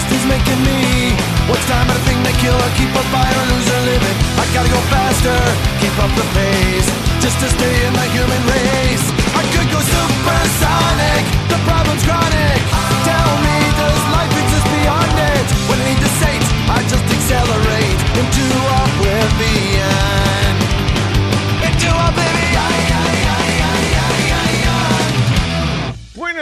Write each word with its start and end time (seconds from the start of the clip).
beast 0.00 0.12
is 0.16 0.26
making 0.26 0.60
me. 0.64 1.12
What's 1.48 1.64
time 1.66 1.86
but 1.86 1.96
a 1.96 2.02
thing 2.08 2.22
to 2.24 2.32
kill 2.40 2.54
or 2.54 2.70
keep 2.76 2.88
a 2.94 3.04
fire 3.12 3.36
or 3.36 3.46
lose 3.52 3.68
or 3.68 3.82
living? 3.84 4.16
I 4.38 4.44
gotta 4.54 4.70
go 4.70 4.80
faster, 4.88 5.36
keep 5.80 5.94
up 5.98 6.12
the 6.16 6.26
pace, 6.36 6.88
just 7.20 7.36
to 7.40 7.48
stay 7.48 7.74
in 7.86 7.92
the 7.92 8.06
human 8.16 8.42
race. 8.48 9.06
I 9.36 9.42
could 9.52 9.68
go 9.68 9.80
supersonic, 9.80 11.24
the 11.48 11.58
problem's 11.66 12.04
chronic. 12.04 12.89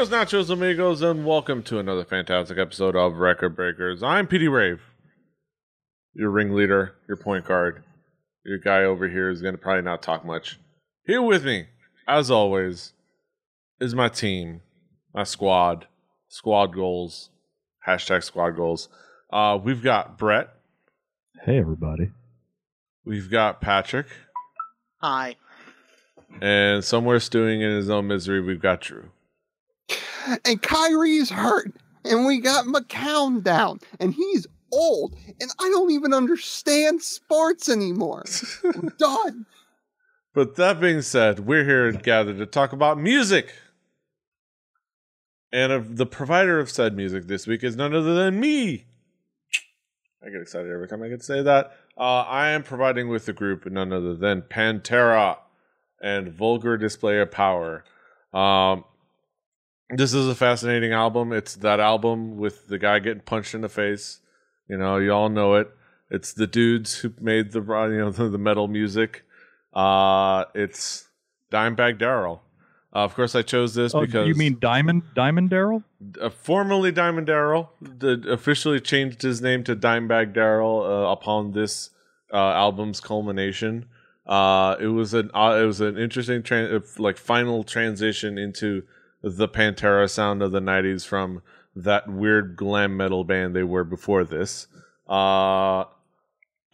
Buenos 0.08 0.32
nachos, 0.32 0.48
amigos, 0.50 1.02
and 1.02 1.26
welcome 1.26 1.62
to 1.64 1.78
another 1.78 2.04
fantastic 2.04 2.56
episode 2.56 2.96
of 2.96 3.16
Record 3.16 3.54
Breakers. 3.54 4.02
I'm 4.02 4.26
PD 4.26 4.50
Rave, 4.50 4.80
your 6.14 6.30
ringleader, 6.30 6.94
your 7.06 7.18
point 7.18 7.44
guard. 7.44 7.82
Your 8.44 8.56
guy 8.58 8.84
over 8.84 9.06
here 9.08 9.28
is 9.28 9.42
going 9.42 9.52
to 9.54 9.58
probably 9.60 9.82
not 9.82 10.00
talk 10.00 10.24
much. 10.24 10.58
Here 11.04 11.20
with 11.20 11.44
me, 11.44 11.66
as 12.06 12.30
always, 12.30 12.92
is 13.80 13.94
my 13.94 14.08
team, 14.08 14.62
my 15.12 15.24
squad, 15.24 15.86
squad 16.28 16.74
goals, 16.74 17.28
hashtag 17.86 18.24
squad 18.24 18.52
goals. 18.52 18.88
Uh, 19.30 19.58
we've 19.62 19.82
got 19.82 20.16
Brett, 20.16 20.48
Hey, 21.44 21.58
everybody. 21.58 22.12
we've 23.04 23.30
got 23.30 23.60
Patrick, 23.60 24.06
Hi. 25.02 25.36
and 26.40 26.82
somewhere 26.82 27.20
stewing 27.20 27.60
in 27.60 27.76
his 27.76 27.90
own 27.90 28.06
misery, 28.06 28.40
we've 28.40 28.62
got 28.62 28.80
Drew. 28.80 29.10
And 30.44 30.62
Kyrie's 30.62 31.30
hurt, 31.30 31.72
and 32.04 32.26
we 32.26 32.40
got 32.40 32.66
McCown 32.66 33.42
down, 33.42 33.80
and 34.00 34.14
he's 34.14 34.46
old, 34.72 35.14
and 35.40 35.50
I 35.58 35.68
don't 35.70 35.90
even 35.90 36.12
understand 36.12 37.02
sports 37.02 37.68
anymore. 37.68 38.24
Done. 38.98 39.46
But 40.34 40.56
that 40.56 40.80
being 40.80 41.02
said, 41.02 41.40
we're 41.40 41.64
here 41.64 41.90
gathered 41.92 42.38
to 42.38 42.46
talk 42.46 42.72
about 42.72 42.98
music. 42.98 43.52
And 45.50 45.72
of 45.72 45.96
the 45.96 46.06
provider 46.06 46.60
of 46.60 46.70
said 46.70 46.94
music 46.94 47.26
this 47.26 47.46
week 47.46 47.64
is 47.64 47.74
none 47.74 47.94
other 47.94 48.14
than 48.14 48.38
me. 48.38 48.84
I 50.22 50.30
get 50.30 50.42
excited 50.42 50.70
every 50.70 50.88
time 50.88 51.02
I 51.02 51.08
get 51.08 51.20
to 51.20 51.26
say 51.26 51.42
that. 51.42 51.72
Uh, 51.96 52.20
I 52.20 52.50
am 52.50 52.62
providing 52.62 53.08
with 53.08 53.26
the 53.26 53.32
group 53.32 53.64
none 53.66 53.92
other 53.92 54.14
than 54.14 54.42
Pantera 54.42 55.38
and 56.02 56.32
Vulgar 56.32 56.76
Display 56.76 57.18
of 57.18 57.30
Power. 57.30 57.84
Um, 58.34 58.84
this 59.90 60.12
is 60.14 60.28
a 60.28 60.34
fascinating 60.34 60.92
album. 60.92 61.32
It's 61.32 61.56
that 61.56 61.80
album 61.80 62.36
with 62.36 62.68
the 62.68 62.78
guy 62.78 62.98
getting 62.98 63.22
punched 63.22 63.54
in 63.54 63.60
the 63.62 63.68
face. 63.68 64.20
You 64.68 64.76
know, 64.76 64.98
you 64.98 65.12
all 65.12 65.28
know 65.28 65.54
it. 65.54 65.70
It's 66.10 66.32
the 66.32 66.46
dudes 66.46 66.98
who 66.98 67.12
made 67.20 67.52
the 67.52 67.60
you 67.60 67.98
know 67.98 68.10
the, 68.10 68.28
the 68.30 68.38
metal 68.38 68.68
music. 68.68 69.24
Uh, 69.74 70.44
it's 70.54 71.08
Dimebag 71.52 71.98
Darrell. 71.98 72.42
Uh, 72.94 73.00
of 73.00 73.14
course, 73.14 73.34
I 73.34 73.42
chose 73.42 73.74
this 73.74 73.94
Oh, 73.94 74.00
because 74.00 74.26
you 74.26 74.34
mean 74.34 74.56
Diamond 74.60 75.02
Diamond 75.14 75.50
Darrell? 75.50 75.82
uh, 76.20 76.30
formerly 76.30 76.90
Diamond 76.90 77.26
Darrell, 77.26 77.70
officially 78.02 78.80
changed 78.80 79.20
his 79.22 79.42
name 79.42 79.62
to 79.64 79.76
Dimebag 79.76 80.32
Darrell 80.32 80.82
uh, 80.82 81.12
upon 81.12 81.52
this 81.52 81.90
uh, 82.32 82.36
album's 82.36 83.00
culmination. 83.00 83.86
Uh, 84.26 84.76
it 84.80 84.86
was 84.86 85.12
an 85.14 85.30
uh, 85.34 85.58
it 85.60 85.66
was 85.66 85.80
an 85.82 85.98
interesting 85.98 86.42
tran- 86.42 86.98
like 86.98 87.18
final 87.18 87.62
transition 87.62 88.38
into 88.38 88.82
the 89.22 89.48
Pantera 89.48 90.08
sound 90.08 90.42
of 90.42 90.52
the 90.52 90.60
'90s 90.60 91.06
from 91.06 91.42
that 91.74 92.08
weird 92.08 92.56
glam 92.56 92.96
metal 92.96 93.24
band 93.24 93.54
they 93.54 93.62
were 93.62 93.84
before 93.84 94.24
this. 94.24 94.66
Uh, 95.08 95.84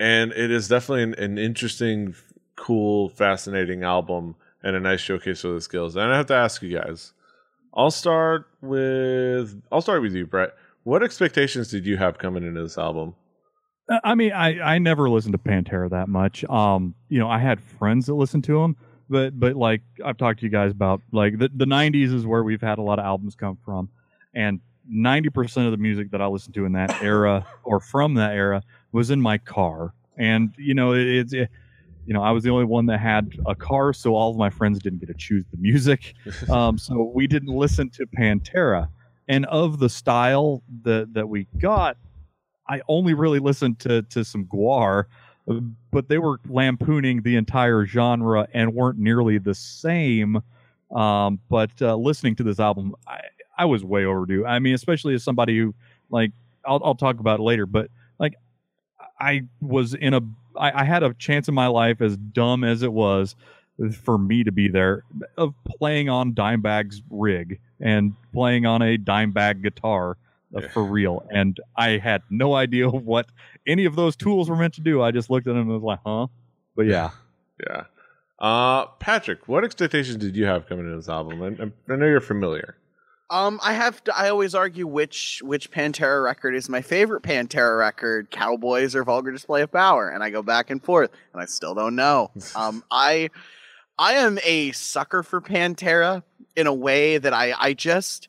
and 0.00 0.32
it 0.32 0.50
is 0.50 0.68
definitely 0.68 1.02
an, 1.02 1.14
an 1.14 1.38
interesting, 1.38 2.14
cool, 2.56 3.08
fascinating 3.10 3.84
album 3.84 4.34
and 4.62 4.74
a 4.74 4.80
nice 4.80 5.00
showcase 5.00 5.42
for 5.42 5.48
the 5.48 5.60
skills. 5.60 5.94
And 5.94 6.12
I 6.12 6.16
have 6.16 6.26
to 6.26 6.34
ask 6.34 6.62
you 6.62 6.76
guys. 6.76 7.12
I'll 7.76 7.90
start 7.90 8.46
with 8.60 9.60
I'll 9.70 9.82
start 9.82 10.02
with 10.02 10.14
you, 10.14 10.26
Brett. 10.26 10.54
What 10.84 11.02
expectations 11.02 11.68
did 11.68 11.86
you 11.86 11.96
have 11.96 12.18
coming 12.18 12.44
into 12.44 12.62
this 12.62 12.78
album? 12.78 13.14
Uh, 13.88 13.98
I 14.04 14.14
mean, 14.14 14.32
I 14.32 14.60
I 14.60 14.78
never 14.78 15.10
listened 15.10 15.32
to 15.32 15.38
Pantera 15.38 15.90
that 15.90 16.08
much. 16.08 16.44
Um, 16.44 16.94
you 17.08 17.18
know, 17.18 17.28
I 17.28 17.38
had 17.38 17.60
friends 17.60 18.06
that 18.06 18.14
listened 18.14 18.44
to 18.44 18.60
them, 18.60 18.76
but 19.08 19.38
but 19.38 19.56
like 19.56 19.82
I've 20.04 20.16
talked 20.16 20.40
to 20.40 20.46
you 20.46 20.50
guys 20.50 20.70
about, 20.70 21.00
like 21.12 21.38
the 21.38 21.50
the 21.54 21.66
'90s 21.66 22.12
is 22.12 22.26
where 22.26 22.42
we've 22.42 22.60
had 22.60 22.78
a 22.78 22.82
lot 22.82 22.98
of 22.98 23.04
albums 23.04 23.34
come 23.34 23.58
from, 23.64 23.88
and 24.34 24.60
90% 24.92 25.64
of 25.64 25.70
the 25.70 25.78
music 25.78 26.10
that 26.10 26.20
I 26.20 26.26
listened 26.26 26.54
to 26.54 26.64
in 26.64 26.72
that 26.72 26.90
era 27.02 27.46
or 27.62 27.80
from 27.80 28.14
that 28.14 28.32
era 28.32 28.62
was 28.92 29.10
in 29.10 29.20
my 29.20 29.38
car. 29.38 29.94
And 30.16 30.54
you 30.56 30.74
know, 30.74 30.92
it's 30.92 31.32
it, 31.32 31.48
you 32.06 32.12
know, 32.12 32.22
I 32.22 32.30
was 32.30 32.44
the 32.44 32.50
only 32.50 32.66
one 32.66 32.86
that 32.86 33.00
had 33.00 33.32
a 33.46 33.54
car, 33.54 33.92
so 33.92 34.14
all 34.14 34.30
of 34.30 34.36
my 34.36 34.50
friends 34.50 34.78
didn't 34.78 34.98
get 35.00 35.06
to 35.06 35.14
choose 35.14 35.44
the 35.50 35.56
music. 35.56 36.14
um, 36.50 36.78
so 36.78 37.10
we 37.14 37.26
didn't 37.26 37.54
listen 37.54 37.90
to 37.90 38.06
Pantera. 38.06 38.88
And 39.26 39.46
of 39.46 39.78
the 39.78 39.88
style 39.88 40.62
that 40.82 41.14
that 41.14 41.28
we 41.28 41.46
got, 41.58 41.96
I 42.68 42.82
only 42.88 43.14
really 43.14 43.38
listened 43.38 43.78
to 43.80 44.02
to 44.02 44.24
some 44.24 44.44
GWAR, 44.44 45.04
but 45.90 46.08
they 46.08 46.18
were 46.18 46.40
lampooning 46.48 47.22
the 47.22 47.36
entire 47.36 47.84
genre 47.86 48.48
and 48.52 48.74
weren't 48.74 48.98
nearly 48.98 49.38
the 49.38 49.54
same. 49.54 50.42
Um, 50.94 51.40
but 51.50 51.70
uh, 51.80 51.96
listening 51.96 52.36
to 52.36 52.42
this 52.42 52.60
album, 52.60 52.94
I, 53.06 53.20
I 53.58 53.64
was 53.66 53.84
way 53.84 54.04
overdue. 54.04 54.46
I 54.46 54.58
mean, 54.58 54.74
especially 54.74 55.14
as 55.14 55.22
somebody 55.22 55.58
who 55.58 55.74
like 56.10 56.32
I'll 56.64 56.80
I'll 56.84 56.94
talk 56.94 57.20
about 57.20 57.40
later, 57.40 57.66
but 57.66 57.90
like 58.18 58.34
I 59.20 59.42
was 59.60 59.94
in 59.94 60.14
a 60.14 60.20
I, 60.56 60.82
I 60.82 60.84
had 60.84 61.02
a 61.02 61.14
chance 61.14 61.48
in 61.48 61.54
my 61.54 61.66
life 61.66 62.00
as 62.00 62.16
dumb 62.16 62.64
as 62.64 62.82
it 62.82 62.92
was 62.92 63.36
for 64.02 64.18
me 64.18 64.44
to 64.44 64.52
be 64.52 64.68
there 64.68 65.02
of 65.36 65.52
playing 65.78 66.08
on 66.08 66.32
Dimebag's 66.32 67.02
rig 67.10 67.58
and 67.80 68.14
playing 68.32 68.66
on 68.66 68.82
a 68.82 68.96
Dimebag 68.96 69.62
guitar 69.62 70.16
uh, 70.56 70.60
Yeah. 70.62 70.68
for 70.68 70.84
real. 70.84 71.26
And 71.30 71.58
I 71.76 71.98
had 71.98 72.22
no 72.30 72.54
idea 72.54 72.88
what 72.90 73.26
any 73.66 73.84
of 73.84 73.96
those 73.96 74.16
tools 74.16 74.48
were 74.50 74.56
meant 74.56 74.74
to 74.74 74.80
do. 74.80 75.02
I 75.02 75.10
just 75.10 75.30
looked 75.30 75.46
at 75.46 75.54
them 75.54 75.62
and 75.62 75.68
was 75.70 75.82
like, 75.82 76.00
huh? 76.04 76.26
But 76.76 76.86
yeah. 76.86 77.10
Yeah. 77.68 77.84
Uh, 78.40 78.86
Patrick, 78.98 79.46
what 79.46 79.64
expectations 79.64 80.16
did 80.16 80.34
you 80.36 80.44
have 80.44 80.66
coming 80.66 80.86
into 80.86 80.96
this 80.96 81.08
album? 81.08 81.40
And 81.40 81.72
I 81.88 81.94
know 81.94 82.04
you're 82.06 82.20
familiar. 82.20 82.76
Um, 83.30 83.60
I 83.62 83.72
have 83.74 84.02
to. 84.04 84.16
I 84.18 84.28
always 84.28 84.56
argue 84.56 84.86
which 84.88 85.40
which 85.44 85.70
Pantera 85.70 86.22
record 86.22 86.54
is 86.56 86.68
my 86.68 86.82
favorite 86.82 87.22
Pantera 87.22 87.78
record, 87.78 88.30
Cowboys 88.32 88.96
or 88.96 89.04
Vulgar 89.04 89.30
Display 89.30 89.62
of 89.62 89.70
Power, 89.72 90.08
and 90.10 90.22
I 90.22 90.30
go 90.30 90.42
back 90.42 90.68
and 90.70 90.82
forth, 90.82 91.10
and 91.32 91.40
I 91.40 91.46
still 91.46 91.74
don't 91.74 91.94
know. 91.94 92.32
Um, 92.56 92.82
I 92.90 93.30
I 93.98 94.14
am 94.14 94.38
a 94.44 94.72
sucker 94.72 95.22
for 95.22 95.40
Pantera 95.40 96.22
in 96.56 96.66
a 96.66 96.74
way 96.74 97.18
that 97.18 97.32
I 97.32 97.54
I 97.56 97.72
just 97.72 98.28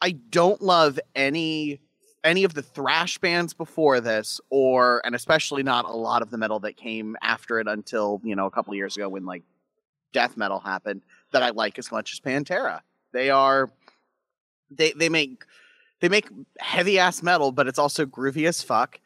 I 0.00 0.12
don't 0.12 0.60
love 0.62 0.98
any 1.14 1.80
any 2.24 2.42
of 2.42 2.54
the 2.54 2.62
thrash 2.62 3.18
bands 3.18 3.54
before 3.54 4.00
this, 4.00 4.40
or 4.50 5.00
and 5.04 5.14
especially 5.14 5.62
not 5.62 5.84
a 5.84 5.92
lot 5.92 6.22
of 6.22 6.30
the 6.30 6.38
metal 6.38 6.58
that 6.60 6.76
came 6.76 7.16
after 7.22 7.60
it 7.60 7.68
until 7.68 8.20
you 8.24 8.34
know 8.36 8.46
a 8.46 8.50
couple 8.50 8.74
years 8.74 8.96
ago 8.96 9.08
when 9.08 9.24
like 9.24 9.42
death 10.12 10.36
metal 10.36 10.60
happened 10.60 11.02
that 11.32 11.42
I 11.42 11.50
like 11.50 11.78
as 11.78 11.90
much 11.92 12.12
as 12.12 12.20
Pantera. 12.20 12.80
They 13.12 13.30
are 13.30 13.70
they 14.70 14.92
they 14.92 15.08
make 15.08 15.44
they 16.00 16.08
make 16.08 16.28
heavy 16.58 16.98
ass 16.98 17.22
metal, 17.22 17.52
but 17.52 17.66
it's 17.66 17.78
also 17.78 18.04
groovy 18.06 18.46
as 18.48 18.62
fuck. 18.62 19.00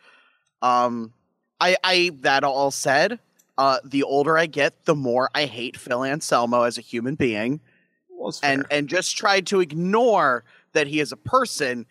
Um 0.63 1.13
I 1.61 1.77
I 1.85 2.11
that 2.21 2.43
all 2.43 2.71
said, 2.71 3.19
uh 3.59 3.79
the 3.85 4.03
older 4.03 4.39
I 4.39 4.47
get, 4.47 4.87
the 4.87 4.95
more 4.95 5.31
I 5.35 5.45
hate 5.45 5.77
Phil 5.77 6.05
Anselmo 6.05 6.63
as 6.63 6.79
a 6.79 6.83
human 6.83 7.15
being 7.17 7.61
Well, 8.09 8.35
and 8.43 8.65
and 8.71 8.89
just 8.89 9.17
tried 9.17 9.47
to 9.49 9.61
ignore 9.61 10.45
that 10.73 10.87
he 10.87 11.01
is 11.01 11.13
a 11.13 11.17
person, 11.17 11.87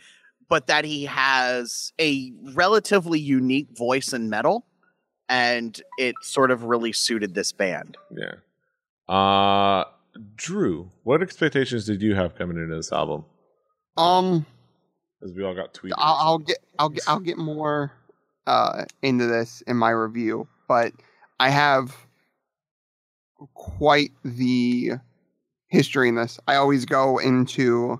but 0.47 0.67
that 0.67 0.85
he 0.85 1.05
has 1.05 1.93
a 1.99 2.31
relatively 2.53 3.19
unique 3.19 3.67
voice 3.77 4.13
in 4.13 4.29
metal, 4.29 4.65
and 5.27 5.81
it 5.97 6.15
sort 6.21 6.51
of 6.51 6.63
really 6.63 6.91
suited 6.91 7.33
this 7.35 7.51
band. 7.51 7.97
yeah. 8.11 8.33
Uh, 9.07 9.85
Drew, 10.35 10.91
what 11.03 11.21
expectations 11.21 11.85
did 11.85 12.01
you 12.01 12.13
have 12.15 12.35
coming 12.35 12.57
into 12.57 12.75
this 12.75 12.91
album? 12.91 13.25
Um, 13.97 14.45
As 15.23 15.33
we 15.33 15.43
all 15.43 15.55
got 15.55 15.73
tweeted. 15.73 15.93
I'll, 15.97 16.15
I'll 16.15 16.37
get 16.39 16.57
I'll 16.77 16.89
get 16.89 17.03
I'll 17.07 17.19
get 17.19 17.37
more 17.37 17.91
uh 18.47 18.85
into 19.01 19.25
this 19.27 19.61
in 19.67 19.77
my 19.77 19.89
review, 19.91 20.47
but 20.67 20.93
I 21.39 21.49
have 21.49 21.95
quite 23.53 24.11
the 24.23 24.93
history 25.67 26.09
in 26.09 26.15
this. 26.15 26.39
I 26.47 26.55
always 26.55 26.85
go 26.85 27.17
into 27.17 27.99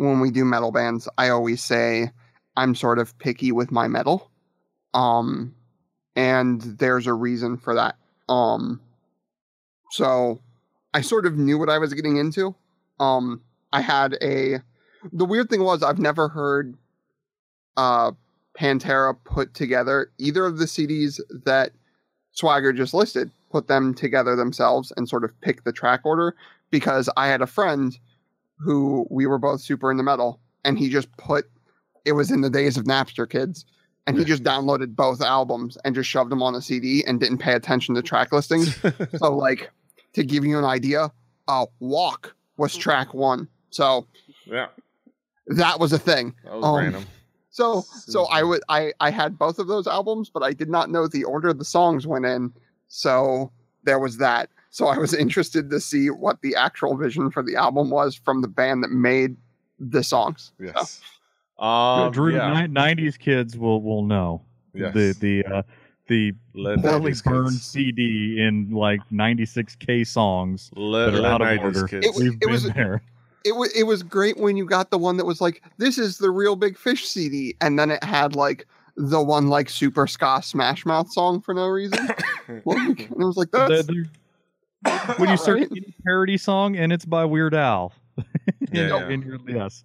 when 0.00 0.20
we 0.20 0.30
do 0.30 0.44
metal 0.44 0.72
bands, 0.72 1.08
I 1.18 1.28
always 1.28 1.62
say 1.62 2.10
I'm 2.56 2.74
sort 2.74 2.98
of 2.98 3.16
picky 3.18 3.52
with 3.52 3.70
my 3.70 3.88
metal. 3.88 4.30
Um 4.94 5.54
and 6.16 6.60
there's 6.60 7.06
a 7.06 7.14
reason 7.14 7.56
for 7.56 7.74
that. 7.74 7.96
Um 8.28 8.80
so 9.90 10.40
I 10.94 11.00
sort 11.02 11.26
of 11.26 11.36
knew 11.36 11.58
what 11.58 11.68
I 11.68 11.78
was 11.78 11.94
getting 11.94 12.16
into. 12.16 12.54
Um 12.98 13.42
I 13.72 13.80
had 13.80 14.16
a 14.22 14.60
the 15.12 15.24
weird 15.24 15.48
thing 15.48 15.62
was 15.62 15.82
I've 15.82 15.98
never 15.98 16.28
heard 16.28 16.76
uh, 17.76 18.12
Pantera 18.58 19.16
put 19.24 19.54
together 19.54 20.10
either 20.18 20.44
of 20.44 20.58
the 20.58 20.66
CDs 20.66 21.20
that 21.44 21.72
Swagger 22.32 22.72
just 22.72 22.94
listed, 22.94 23.30
put 23.50 23.68
them 23.68 23.94
together 23.94 24.36
themselves 24.36 24.92
and 24.96 25.08
sort 25.08 25.24
of 25.24 25.40
pick 25.40 25.64
the 25.64 25.72
track 25.72 26.00
order 26.04 26.34
because 26.70 27.08
I 27.16 27.28
had 27.28 27.40
a 27.40 27.46
friend 27.46 27.98
who 28.62 29.06
we 29.10 29.26
were 29.26 29.38
both 29.38 29.60
super 29.60 29.90
into 29.90 30.02
metal 30.02 30.40
and 30.64 30.78
he 30.78 30.88
just 30.88 31.10
put 31.16 31.46
it 32.04 32.12
was 32.12 32.30
in 32.30 32.40
the 32.40 32.50
days 32.50 32.76
of 32.76 32.84
Napster 32.84 33.28
kids 33.28 33.64
and 34.06 34.18
he 34.18 34.24
just 34.24 34.42
downloaded 34.42 34.96
both 34.96 35.20
albums 35.20 35.76
and 35.84 35.94
just 35.94 36.08
shoved 36.08 36.30
them 36.30 36.42
on 36.42 36.54
a 36.54 36.60
CD 36.62 37.04
and 37.06 37.20
didn't 37.20 37.38
pay 37.38 37.52
attention 37.52 37.94
to 37.94 38.02
track 38.02 38.32
listings. 38.32 38.76
so 39.18 39.34
like 39.36 39.70
to 40.14 40.24
give 40.24 40.44
you 40.44 40.58
an 40.58 40.64
idea, 40.64 41.10
uh 41.48 41.66
Walk 41.80 42.34
was 42.56 42.76
track 42.76 43.14
1. 43.14 43.46
So 43.70 44.06
yeah, 44.46 44.66
that 45.48 45.78
was 45.80 45.92
a 45.92 45.98
thing. 45.98 46.34
that 46.44 46.54
was 46.56 46.64
Um, 46.64 46.76
random. 46.76 47.04
So 47.50 47.80
so 47.82 48.24
I 48.26 48.42
would 48.42 48.62
I 48.68 48.92
I 49.00 49.10
had 49.10 49.38
both 49.38 49.58
of 49.58 49.66
those 49.66 49.86
albums, 49.86 50.30
but 50.30 50.42
I 50.42 50.52
did 50.52 50.68
not 50.70 50.90
know 50.90 51.06
the 51.08 51.24
order 51.24 51.52
the 51.52 51.64
songs 51.64 52.06
went 52.06 52.24
in. 52.24 52.52
So 52.88 53.50
there 53.84 53.98
was 53.98 54.18
that. 54.18 54.50
So 54.70 54.86
I 54.86 54.98
was 54.98 55.12
interested 55.14 55.68
to 55.70 55.80
see 55.80 56.10
what 56.10 56.40
the 56.42 56.54
actual 56.54 56.96
vision 56.96 57.30
for 57.30 57.42
the 57.42 57.56
album 57.56 57.90
was 57.90 58.14
from 58.14 58.40
the 58.42 58.48
band 58.48 58.82
that 58.84 58.90
made 58.92 59.36
the 59.78 60.02
songs. 60.04 60.52
Yes. 60.60 61.00
Um, 61.58 62.10
Drew, 62.12 62.34
yeah. 62.34 62.66
ni- 62.66 62.72
90s 62.72 63.18
kids 63.18 63.56
will 63.58 63.82
will 63.82 64.04
know 64.04 64.42
Yes. 64.72 64.94
the 64.94 65.14
the 65.20 65.44
uh, 65.44 65.62
the 66.06 66.32
Let 66.54 66.80
poorly 66.80 67.10
90s 67.12 67.24
burned 67.24 67.48
kids. 67.50 67.62
CD 67.64 68.36
in 68.40 68.70
like 68.70 69.00
96k 69.12 70.06
songs 70.06 70.70
Let, 70.76 71.10
that 71.10 71.20
are 71.24 71.26
out 71.26 71.42
of 71.42 71.58
order. 71.64 71.86
kids. 71.88 72.06
It 72.06 72.14
was- 72.14 72.22
We've 72.22 72.38
been 72.40 72.50
was- 72.50 72.70
there. 72.72 73.02
It 73.44 73.56
was 73.56 73.72
it 73.72 73.84
was 73.84 74.02
great 74.02 74.36
when 74.38 74.56
you 74.58 74.66
got 74.66 74.90
the 74.90 74.98
one 74.98 75.16
that 75.16 75.24
was 75.24 75.40
like 75.40 75.62
this 75.78 75.96
is 75.98 76.18
the 76.18 76.30
real 76.30 76.56
Big 76.56 76.76
Fish 76.78 77.06
CD, 77.08 77.56
and 77.62 77.78
then 77.78 77.90
it 77.90 78.04
had 78.04 78.36
like 78.36 78.66
the 78.96 79.20
one 79.22 79.48
like 79.48 79.70
Super 79.70 80.06
Ska 80.06 80.40
Smash 80.42 80.84
Mouth 80.84 81.10
song 81.10 81.40
for 81.40 81.54
no 81.54 81.66
reason. 81.66 82.06
like, 82.66 83.00
and 83.00 83.00
it 83.00 83.24
was 83.24 83.36
like 83.38 83.50
The- 83.50 83.66
that's 83.66 83.86
the- 83.86 84.04
when 85.16 85.28
you 85.28 85.36
search 85.36 85.60
right. 85.60 85.70
any 85.70 85.94
parody 86.04 86.38
song 86.38 86.76
and 86.76 86.92
it's 86.92 87.04
by 87.04 87.24
Weird 87.24 87.54
Al, 87.54 87.92
Yeah, 88.72 89.08
in 89.08 89.22
your 89.22 89.38
yes, 89.46 89.84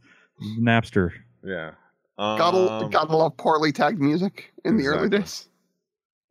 Napster. 0.59 1.11
yeah. 1.43 1.71
gotta 2.17 2.57
Um, 2.57 2.89
gotta 2.89 3.15
love 3.15 3.37
poorly 3.37 3.71
tagged 3.71 3.99
music 3.99 4.53
in 4.63 4.77
the 4.77 4.87
early 4.87 5.09
days. 5.09 5.47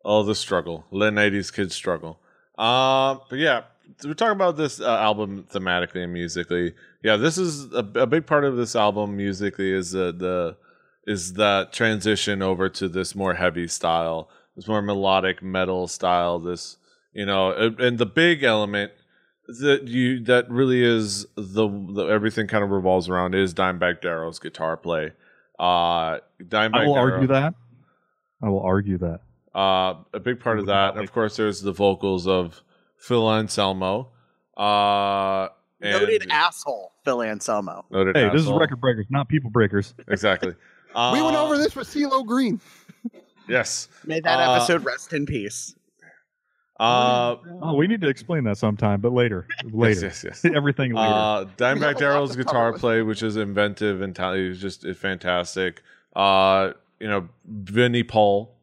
Oh, 0.04 0.22
the 0.22 0.34
struggle. 0.34 0.84
Late 0.90 1.14
90s 1.14 1.52
kids 1.52 1.74
struggle. 1.74 2.20
Um, 2.58 3.20
but 3.30 3.38
yeah, 3.38 3.62
we're 4.04 4.14
talking 4.14 4.32
about 4.32 4.56
this 4.56 4.80
uh, 4.80 4.98
album 4.98 5.46
thematically 5.50 6.04
and 6.04 6.12
musically. 6.12 6.74
Yeah, 7.02 7.16
this 7.16 7.38
is 7.38 7.72
a, 7.72 7.86
a 7.94 8.06
big 8.06 8.26
part 8.26 8.44
of 8.44 8.56
this 8.56 8.76
album 8.76 9.16
musically 9.16 9.72
is 9.72 9.94
uh, 9.94 10.12
the 10.16 10.56
is 11.06 11.34
that 11.34 11.72
transition 11.72 12.40
over 12.40 12.68
to 12.70 12.88
this 12.88 13.14
more 13.14 13.34
heavy 13.34 13.68
style, 13.68 14.30
this 14.56 14.66
more 14.68 14.80
melodic 14.80 15.42
metal 15.42 15.86
style. 15.86 16.38
This 16.38 16.76
you 17.14 17.24
know, 17.26 17.52
and, 17.52 17.80
and 17.80 17.98
the 17.98 18.06
big 18.06 18.42
element 18.42 18.92
that 19.60 19.86
you 19.88 20.22
that 20.24 20.48
really 20.50 20.82
is 20.82 21.26
the, 21.36 21.68
the 21.68 22.06
everything 22.06 22.46
kind 22.46 22.64
of 22.64 22.70
revolves 22.70 23.08
around 23.08 23.34
is 23.34 23.52
Dimebag 23.54 24.00
Darrell's 24.00 24.38
guitar 24.38 24.76
play. 24.76 25.12
Uh, 25.58 26.18
Dimebag 26.42 26.74
I 26.74 26.86
will 26.86 26.94
Darrell- 26.94 27.12
argue 27.12 27.28
that. 27.28 27.54
I 28.42 28.48
will 28.48 28.62
argue 28.62 28.98
that. 28.98 29.20
uh, 29.54 29.94
a 30.12 30.20
big 30.20 30.40
part 30.40 30.58
of 30.58 30.66
that, 30.66 30.96
of 30.96 31.12
course, 31.12 31.36
there's 31.36 31.62
the 31.62 31.72
vocals 31.72 32.26
of 32.26 32.62
Phil 32.98 33.30
Anselmo. 33.32 34.10
Uh, 34.56 35.48
and 35.80 36.00
Noted 36.00 36.26
asshole, 36.30 36.92
Phil 37.04 37.22
Anselmo. 37.22 37.84
noted 37.90 38.16
Hey, 38.16 38.28
this 38.30 38.42
is 38.42 38.50
record 38.50 38.80
breakers, 38.80 39.06
not 39.10 39.28
people 39.28 39.50
breakers. 39.50 39.94
Exactly. 40.08 40.54
Uh, 40.94 41.10
we 41.14 41.20
went 41.22 41.36
over 41.36 41.58
this 41.58 41.74
with 41.76 41.88
CeeLo 41.88 42.24
Green. 42.26 42.60
Yes. 43.48 43.88
May 44.06 44.20
that 44.20 44.38
Uh, 44.40 44.54
episode 44.54 44.84
rest 44.84 45.12
in 45.12 45.26
peace. 45.26 45.74
Uh, 46.78 47.36
Oh, 47.62 47.74
we 47.74 47.86
need 47.86 48.00
to 48.00 48.08
explain 48.08 48.44
that 48.44 48.58
sometime, 48.58 49.00
but 49.00 49.12
later. 49.12 49.46
Later. 49.64 50.00
yes, 50.06 50.24
yes, 50.24 50.42
yes. 50.42 50.52
Everything 50.56 50.92
later. 50.92 51.08
Uh, 51.12 51.40
We 51.44 51.46
have 51.64 51.78
Dimebag 51.78 51.96
a 51.96 51.98
Darrell's 51.98 52.36
guitar 52.36 52.72
play, 52.72 53.02
which 53.02 53.22
is 53.22 53.36
inventive 53.36 54.02
and 54.02 54.14
talented, 54.14 54.50
is 54.52 54.60
just 54.60 54.86
fantastic. 54.96 55.82
Uh, 56.16 56.72
you 57.00 57.08
know, 57.08 57.28
Vinnie 57.46 58.02
Paul, 58.02 58.54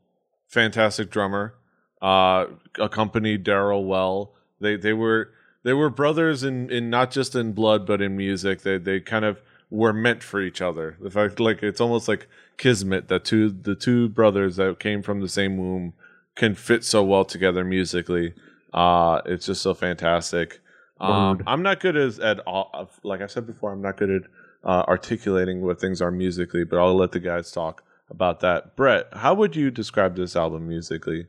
fantastic 0.48 1.10
drummer, 1.10 1.56
uh, 2.02 2.48
accompanied 2.78 3.44
Darrell 3.44 3.86
well. 3.86 4.34
They 4.60 4.76
they 4.76 4.94
were 4.94 5.32
they 5.64 5.74
were 5.74 5.90
brothers 5.90 6.44
in 6.44 6.70
in 6.70 6.90
not 6.90 7.12
just 7.12 7.36
in 7.36 7.54
blood 7.54 7.86
but 7.86 8.02
in 8.02 8.16
music. 8.18 8.62
They 8.62 8.78
they 8.78 9.00
kind 9.00 9.26
of 9.26 9.42
were 9.70 9.94
meant 9.94 10.22
for 10.22 10.42
each 10.42 10.62
other. 10.62 10.98
The 11.02 11.10
fact 11.10 11.40
like 11.40 11.64
it's 11.64 11.82
almost 11.82 12.08
like 12.08 12.28
kismet 12.58 13.08
that 13.08 13.24
two 13.26 13.50
the 13.50 13.76
two 13.76 14.10
brothers 14.10 14.58
that 14.58 14.80
came 14.80 15.02
from 15.02 15.22
the 15.22 15.30
same 15.30 15.58
womb 15.58 15.94
can 16.42 16.56
fit 16.56 16.84
so 16.84 17.04
well 17.04 17.24
together 17.24 17.64
musically. 17.64 18.34
Uh, 18.74 19.22
it's 19.28 19.46
just 19.46 19.62
so 19.62 19.76
fantastic. 19.76 20.60
Um, 21.00 21.42
I'm 21.46 21.62
not 21.62 21.80
good 21.80 21.96
as 21.96 22.20
at 22.20 22.40
all. 22.48 22.90
Like 23.04 23.22
I 23.22 23.28
said 23.28 23.46
before, 23.46 23.72
I'm 23.72 23.82
not 23.82 23.98
good 23.98 24.10
at 24.10 24.22
uh, 24.64 24.84
articulating 24.88 25.62
what 25.62 25.80
things 25.80 26.02
are 26.02 26.10
musically, 26.10 26.64
but 26.64 26.80
I'll 26.80 26.96
let 26.96 27.12
the 27.12 27.20
guys 27.20 27.52
talk 27.52 27.84
about 28.10 28.40
that. 28.40 28.76
Brett, 28.76 29.08
how 29.14 29.36
would 29.36 29.56
you 29.56 29.70
describe 29.70 30.16
this 30.16 30.36
album 30.36 30.68
musically? 30.68 31.28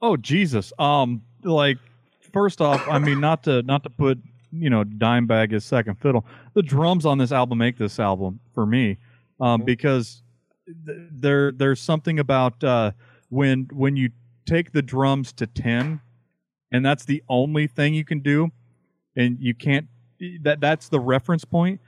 Oh 0.00 0.16
Jesus. 0.16 0.72
Um 0.78 1.22
like 1.44 1.76
first 2.32 2.60
off, 2.62 2.80
I 2.88 2.98
mean 2.98 3.20
not 3.20 3.42
to 3.44 3.62
not 3.62 3.82
to 3.82 3.90
put, 3.90 4.18
you 4.52 4.70
know, 4.70 4.84
Dimebag 4.84 5.52
as 5.52 5.64
second 5.64 5.96
fiddle. 5.96 6.24
The 6.54 6.62
drums 6.62 7.04
on 7.04 7.18
this 7.18 7.32
album 7.32 7.58
make 7.58 7.76
this 7.78 7.98
album 8.00 8.40
for 8.54 8.64
me. 8.64 8.96
Um 9.40 9.60
Mhm. 9.62 9.66
because 9.66 10.22
th- 10.86 10.98
there 11.10 11.52
there's 11.52 11.80
something 11.80 12.18
about 12.18 12.62
uh 12.64 12.92
when 13.28 13.68
when 13.72 13.96
you 13.96 14.10
take 14.46 14.72
the 14.72 14.82
drums 14.82 15.32
to 15.32 15.46
10 15.46 16.00
and 16.72 16.84
that's 16.84 17.04
the 17.04 17.22
only 17.28 17.66
thing 17.66 17.94
you 17.94 18.04
can 18.04 18.20
do 18.20 18.50
and 19.16 19.36
you 19.40 19.54
can't 19.54 19.86
that 20.42 20.60
that's 20.60 20.88
the 20.88 20.98
reference 20.98 21.44
point 21.44 21.80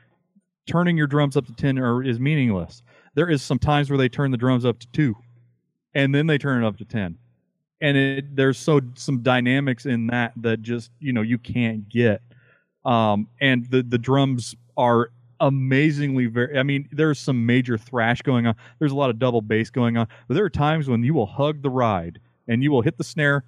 turning 0.66 0.96
your 0.96 1.06
drums 1.06 1.36
up 1.36 1.46
to 1.46 1.52
10 1.52 1.78
are, 1.78 2.02
is 2.02 2.20
meaningless. 2.20 2.82
There 3.14 3.28
is 3.28 3.42
some 3.42 3.58
times 3.58 3.90
where 3.90 3.98
they 3.98 4.08
turn 4.08 4.30
the 4.30 4.36
drums 4.36 4.64
up 4.64 4.78
to 4.78 4.86
2 4.92 5.14
and 5.94 6.14
then 6.14 6.26
they 6.26 6.38
turn 6.38 6.62
it 6.62 6.66
up 6.66 6.76
to 6.78 6.84
10 6.84 7.18
and 7.80 7.96
it 7.96 8.36
there's 8.36 8.58
so 8.58 8.80
some 8.94 9.22
dynamics 9.22 9.86
in 9.86 10.06
that 10.08 10.32
that 10.36 10.62
just 10.62 10.90
you 11.00 11.12
know 11.12 11.22
you 11.22 11.38
can't 11.38 11.88
get. 11.88 12.22
Um 12.84 13.28
and 13.40 13.66
the 13.70 13.82
the 13.82 13.98
drums 13.98 14.54
are 14.76 15.10
amazingly 15.40 16.26
very 16.26 16.58
i 16.58 16.62
mean 16.62 16.88
there's 16.92 17.18
some 17.18 17.46
major 17.46 17.78
thrash 17.78 18.20
going 18.22 18.46
on. 18.46 18.54
There's 18.78 18.92
a 18.92 18.96
lot 18.96 19.10
of 19.10 19.18
double 19.18 19.40
bass 19.42 19.70
going 19.70 19.96
on. 19.96 20.06
But 20.28 20.34
there 20.34 20.44
are 20.44 20.50
times 20.50 20.88
when 20.88 21.02
you 21.02 21.14
will 21.14 21.26
hug 21.26 21.62
the 21.62 21.70
ride 21.70 22.20
and 22.46 22.62
you 22.62 22.70
will 22.70 22.82
hit 22.82 22.98
the 22.98 23.04
snare 23.04 23.44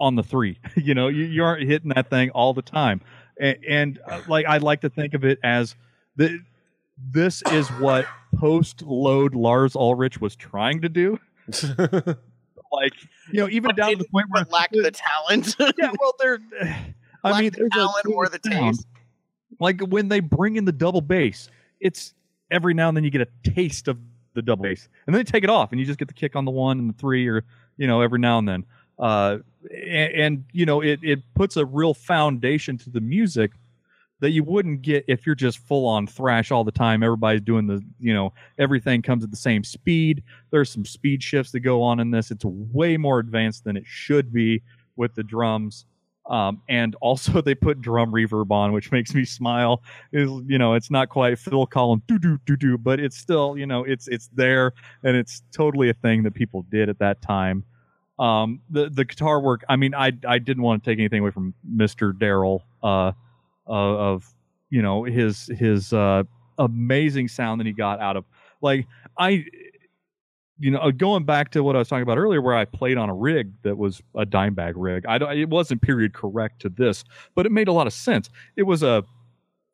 on 0.00 0.16
the 0.16 0.22
three. 0.22 0.58
You 0.76 0.94
know 0.94 1.08
you, 1.08 1.24
you 1.24 1.44
aren't 1.44 1.62
hitting 1.68 1.90
that 1.94 2.10
thing 2.10 2.30
all 2.30 2.52
the 2.54 2.62
time. 2.62 3.00
And, 3.40 3.58
and 3.68 4.00
uh, 4.10 4.20
like 4.28 4.46
i 4.46 4.58
like 4.58 4.80
to 4.82 4.90
think 4.90 5.14
of 5.14 5.24
it 5.24 5.38
as 5.44 5.74
the 6.16 6.40
this 6.98 7.42
is 7.50 7.68
what 7.70 8.06
post 8.36 8.82
load 8.82 9.34
lars 9.34 9.74
ulrich 9.74 10.20
was 10.20 10.34
trying 10.36 10.80
to 10.82 10.88
do. 10.88 11.18
Like 12.74 12.94
you 13.30 13.40
know 13.40 13.48
even 13.50 13.68
But 13.68 13.76
down 13.76 13.90
to 13.90 13.96
the 13.98 14.08
point 14.08 14.26
where 14.30 14.44
lack 14.50 14.70
the 14.72 14.90
talent. 14.90 15.56
yeah 15.76 15.92
well 16.00 16.14
they're 16.18 16.38
i 17.22 17.30
Lack 17.30 17.40
mean 17.42 17.50
the 17.52 17.58
there's 17.58 17.70
a- 17.72 17.76
talent 17.76 17.96
there's 18.04 18.14
or 18.14 18.28
the 18.28 18.38
taste. 18.38 18.86
Like 19.60 19.80
when 19.80 20.08
they 20.08 20.20
bring 20.20 20.56
in 20.56 20.64
the 20.64 20.72
double 20.72 21.00
bass 21.00 21.48
it's 21.80 22.14
every 22.50 22.74
now 22.74 22.88
and 22.88 22.96
then 22.96 23.04
you 23.04 23.10
get 23.10 23.20
a 23.20 23.50
taste 23.50 23.88
of 23.88 23.98
the 24.34 24.42
double 24.42 24.62
bass 24.62 24.88
and 25.06 25.14
then 25.14 25.20
they 25.20 25.30
take 25.30 25.44
it 25.44 25.50
off 25.50 25.72
and 25.72 25.80
you 25.80 25.86
just 25.86 25.98
get 25.98 26.08
the 26.08 26.14
kick 26.14 26.36
on 26.36 26.44
the 26.44 26.50
one 26.50 26.78
and 26.78 26.88
the 26.88 26.98
three 26.98 27.28
or 27.28 27.44
you 27.76 27.86
know 27.86 28.00
every 28.00 28.18
now 28.18 28.38
and 28.38 28.48
then. 28.48 28.64
Uh 28.98 29.38
and, 29.70 30.14
and 30.14 30.44
you 30.52 30.66
know 30.66 30.80
it 30.80 31.00
it 31.02 31.20
puts 31.34 31.56
a 31.56 31.64
real 31.64 31.94
foundation 31.94 32.78
to 32.78 32.90
the 32.90 33.00
music 33.00 33.52
that 34.20 34.30
you 34.30 34.44
wouldn't 34.44 34.82
get 34.82 35.04
if 35.08 35.26
you're 35.26 35.34
just 35.34 35.58
full 35.58 35.86
on 35.86 36.06
thrash 36.06 36.52
all 36.52 36.62
the 36.62 36.72
time. 36.72 37.02
Everybody's 37.02 37.40
doing 37.40 37.66
the 37.66 37.82
you 37.98 38.14
know 38.14 38.32
everything 38.58 39.02
comes 39.02 39.24
at 39.24 39.30
the 39.30 39.36
same 39.36 39.64
speed. 39.64 40.22
There's 40.50 40.70
some 40.70 40.84
speed 40.84 41.22
shifts 41.22 41.52
that 41.52 41.60
go 41.60 41.82
on 41.82 42.00
in 42.00 42.10
this. 42.10 42.30
It's 42.30 42.44
way 42.44 42.96
more 42.96 43.18
advanced 43.18 43.64
than 43.64 43.76
it 43.76 43.84
should 43.86 44.32
be 44.32 44.62
with 44.96 45.14
the 45.14 45.22
drums 45.22 45.86
um, 46.26 46.60
and 46.68 46.94
also 47.00 47.40
they 47.42 47.54
put 47.54 47.80
drum 47.80 48.12
reverb 48.12 48.50
on 48.50 48.72
which 48.72 48.92
makes 48.92 49.14
me 49.14 49.24
smile 49.24 49.82
is 50.12 50.30
you 50.46 50.58
know 50.58 50.74
it's 50.74 50.90
not 50.90 51.08
quite 51.08 51.38
Phil 51.38 51.66
Collins 51.66 52.02
do 52.06 52.18
do 52.18 52.38
do 52.46 52.56
do 52.56 52.78
but 52.78 53.00
it's 53.00 53.16
still 53.16 53.56
you 53.56 53.66
know 53.66 53.84
it's 53.84 54.08
it's 54.08 54.28
there 54.34 54.72
and 55.02 55.16
it's 55.16 55.42
totally 55.52 55.88
a 55.90 55.94
thing 55.94 56.22
that 56.22 56.34
people 56.34 56.64
did 56.70 56.88
at 56.88 56.98
that 56.98 57.20
time 57.22 57.64
um 58.18 58.60
the 58.70 58.90
the 58.90 59.04
guitar 59.04 59.40
work 59.40 59.64
I 59.68 59.76
mean 59.76 59.94
I 59.94 60.12
I 60.26 60.38
didn't 60.38 60.62
want 60.62 60.84
to 60.84 60.90
take 60.90 60.98
anything 60.98 61.20
away 61.20 61.30
from 61.30 61.54
Mr. 61.68 62.16
Darrell 62.16 62.62
uh, 62.82 63.12
of 63.66 64.34
you 64.70 64.82
know 64.82 65.04
his 65.04 65.46
his 65.46 65.92
uh 65.92 66.22
amazing 66.58 67.28
sound 67.28 67.60
that 67.60 67.66
he 67.66 67.72
got 67.72 68.00
out 68.00 68.16
of 68.16 68.24
like 68.60 68.86
I 69.18 69.44
you 70.58 70.70
know 70.70 70.78
uh, 70.78 70.90
going 70.90 71.24
back 71.24 71.50
to 71.52 71.62
what 71.62 71.74
I 71.76 71.78
was 71.80 71.88
talking 71.88 72.02
about 72.02 72.18
earlier 72.18 72.40
where 72.42 72.54
I 72.54 72.64
played 72.64 72.98
on 72.98 73.08
a 73.08 73.14
rig 73.14 73.52
that 73.62 73.76
was 73.76 74.02
a 74.14 74.24
dime 74.26 74.54
bag 74.54 74.76
rig 74.76 75.04
I 75.06 75.18
don't 75.18 75.32
it 75.36 75.48
wasn't 75.48 75.82
period 75.82 76.12
correct 76.14 76.60
to 76.62 76.68
this 76.68 77.04
but 77.34 77.46
it 77.46 77.52
made 77.52 77.68
a 77.68 77.72
lot 77.72 77.86
of 77.86 77.92
sense 77.92 78.28
it 78.56 78.64
was 78.64 78.82
a 78.82 79.02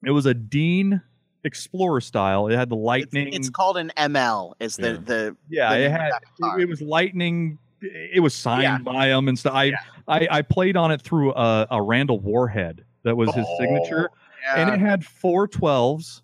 it 0.04 0.12
was 0.12 0.26
a 0.26 0.34
Dean 0.34 1.02
explorer 1.44 2.00
style. 2.00 2.46
It 2.48 2.54
had 2.56 2.68
the 2.68 2.76
lightning. 2.76 3.32
it's 3.32 3.50
called 3.50 3.76
an 3.76 3.90
ML. 3.96 4.52
Is 4.60 4.76
the 4.76 4.92
Yeah. 4.92 4.98
the 5.04 5.36
yeah, 5.48 5.70
the 5.74 5.84
it 5.84 5.90
had 5.90 6.10
it, 6.56 6.60
it 6.62 6.68
was 6.68 6.80
lightning. 6.80 7.58
It 7.80 8.20
was 8.22 8.34
signed 8.34 8.62
Yeah. 8.62 8.78
by 8.78 9.08
him 9.08 9.28
and 9.28 9.38
stuff. 9.38 9.54
I, 9.54 9.64
Yeah. 9.64 9.76
I 10.06 10.28
I 10.30 10.42
played 10.42 10.76
on 10.76 10.90
it 10.92 11.00
through 11.02 11.32
a, 11.34 11.66
a 11.70 11.82
Randall 11.82 12.20
Warhead. 12.20 12.84
That 13.04 13.16
was 13.16 13.32
his 13.34 13.46
signature, 13.58 14.10
oh, 14.12 14.54
and 14.56 14.68
it 14.70 14.80
had 14.80 15.04
four 15.04 15.48
12s 15.48 16.22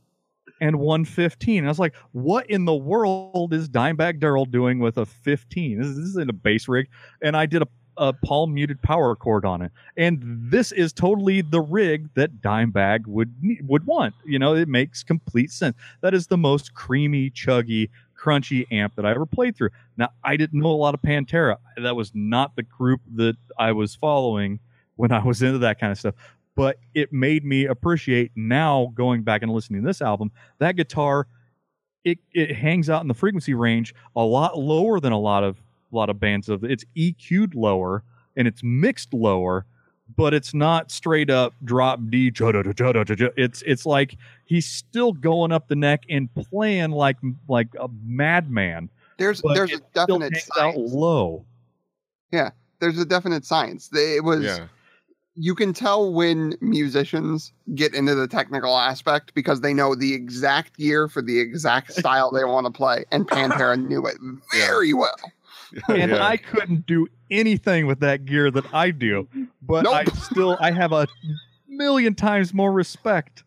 and 0.64 0.78
one 0.78 1.04
15. 1.04 1.64
I 1.64 1.68
was 1.68 1.78
like, 1.78 1.94
what 2.12 2.48
in 2.48 2.64
the 2.64 2.74
world 2.74 3.52
is 3.52 3.68
Dimebag 3.68 4.18
Darrell 4.18 4.46
doing 4.46 4.78
with 4.78 4.96
a 4.96 5.04
15? 5.04 5.78
This, 5.78 5.86
is- 5.88 5.96
this 5.98 6.06
isn't 6.06 6.30
a 6.30 6.34
bass 6.34 6.68
rig. 6.68 6.88
And 7.20 7.36
I 7.36 7.44
did 7.44 7.60
a, 7.62 7.68
a 7.98 8.12
palm 8.14 8.54
muted 8.54 8.80
power 8.80 9.14
chord 9.14 9.44
on 9.44 9.60
it. 9.60 9.70
And 9.98 10.22
this 10.24 10.72
is 10.72 10.94
totally 10.94 11.42
the 11.42 11.60
rig 11.60 12.08
that 12.14 12.40
Dimebag 12.40 13.06
would 13.06 13.34
would 13.62 13.86
want. 13.86 14.14
You 14.24 14.38
know, 14.38 14.54
it 14.54 14.68
makes 14.68 15.02
complete 15.02 15.50
sense. 15.50 15.76
That 16.00 16.14
is 16.14 16.28
the 16.28 16.38
most 16.38 16.72
creamy, 16.72 17.30
chuggy, 17.30 17.90
crunchy 18.18 18.64
amp 18.72 18.96
that 18.96 19.04
I 19.04 19.10
ever 19.10 19.26
played 19.26 19.56
through. 19.56 19.70
Now, 19.98 20.08
I 20.24 20.38
didn't 20.38 20.58
know 20.60 20.70
a 20.70 20.80
lot 20.86 20.94
of 20.94 21.02
Pantera. 21.02 21.56
That 21.76 21.94
was 21.94 22.10
not 22.14 22.56
the 22.56 22.62
group 22.62 23.02
that 23.16 23.36
I 23.58 23.72
was 23.72 23.94
following 23.94 24.60
when 24.96 25.12
I 25.12 25.22
was 25.22 25.42
into 25.42 25.58
that 25.58 25.78
kind 25.78 25.92
of 25.92 25.98
stuff 25.98 26.14
but 26.56 26.78
it 26.94 27.12
made 27.12 27.44
me 27.44 27.66
appreciate 27.66 28.30
now 28.36 28.92
going 28.94 29.22
back 29.22 29.42
and 29.42 29.52
listening 29.52 29.82
to 29.82 29.86
this 29.86 30.02
album 30.02 30.30
that 30.58 30.76
guitar 30.76 31.26
it 32.04 32.18
it 32.32 32.54
hangs 32.54 32.90
out 32.90 33.02
in 33.02 33.08
the 33.08 33.14
frequency 33.14 33.54
range 33.54 33.94
a 34.16 34.22
lot 34.22 34.58
lower 34.58 35.00
than 35.00 35.12
a 35.12 35.18
lot 35.18 35.44
of 35.44 35.58
a 35.92 35.96
lot 35.96 36.10
of 36.10 36.18
bands 36.20 36.48
of 36.48 36.64
it's 36.64 36.84
EQ'd 36.96 37.54
lower 37.54 38.02
and 38.36 38.48
it's 38.48 38.62
mixed 38.62 39.12
lower 39.14 39.64
but 40.16 40.34
it's 40.34 40.52
not 40.52 40.90
straight 40.90 41.30
up 41.30 41.54
drop 41.64 41.98
D 42.10 42.30
cha-da-da-cha-da-cha-cha. 42.30 43.28
it's 43.36 43.62
it's 43.62 43.86
like 43.86 44.16
he's 44.44 44.66
still 44.66 45.12
going 45.12 45.50
up 45.50 45.68
the 45.68 45.76
neck 45.76 46.04
and 46.10 46.28
playing 46.34 46.90
like 46.90 47.16
like 47.48 47.68
a 47.80 47.88
madman 48.04 48.90
There's 49.18 49.40
but 49.40 49.54
there's 49.54 49.70
a 49.70 49.74
it 49.74 49.84
still 49.90 50.18
definite 50.18 50.32
hangs 50.34 50.48
out 50.58 50.74
science. 50.74 50.92
low 50.92 51.44
There's 52.80 52.98
a 52.98 53.06
definite 53.06 53.46
science. 53.46 53.88
It 53.94 54.22
was 54.22 54.44
Yeah. 54.44 54.66
You 55.36 55.54
can 55.54 55.72
tell 55.72 56.12
when 56.12 56.54
musicians 56.60 57.52
get 57.74 57.94
into 57.94 58.14
the 58.14 58.28
technical 58.28 58.76
aspect 58.76 59.34
because 59.34 59.60
they 59.60 59.74
know 59.74 59.94
the 59.94 60.14
exact 60.14 60.76
gear 60.76 61.08
for 61.08 61.22
the 61.22 61.40
exact 61.40 61.92
style 61.98 62.30
they 62.30 62.44
want 62.44 62.66
to 62.66 62.72
play, 62.72 63.04
and 63.10 63.26
Pantera 63.28 63.76
knew 63.88 64.06
it 64.06 64.16
very 64.52 64.92
well. 64.92 65.16
and 65.88 66.12
Yeah. 66.12 66.24
I 66.24 66.36
couldn't 66.36 66.86
do 66.86 67.08
anything 67.30 67.86
with 67.86 68.00
that 68.00 68.24
gear 68.24 68.50
that 68.50 68.72
I 68.72 68.90
do. 68.90 69.28
But 69.62 69.88
I 69.88 70.04
still 70.04 70.56
I 70.60 70.70
have 70.70 70.92
a 70.92 71.08
million 71.68 72.14
times 72.14 72.54
more 72.54 72.72
respect 72.72 73.42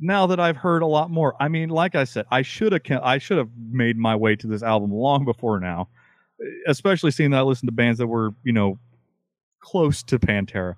now 0.00 0.26
that 0.26 0.40
I've 0.40 0.56
heard 0.56 0.82
a 0.82 0.86
lot 0.86 1.10
more. 1.10 1.34
I 1.40 1.48
mean, 1.48 1.68
like 1.68 1.94
I 1.94 2.04
said, 2.04 2.26
I 2.30 2.42
should 2.42 2.72
have 2.72 3.02
I 3.02 3.18
should 3.18 3.38
have 3.38 3.50
made 3.70 3.98
my 3.98 4.16
way 4.16 4.34
to 4.36 4.46
this 4.46 4.62
album 4.62 4.92
long 4.92 5.24
before 5.24 5.60
now, 5.60 5.88
especially 6.66 7.10
seeing 7.10 7.30
that 7.32 7.38
I 7.38 7.42
listened 7.42 7.68
to 7.68 7.72
bands 7.72 7.98
that 7.98 8.06
were 8.06 8.30
you 8.44 8.52
know 8.52 8.78
close 9.60 10.02
to 10.04 10.18
Pantera. 10.18 10.74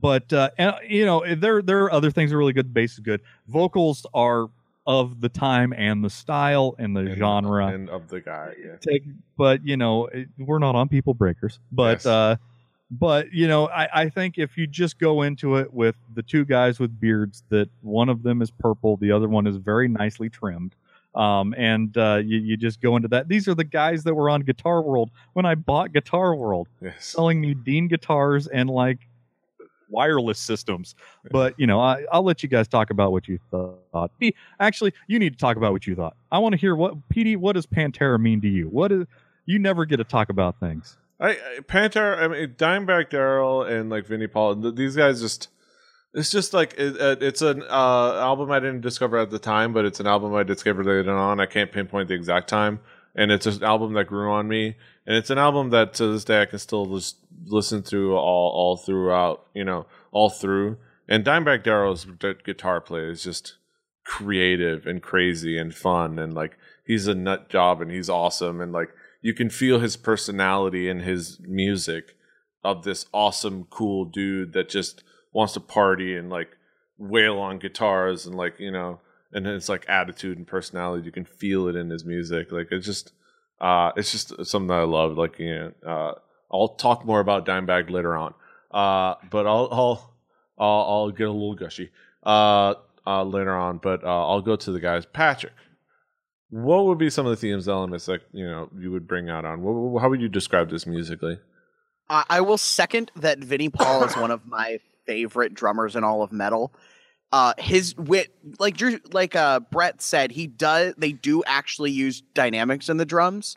But 0.00 0.32
uh, 0.32 0.50
and, 0.58 0.74
you 0.88 1.06
know, 1.06 1.24
there 1.34 1.62
there 1.62 1.84
are 1.84 1.92
other 1.92 2.10
things 2.10 2.30
that 2.30 2.34
are 2.36 2.38
really 2.38 2.52
good. 2.52 2.72
Bass 2.74 2.94
is 2.94 3.00
good. 3.00 3.20
Vocals 3.48 4.06
are 4.14 4.48
of 4.86 5.20
the 5.20 5.28
time 5.28 5.72
and 5.76 6.04
the 6.04 6.10
style 6.10 6.74
and 6.78 6.94
the 6.96 7.00
And- 7.00 7.16
genre 7.18 7.66
and 7.66 7.90
of 7.90 8.08
the 8.08 8.20
guy. 8.20 8.52
Yeah. 8.64 8.76
take 8.80 9.02
but 9.36 9.64
you 9.66 9.76
know 9.76 10.06
it- 10.06 10.28
we're 10.38 10.60
not 10.60 10.76
on 10.76 10.88
people 10.88 11.12
breakers 11.12 11.58
but 11.72 11.94
Yes. 11.96 12.06
uh 12.06 12.36
but 12.88 13.32
you 13.32 13.48
know 13.48 13.66
I, 13.66 13.88
I 14.02 14.08
think 14.10 14.38
if 14.38 14.56
you 14.56 14.68
just 14.68 15.00
go 15.00 15.22
into 15.22 15.56
it 15.56 15.74
with 15.74 15.96
the 16.14 16.22
two 16.22 16.44
guys 16.44 16.78
with 16.78 17.00
beards 17.00 17.42
that 17.48 17.68
one 17.82 18.08
of 18.08 18.22
them 18.22 18.40
is 18.42 18.52
purple 18.52 18.96
the 18.96 19.10
other 19.10 19.28
one 19.28 19.48
is 19.48 19.56
very 19.56 19.88
nicely 19.88 20.28
trimmed 20.28 20.76
um 21.16 21.52
and 21.58 21.96
uh 21.98 22.20
you, 22.24 22.38
you 22.38 22.56
just 22.56 22.80
go 22.80 22.94
into 22.94 23.08
that 23.08 23.26
these 23.26 23.48
are 23.48 23.56
the 23.56 23.64
guys 23.64 24.04
that 24.04 24.14
were 24.14 24.30
on 24.30 24.42
guitar 24.42 24.82
world 24.82 25.10
when 25.32 25.44
i 25.44 25.56
bought 25.56 25.92
guitar 25.92 26.36
world 26.36 26.68
Yes. 26.80 27.06
selling 27.06 27.40
me 27.40 27.54
dean 27.54 27.88
guitars 27.88 28.46
and 28.46 28.70
like 28.70 29.00
wireless 29.88 30.38
systems. 30.38 30.94
But 31.30 31.54
you 31.58 31.66
know 31.66 31.80
I, 31.80 32.04
i'll 32.12 32.22
let 32.24 32.42
you 32.42 32.48
guys 32.48 32.68
talk 32.68 32.90
about 32.90 33.12
what 33.12 33.28
you 33.28 33.38
thought. 33.50 34.10
P- 34.18 34.34
actually 34.60 34.92
you 35.06 35.18
need 35.18 35.32
to 35.32 35.38
talk 35.38 35.56
about 35.56 35.72
what 35.72 35.86
you 35.86 35.94
thought. 35.94 36.16
I 36.30 36.38
want 36.38 36.52
to 36.52 36.58
hear 36.58 36.74
what 36.74 37.08
pd 37.08 37.36
what 37.36 37.54
does 37.54 37.66
pantera 37.66 38.20
mean 38.20 38.40
to 38.42 38.48
you? 38.48 38.68
What 38.68 38.92
is 38.92 39.06
you 39.46 39.58
never 39.58 39.84
get 39.84 39.96
to 39.98 40.04
talk 40.04 40.28
about 40.28 40.58
things. 40.60 40.98
I, 41.18 41.30
I 41.30 41.58
Pantera, 41.60 42.18
I 42.18 42.28
mean 42.28 42.54
Dimebag 42.58 43.10
Darrell 43.10 43.62
and 43.62 43.88
like 43.88 44.06
Vinnie 44.06 44.26
Paul, 44.26 44.60
th- 44.60 44.74
these 44.74 44.96
guys 44.96 45.20
just 45.20 45.48
it's 46.12 46.30
just 46.30 46.52
like 46.52 46.74
it, 46.78 47.00
uh, 47.00 47.16
it's 47.20 47.42
an 47.42 47.62
uh, 47.62 48.14
album 48.20 48.50
I 48.50 48.58
didn't 48.58 48.80
discover 48.80 49.18
at 49.18 49.30
the 49.30 49.38
time, 49.38 49.72
but 49.72 49.84
it's 49.84 50.00
an 50.00 50.06
album 50.06 50.34
I 50.34 50.42
discovered 50.42 50.86
later 50.86 51.14
on. 51.14 51.40
I 51.40 51.46
can't 51.46 51.70
pinpoint 51.70 52.08
the 52.08 52.14
exact 52.14 52.48
time, 52.48 52.80
and 53.14 53.30
it's 53.30 53.46
an 53.46 53.62
album 53.62 53.92
that 53.94 54.06
grew 54.06 54.32
on 54.32 54.48
me, 54.48 54.76
and 55.06 55.16
it's 55.16 55.30
an 55.30 55.38
album 55.38 55.70
that 55.70 55.94
to 55.94 56.08
this 56.08 56.24
day 56.24 56.42
I 56.42 56.46
can 56.46 56.58
still 56.58 56.86
just 56.86 57.16
listen 57.44 57.82
to 57.84 58.14
all 58.16 58.50
all 58.50 58.76
throughout, 58.76 59.46
you 59.54 59.64
know, 59.64 59.86
all 60.12 60.30
through. 60.30 60.78
And 61.08 61.24
Dimebag 61.24 61.64
gu- 62.18 62.34
guitar 62.44 62.80
play 62.80 63.02
is 63.02 63.22
just 63.22 63.56
creative 64.04 64.86
and 64.86 65.02
crazy 65.02 65.56
and 65.58 65.74
fun, 65.74 66.18
and 66.18 66.34
like 66.34 66.58
he's 66.84 67.06
a 67.06 67.14
nut 67.14 67.48
job 67.48 67.80
and 67.80 67.90
he's 67.90 68.10
awesome, 68.10 68.60
and 68.60 68.72
like 68.72 68.90
you 69.22 69.34
can 69.34 69.50
feel 69.50 69.80
his 69.80 69.96
personality 69.96 70.88
in 70.88 71.00
his 71.00 71.38
music 71.40 72.16
of 72.64 72.82
this 72.84 73.06
awesome, 73.12 73.64
cool 73.70 74.04
dude 74.04 74.52
that 74.52 74.68
just 74.68 75.04
wants 75.32 75.52
to 75.54 75.60
party 75.60 76.16
and 76.16 76.30
like 76.30 76.56
wail 76.98 77.38
on 77.38 77.58
guitars 77.58 78.26
and 78.26 78.34
like 78.34 78.58
you 78.58 78.70
know, 78.70 79.00
and 79.32 79.46
it's 79.46 79.68
like 79.68 79.84
attitude 79.88 80.38
and 80.38 80.46
personality. 80.46 81.04
You 81.04 81.12
can 81.12 81.24
feel 81.24 81.68
it 81.68 81.76
in 81.76 81.90
his 81.90 82.04
music. 82.04 82.50
Like 82.50 82.68
it's 82.70 82.86
just, 82.86 83.12
uh, 83.60 83.92
it's 83.96 84.12
just 84.12 84.46
something 84.46 84.68
that 84.68 84.80
I 84.80 84.84
love. 84.84 85.16
Like 85.16 85.38
you 85.38 85.54
know, 85.54 85.72
uh, 85.86 86.14
I'll 86.52 86.68
talk 86.68 87.04
more 87.04 87.20
about 87.20 87.46
Dimebag 87.46 87.90
later 87.90 88.16
on. 88.16 88.34
Uh, 88.70 89.14
but 89.30 89.46
I'll 89.46 89.68
I'll 89.70 90.14
I'll, 90.58 90.84
I'll 90.88 91.10
get 91.10 91.28
a 91.28 91.32
little 91.32 91.54
gushy 91.54 91.90
uh, 92.24 92.74
uh, 93.06 93.24
later 93.24 93.54
on. 93.56 93.78
But 93.78 94.04
uh, 94.04 94.28
I'll 94.28 94.42
go 94.42 94.56
to 94.56 94.72
the 94.72 94.80
guys. 94.80 95.06
Patrick, 95.06 95.54
what 96.50 96.86
would 96.86 96.98
be 96.98 97.10
some 97.10 97.26
of 97.26 97.30
the 97.30 97.36
themes, 97.36 97.68
elements 97.68 98.06
that 98.06 98.22
you 98.32 98.46
know 98.46 98.70
you 98.78 98.90
would 98.90 99.06
bring 99.06 99.30
out 99.30 99.44
on? 99.44 99.60
How 100.00 100.08
would 100.08 100.20
you 100.20 100.28
describe 100.28 100.70
this 100.70 100.86
musically? 100.86 101.38
I 102.08 102.40
will 102.40 102.58
second 102.58 103.10
that 103.16 103.40
Vinnie 103.40 103.68
Paul 103.68 104.04
is 104.04 104.16
one 104.16 104.30
of 104.30 104.46
my 104.46 104.78
favorite 105.06 105.54
drummers 105.54 105.96
in 105.96 106.04
all 106.04 106.22
of 106.22 106.30
metal. 106.30 106.72
Uh, 107.32 107.52
his 107.58 107.96
wit, 107.96 108.32
like 108.58 108.76
Drew, 108.76 109.00
like 109.12 109.34
uh, 109.34 109.60
Brett 109.60 110.00
said, 110.00 110.30
he 110.30 110.46
does. 110.46 110.94
They 110.96 111.12
do 111.12 111.42
actually 111.44 111.90
use 111.90 112.22
dynamics 112.34 112.88
in 112.88 112.96
the 112.96 113.04
drums, 113.04 113.56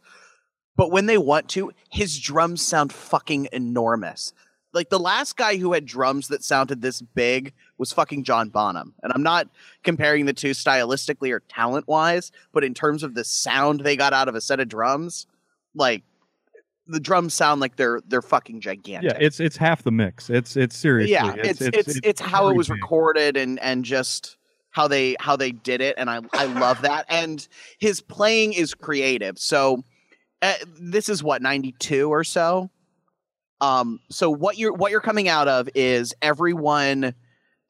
but 0.75 0.91
when 0.91 1.05
they 1.05 1.17
want 1.17 1.49
to, 1.49 1.71
his 1.89 2.19
drums 2.19 2.61
sound 2.61 2.91
fucking 2.91 3.47
enormous. 3.53 4.33
Like 4.73 4.89
the 4.89 4.99
last 4.99 5.35
guy 5.35 5.57
who 5.57 5.73
had 5.73 5.85
drums 5.85 6.27
that 6.27 6.43
sounded 6.43 6.81
this 6.81 7.01
big 7.01 7.53
was 7.77 7.91
fucking 7.91 8.23
John 8.23 8.49
Bonham, 8.49 8.93
and 9.01 9.11
I'm 9.13 9.23
not 9.23 9.47
comparing 9.83 10.25
the 10.25 10.33
two 10.33 10.51
stylistically 10.51 11.31
or 11.31 11.41
talent 11.41 11.87
wise, 11.87 12.31
but 12.51 12.63
in 12.63 12.73
terms 12.73 13.03
of 13.03 13.13
the 13.13 13.23
sound 13.23 13.81
they 13.81 13.95
got 13.95 14.13
out 14.13 14.27
of 14.27 14.35
a 14.35 14.41
set 14.41 14.59
of 14.59 14.67
drums, 14.67 15.27
like 15.73 16.03
the 16.89 16.99
drums 16.99 17.33
sound 17.33 17.61
like 17.61 17.75
they're 17.75 18.01
they're 18.07 18.21
fucking 18.21 18.59
gigantic. 18.59 19.11
yeah 19.11 19.17
it's 19.19 19.39
it's 19.39 19.55
half 19.55 19.83
the 19.83 19.91
mix 19.91 20.29
it's 20.29 20.57
it's 20.57 20.75
seriously 20.75 21.13
yeah, 21.13 21.33
it's 21.37 21.61
it's 21.61 21.99
it's, 22.03 22.19
how 22.19 22.49
it 22.49 22.55
was 22.55 22.69
recorded 22.69 23.37
and 23.37 23.59
and 23.59 23.85
just 23.85 24.37
how 24.71 24.87
they 24.87 25.15
how 25.19 25.35
they 25.35 25.51
did 25.51 25.81
it, 25.81 25.95
and 25.97 26.09
I 26.09 26.21
I 26.33 26.45
love 26.45 26.81
that. 26.83 27.05
And 27.09 27.45
his 27.79 28.01
playing 28.01 28.53
is 28.53 28.73
creative. 28.73 29.39
So 29.39 29.83
uh, 30.41 30.53
this 30.79 31.09
is 31.09 31.23
what 31.23 31.41
ninety 31.41 31.73
two 31.79 32.09
or 32.09 32.23
so. 32.23 32.69
Um, 33.61 33.99
so 34.09 34.29
what 34.29 34.57
you're 34.57 34.73
what 34.73 34.91
you're 34.91 35.01
coming 35.01 35.27
out 35.27 35.47
of 35.47 35.69
is 35.75 36.13
everyone 36.21 37.13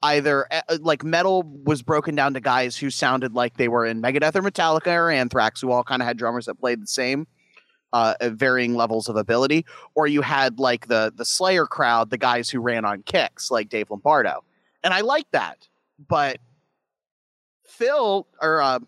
either 0.02 0.46
uh, 0.52 0.78
like 0.82 1.04
metal 1.04 1.44
was 1.66 1.82
broken 1.82 2.16
down 2.16 2.34
to 2.34 2.40
guys 2.40 2.78
who 2.78 2.90
sounded 2.90 3.34
like 3.34 3.58
they 3.58 3.68
were 3.68 3.86
in 3.86 4.02
Megadeth 4.02 4.36
or 4.36 4.42
Metallica 4.42 4.94
or 4.96 5.10
Anthrax, 5.10 5.62
who 5.62 5.72
all 5.72 5.84
kind 5.84 6.02
of 6.02 6.08
had 6.08 6.18
drummers 6.18 6.46
that 6.46 6.56
played 6.56 6.82
the 6.82 6.88
same, 6.88 7.28
uh, 7.94 8.16
varying 8.22 8.76
levels 8.76 9.10
of 9.10 9.16
ability, 9.16 9.66
or 9.96 10.08
you 10.08 10.22
had 10.22 10.60
like 10.60 10.88
the 10.88 11.12
the 11.16 11.26
Slayer 11.26 11.66
crowd, 11.66 12.10
the 12.10 12.18
guys 12.18 12.50
who 12.50 12.60
ran 12.60 12.86
on 12.86 13.04
kicks, 13.04 13.52
like 13.52 13.70
Dave 13.70 13.90
Lombardo, 13.90 14.44
and 14.84 14.94
I 14.94 15.02
like 15.02 15.30
that, 15.32 15.68
but 16.08 16.38
Phil 17.68 18.28
or 18.42 18.62
uh, 18.62 18.80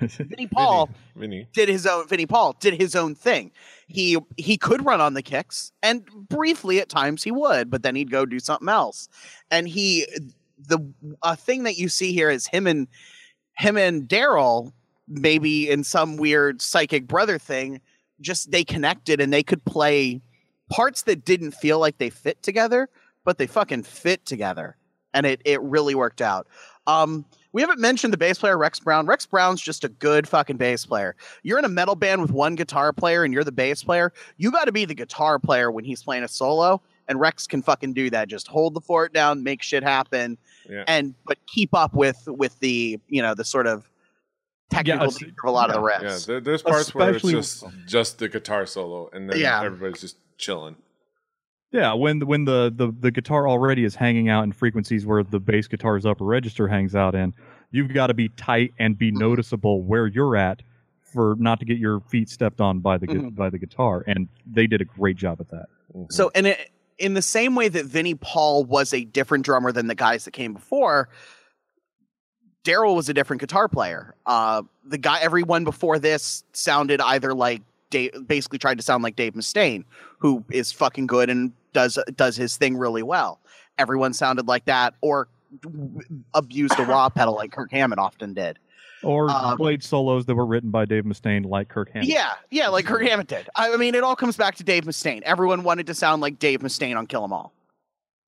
Vinnie 0.00 0.46
Paul 0.52 0.90
Vinny. 1.14 1.48
did 1.52 1.68
his 1.68 1.86
own 1.86 2.06
Vinnie 2.08 2.26
Paul 2.26 2.56
did 2.58 2.74
his 2.74 2.94
own 2.94 3.14
thing. 3.14 3.52
He 3.86 4.18
he 4.36 4.56
could 4.56 4.84
run 4.84 5.00
on 5.00 5.14
the 5.14 5.22
kicks 5.22 5.72
and 5.82 6.04
briefly 6.28 6.80
at 6.80 6.88
times 6.88 7.22
he 7.22 7.30
would, 7.30 7.70
but 7.70 7.82
then 7.82 7.94
he'd 7.94 8.10
go 8.10 8.26
do 8.26 8.40
something 8.40 8.68
else. 8.68 9.08
And 9.50 9.68
he 9.68 10.06
the 10.58 10.78
a 11.22 11.36
thing 11.36 11.64
that 11.64 11.76
you 11.76 11.88
see 11.88 12.12
here 12.12 12.30
is 12.30 12.46
him 12.46 12.66
and 12.66 12.88
him 13.56 13.76
and 13.76 14.08
Darrell 14.08 14.72
maybe 15.08 15.70
in 15.70 15.84
some 15.84 16.16
weird 16.16 16.60
psychic 16.60 17.06
brother 17.06 17.38
thing 17.38 17.80
just 18.20 18.50
they 18.50 18.64
connected 18.64 19.20
and 19.20 19.32
they 19.32 19.42
could 19.42 19.64
play 19.64 20.20
parts 20.70 21.02
that 21.02 21.24
didn't 21.24 21.52
feel 21.52 21.78
like 21.78 21.98
they 21.98 22.10
fit 22.10 22.42
together, 22.42 22.88
but 23.24 23.38
they 23.38 23.46
fucking 23.46 23.82
fit 23.84 24.24
together. 24.26 24.76
And 25.14 25.26
it 25.26 25.40
it 25.44 25.60
really 25.62 25.94
worked 25.94 26.20
out. 26.20 26.46
Um, 26.86 27.24
we 27.52 27.62
haven't 27.62 27.80
mentioned 27.80 28.12
the 28.12 28.18
bass 28.18 28.38
player 28.38 28.56
Rex 28.58 28.78
Brown. 28.80 29.06
Rex 29.06 29.24
Brown's 29.26 29.62
just 29.62 29.82
a 29.82 29.88
good 29.88 30.28
fucking 30.28 30.56
bass 30.58 30.84
player. 30.84 31.16
You're 31.42 31.58
in 31.58 31.64
a 31.64 31.68
metal 31.70 31.94
band 31.94 32.20
with 32.20 32.30
one 32.30 32.54
guitar 32.54 32.92
player 32.92 33.24
and 33.24 33.32
you're 33.32 33.44
the 33.44 33.50
bass 33.52 33.82
player. 33.82 34.12
You 34.36 34.52
got 34.52 34.66
to 34.66 34.72
be 34.72 34.84
the 34.84 34.94
guitar 34.94 35.38
player 35.38 35.70
when 35.70 35.84
he's 35.84 36.02
playing 36.02 36.22
a 36.22 36.28
solo, 36.28 36.82
and 37.08 37.18
Rex 37.18 37.46
can 37.46 37.62
fucking 37.62 37.94
do 37.94 38.10
that. 38.10 38.28
Just 38.28 38.46
hold 38.46 38.74
the 38.74 38.80
fort 38.82 39.14
down, 39.14 39.42
make 39.42 39.62
shit 39.62 39.82
happen, 39.82 40.36
Yeah. 40.68 40.84
and 40.86 41.14
but 41.26 41.38
keep 41.46 41.74
up 41.74 41.94
with 41.94 42.22
with 42.26 42.58
the 42.60 43.00
you 43.08 43.22
know 43.22 43.34
the 43.34 43.44
sort 43.44 43.66
of 43.66 43.90
technical 44.70 45.06
it's- 45.08 45.20
nature 45.20 45.34
of 45.44 45.48
a 45.48 45.52
lot 45.52 45.70
of 45.70 45.76
the 45.76 45.80
rest. 45.82 46.04
Yeah, 46.28 46.34
there, 46.34 46.40
there's 46.40 46.62
parts 46.62 46.94
where 46.94 47.10
it's 47.14 47.22
just 47.24 47.64
just 47.86 48.18
the 48.18 48.28
guitar 48.28 48.66
solo, 48.66 49.08
and 49.12 49.28
then 49.30 49.38
Yeah. 49.38 49.62
everybody's 49.62 50.00
just 50.00 50.16
chilling. 50.38 50.76
Yeah, 51.72 51.92
when 51.94 52.20
the, 52.20 52.26
when 52.26 52.44
the, 52.44 52.72
the 52.74 52.92
the 52.98 53.10
guitar 53.10 53.48
already 53.48 53.84
is 53.84 53.94
hanging 53.96 54.28
out 54.28 54.44
in 54.44 54.52
frequencies 54.52 55.04
where 55.04 55.22
the 55.22 55.40
bass 55.40 55.66
guitar's 55.66 56.06
upper 56.06 56.24
register 56.24 56.68
hangs 56.68 56.94
out 56.94 57.14
in, 57.14 57.34
you've 57.70 57.92
got 57.92 58.06
to 58.06 58.14
be 58.14 58.28
tight 58.30 58.72
and 58.78 58.96
be 58.96 59.10
noticeable 59.10 59.82
where 59.82 60.06
you're 60.06 60.36
at 60.36 60.62
for 61.12 61.34
not 61.38 61.58
to 61.60 61.66
get 61.66 61.78
your 61.78 62.00
feet 62.08 62.28
stepped 62.28 62.60
on 62.60 62.80
by 62.80 62.96
the 62.98 63.06
gu- 63.06 63.14
Mhm. 63.30 63.34
by 63.34 63.50
the 63.50 63.58
guitar. 63.58 64.04
And 64.06 64.28
they 64.46 64.66
did 64.66 64.80
a 64.80 64.84
great 64.84 65.16
job 65.16 65.40
at 65.40 65.48
that. 65.50 65.66
Mhm. 65.94 66.12
So, 66.12 66.30
and 66.34 66.46
it, 66.46 66.70
in 66.98 67.14
the 67.14 67.22
same 67.22 67.54
way 67.54 67.68
that 67.68 67.84
Vinnie 67.86 68.14
Paul 68.14 68.64
was 68.64 68.94
a 68.94 69.04
different 69.04 69.44
drummer 69.44 69.72
than 69.72 69.86
the 69.86 69.94
guys 69.94 70.24
that 70.24 70.30
came 70.32 70.54
before, 70.54 71.08
Darrell 72.66 72.96
was 72.96 73.08
a 73.08 73.14
different 73.14 73.38
guitar 73.40 73.68
player. 73.68 74.12
Uh, 74.26 74.62
the 74.84 74.98
guy, 74.98 75.20
everyone 75.20 75.62
before 75.62 76.00
this 76.00 76.42
sounded 76.52 77.00
either 77.00 77.32
like 77.32 77.62
Dave, 77.90 78.10
basically 78.26 78.58
tried 78.58 78.76
to 78.76 78.82
sound 78.82 79.04
like 79.04 79.14
Dave 79.14 79.34
Mustaine, 79.34 79.84
who 80.18 80.44
is 80.50 80.72
fucking 80.72 81.06
good 81.06 81.30
and 81.30 81.52
does 81.72 81.96
does 82.16 82.34
his 82.36 82.56
thing 82.56 82.76
really 82.76 83.04
well. 83.04 83.38
Everyone 83.78 84.12
sounded 84.12 84.48
like 84.48 84.64
that, 84.64 84.94
or 85.00 85.28
abused 86.34 86.76
a 86.80 86.84
wah 86.84 87.08
pedal 87.14 87.34
like 87.36 87.52
Kirk 87.52 87.70
Hammett 87.70 88.00
often 88.00 88.34
did. 88.34 88.58
Or 89.04 89.30
Um, 89.30 89.56
played 89.58 89.84
solos 89.84 90.26
that 90.26 90.34
were 90.34 90.46
written 90.46 90.70
by 90.70 90.86
Dave 90.86 91.04
Mustaine, 91.04 91.46
like 91.46 91.68
Kirk 91.68 91.90
Hammett. 91.92 92.08
Yeah, 92.08 92.32
yeah, 92.50 92.66
like 92.66 92.84
Kirk 92.86 93.02
Hammett 93.02 93.28
did. 93.28 93.48
I 93.54 93.72
I 93.72 93.76
mean, 93.76 93.94
it 93.94 94.02
all 94.02 94.16
comes 94.16 94.36
back 94.36 94.56
to 94.56 94.64
Dave 94.64 94.82
Mustaine. 94.82 95.22
Everyone 95.22 95.62
wanted 95.62 95.86
to 95.86 95.94
sound 95.94 96.20
like 96.20 96.40
Dave 96.40 96.60
Mustaine 96.60 96.96
on 96.96 97.06
Kill 97.06 97.22
'Em 97.22 97.32
All. 97.32 97.52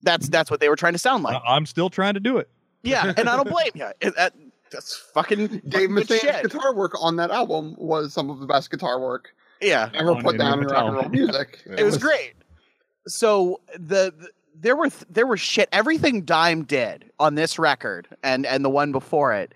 That's 0.01 0.29
that's 0.29 0.49
what 0.49 0.61
they 0.61 0.69
were 0.69 0.77
trying 0.77 0.93
to 0.93 0.99
sound 0.99 1.23
like. 1.23 1.41
I'm 1.45 1.65
still 1.65 1.89
trying 1.89 2.13
to 2.13 2.21
do 2.21 2.37
it. 2.37 2.47
Yeah, 2.83 3.13
and 3.17 3.29
I 3.29 3.35
don't 3.35 3.49
blame 3.49 3.71
you. 3.75 3.87
It, 4.01 4.15
that, 4.15 4.33
that's 4.71 4.95
fucking 5.13 5.47
Dave 5.47 5.89
fucking 5.89 5.93
Mustaine's 5.93 6.41
guitar 6.43 6.73
work 6.73 6.93
on 7.01 7.15
that 7.17 7.31
album 7.31 7.75
was 7.77 8.13
some 8.13 8.29
of 8.29 8.39
the 8.39 8.45
best 8.45 8.71
guitar 8.71 8.99
work 8.99 9.33
Yeah, 9.61 9.89
ever 9.93 10.11
On 10.11 10.21
put 10.23 10.37
down 10.37 10.59
in 10.59 10.67
rock 10.67 10.85
and 10.85 10.95
roll 10.95 11.09
music. 11.09 11.61
Yeah. 11.67 11.75
it 11.79 11.83
was 11.83 11.97
great. 11.97 12.33
So 13.07 13.61
the, 13.73 14.13
the 14.17 14.29
there 14.55 14.75
were 14.75 14.89
th- 14.89 15.05
there 15.09 15.25
was 15.25 15.39
shit. 15.39 15.69
Everything 15.71 16.23
Dime 16.23 16.63
did 16.63 17.11
on 17.19 17.35
this 17.35 17.57
record 17.57 18.07
and 18.23 18.45
and 18.45 18.63
the 18.63 18.69
one 18.69 18.91
before 18.91 19.33
it, 19.33 19.53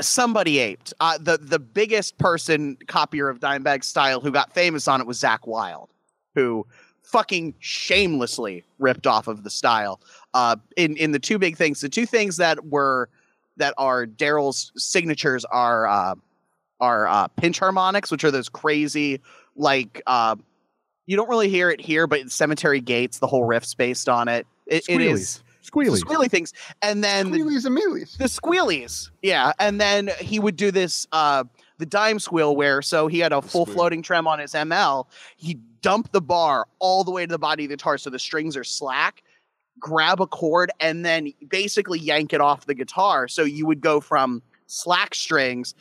somebody 0.00 0.58
aped. 0.58 0.92
Uh, 1.00 1.18
the 1.18 1.38
the 1.38 1.58
biggest 1.58 2.18
person 2.18 2.76
copier 2.88 3.28
of 3.28 3.40
Dimebag's 3.40 3.86
style 3.86 4.20
who 4.20 4.30
got 4.30 4.52
famous 4.52 4.88
on 4.88 5.00
it 5.00 5.06
was 5.06 5.20
Zakk 5.20 5.46
Wylde, 5.46 5.90
who 6.34 6.66
fucking 7.02 7.54
shamelessly 7.60 8.64
ripped 8.78 9.06
off 9.06 9.28
of 9.28 9.44
the 9.44 9.50
style. 9.50 10.00
Uh, 10.36 10.56
in 10.76 10.98
in 10.98 11.12
the 11.12 11.18
two 11.18 11.38
big 11.38 11.56
things, 11.56 11.80
the 11.80 11.88
two 11.88 12.04
things 12.04 12.36
that 12.36 12.66
were 12.66 13.08
that 13.56 13.72
are 13.78 14.04
Darrell's 14.04 14.70
signatures 14.76 15.46
are 15.46 15.86
uh, 15.86 16.14
are 16.78 17.08
uh, 17.08 17.26
pinch 17.28 17.58
harmonics, 17.58 18.10
which 18.10 18.22
are 18.22 18.30
those 18.30 18.50
crazy 18.50 19.22
like 19.54 20.02
uh, 20.06 20.36
you 21.06 21.16
don't 21.16 21.30
really 21.30 21.48
hear 21.48 21.70
it 21.70 21.80
here, 21.80 22.06
but 22.06 22.20
in 22.20 22.28
Cemetery 22.28 22.82
Gates, 22.82 23.18
the 23.18 23.26
whole 23.26 23.44
riff's 23.44 23.72
based 23.72 24.10
on 24.10 24.28
it. 24.28 24.46
It, 24.66 24.86
it 24.90 25.00
is 25.00 25.42
Squealy. 25.62 26.02
squealy 26.02 26.30
things, 26.30 26.52
and 26.82 27.02
then 27.02 27.32
Wheelies 27.32 27.64
and 27.64 27.74
mealies. 27.74 28.18
the 28.18 28.26
squealies, 28.26 29.08
yeah, 29.22 29.52
and 29.58 29.80
then 29.80 30.10
he 30.20 30.38
would 30.38 30.56
do 30.56 30.70
this 30.70 31.06
uh, 31.12 31.44
the 31.78 31.86
dime 31.86 32.18
squeal 32.18 32.54
where 32.54 32.82
so 32.82 33.06
he 33.06 33.20
had 33.20 33.32
a 33.32 33.40
full 33.40 33.64
squeal. 33.64 33.74
floating 33.74 34.02
trem 34.02 34.28
on 34.28 34.38
his 34.38 34.52
ML. 34.52 35.06
He 35.38 35.54
dumped 35.80 36.12
the 36.12 36.20
bar 36.20 36.66
all 36.78 37.04
the 37.04 37.10
way 37.10 37.24
to 37.24 37.32
the 37.32 37.38
body 37.38 37.64
of 37.64 37.70
the 37.70 37.76
guitar 37.76 37.96
so 37.96 38.10
the 38.10 38.18
strings 38.18 38.54
are 38.54 38.64
slack. 38.64 39.22
Grab 39.78 40.20
a 40.20 40.26
chord 40.26 40.70
and 40.80 41.04
then 41.04 41.32
basically 41.48 41.98
yank 41.98 42.32
it 42.32 42.40
off 42.40 42.66
the 42.66 42.74
guitar. 42.74 43.28
So 43.28 43.42
you 43.42 43.66
would 43.66 43.80
go 43.80 44.00
from 44.00 44.42
slack 44.66 45.14
strings 45.14 45.74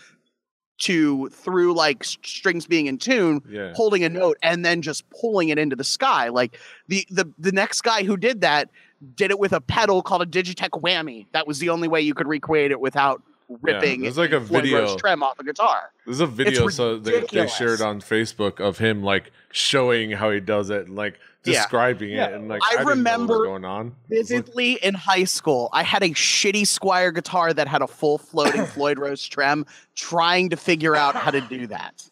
to 0.78 1.30
through 1.30 1.74
like 1.74 2.04
strings 2.04 2.68
being 2.68 2.88
in 2.88 2.98
tune 2.98 3.42
yeah. 3.50 3.74
holding 3.74 4.04
a 4.04 4.10
note 4.10 4.38
and 4.44 4.66
then 4.66 4.82
just 4.82 5.10
pulling 5.10 5.50
it 5.50 5.58
into 5.58 5.76
the 5.76 5.84
sky. 5.84 6.30
Like 6.30 6.60
the 6.88 7.06
the 7.10 7.32
the 7.38 7.52
next 7.52 7.82
guy 7.82 8.04
who 8.04 8.18
did 8.18 8.42
that 8.42 8.70
did 9.16 9.32
it 9.32 9.40
with 9.40 9.54
a 9.54 9.62
pedal 9.62 10.02
called 10.02 10.22
a 10.22 10.26
Digitech 10.26 10.82
whammy. 10.82 11.28
That 11.32 11.48
was 11.48 11.60
the 11.60 11.70
only 11.70 11.88
way 11.88 12.02
you 12.02 12.14
could 12.14 12.28
recreate 12.28 12.72
it 12.72 12.80
without 12.80 13.22
ripping 13.62 14.02
there's 14.02 14.18
like 14.18 14.32
a 14.32 14.42
Floyd 14.42 14.64
video. 14.64 14.80
Rose 14.82 14.96
trem 14.96 15.22
off 15.24 15.40
a 15.40 15.44
guitar. 15.44 15.92
There's 16.06 16.20
a 16.20 16.28
video 16.28 16.68
so 16.70 16.98
they, 16.98 17.12
they 17.12 17.16
ridiculous. 17.18 17.56
shared 17.56 17.82
on 17.82 18.02
Facebook 18.02 18.60
of 18.60 18.78
him 18.78 19.04
like 19.04 19.32
showing 19.52 20.12
how 20.12 20.32
he 20.32 20.40
does 20.40 20.70
it 20.70 20.88
and 20.88 20.96
like 20.96 21.20
describing 21.44 22.10
Yeah. 22.10 22.28
it 22.30 22.34
and 22.34 22.48
like 22.48 22.62
I 22.64 22.70
didn't 22.70 22.80
know 22.80 22.86
what 22.86 22.90
was 22.90 22.98
remember 22.98 23.44
going 23.46 23.66
on. 23.66 23.96
It's 24.10 24.32
like- 24.32 24.46
Vividly 24.46 24.74
in 24.84 24.94
high 24.96 25.24
school, 25.26 25.70
I 25.74 25.84
had 25.84 26.02
a 26.04 26.10
shitty 26.10 26.64
Squier 26.64 27.14
guitar 27.14 27.54
that 27.54 27.68
had 27.68 27.82
a 27.82 27.88
full 27.88 28.18
floating 28.18 28.66
Floyd 28.66 28.98
Rose 28.98 29.26
trem, 29.28 29.66
trying 29.96 30.50
to 30.50 30.58
figure 30.58 30.96
out 30.96 31.16
how 31.16 31.30
to 31.32 31.42
do 31.42 31.68
that. 31.68 32.10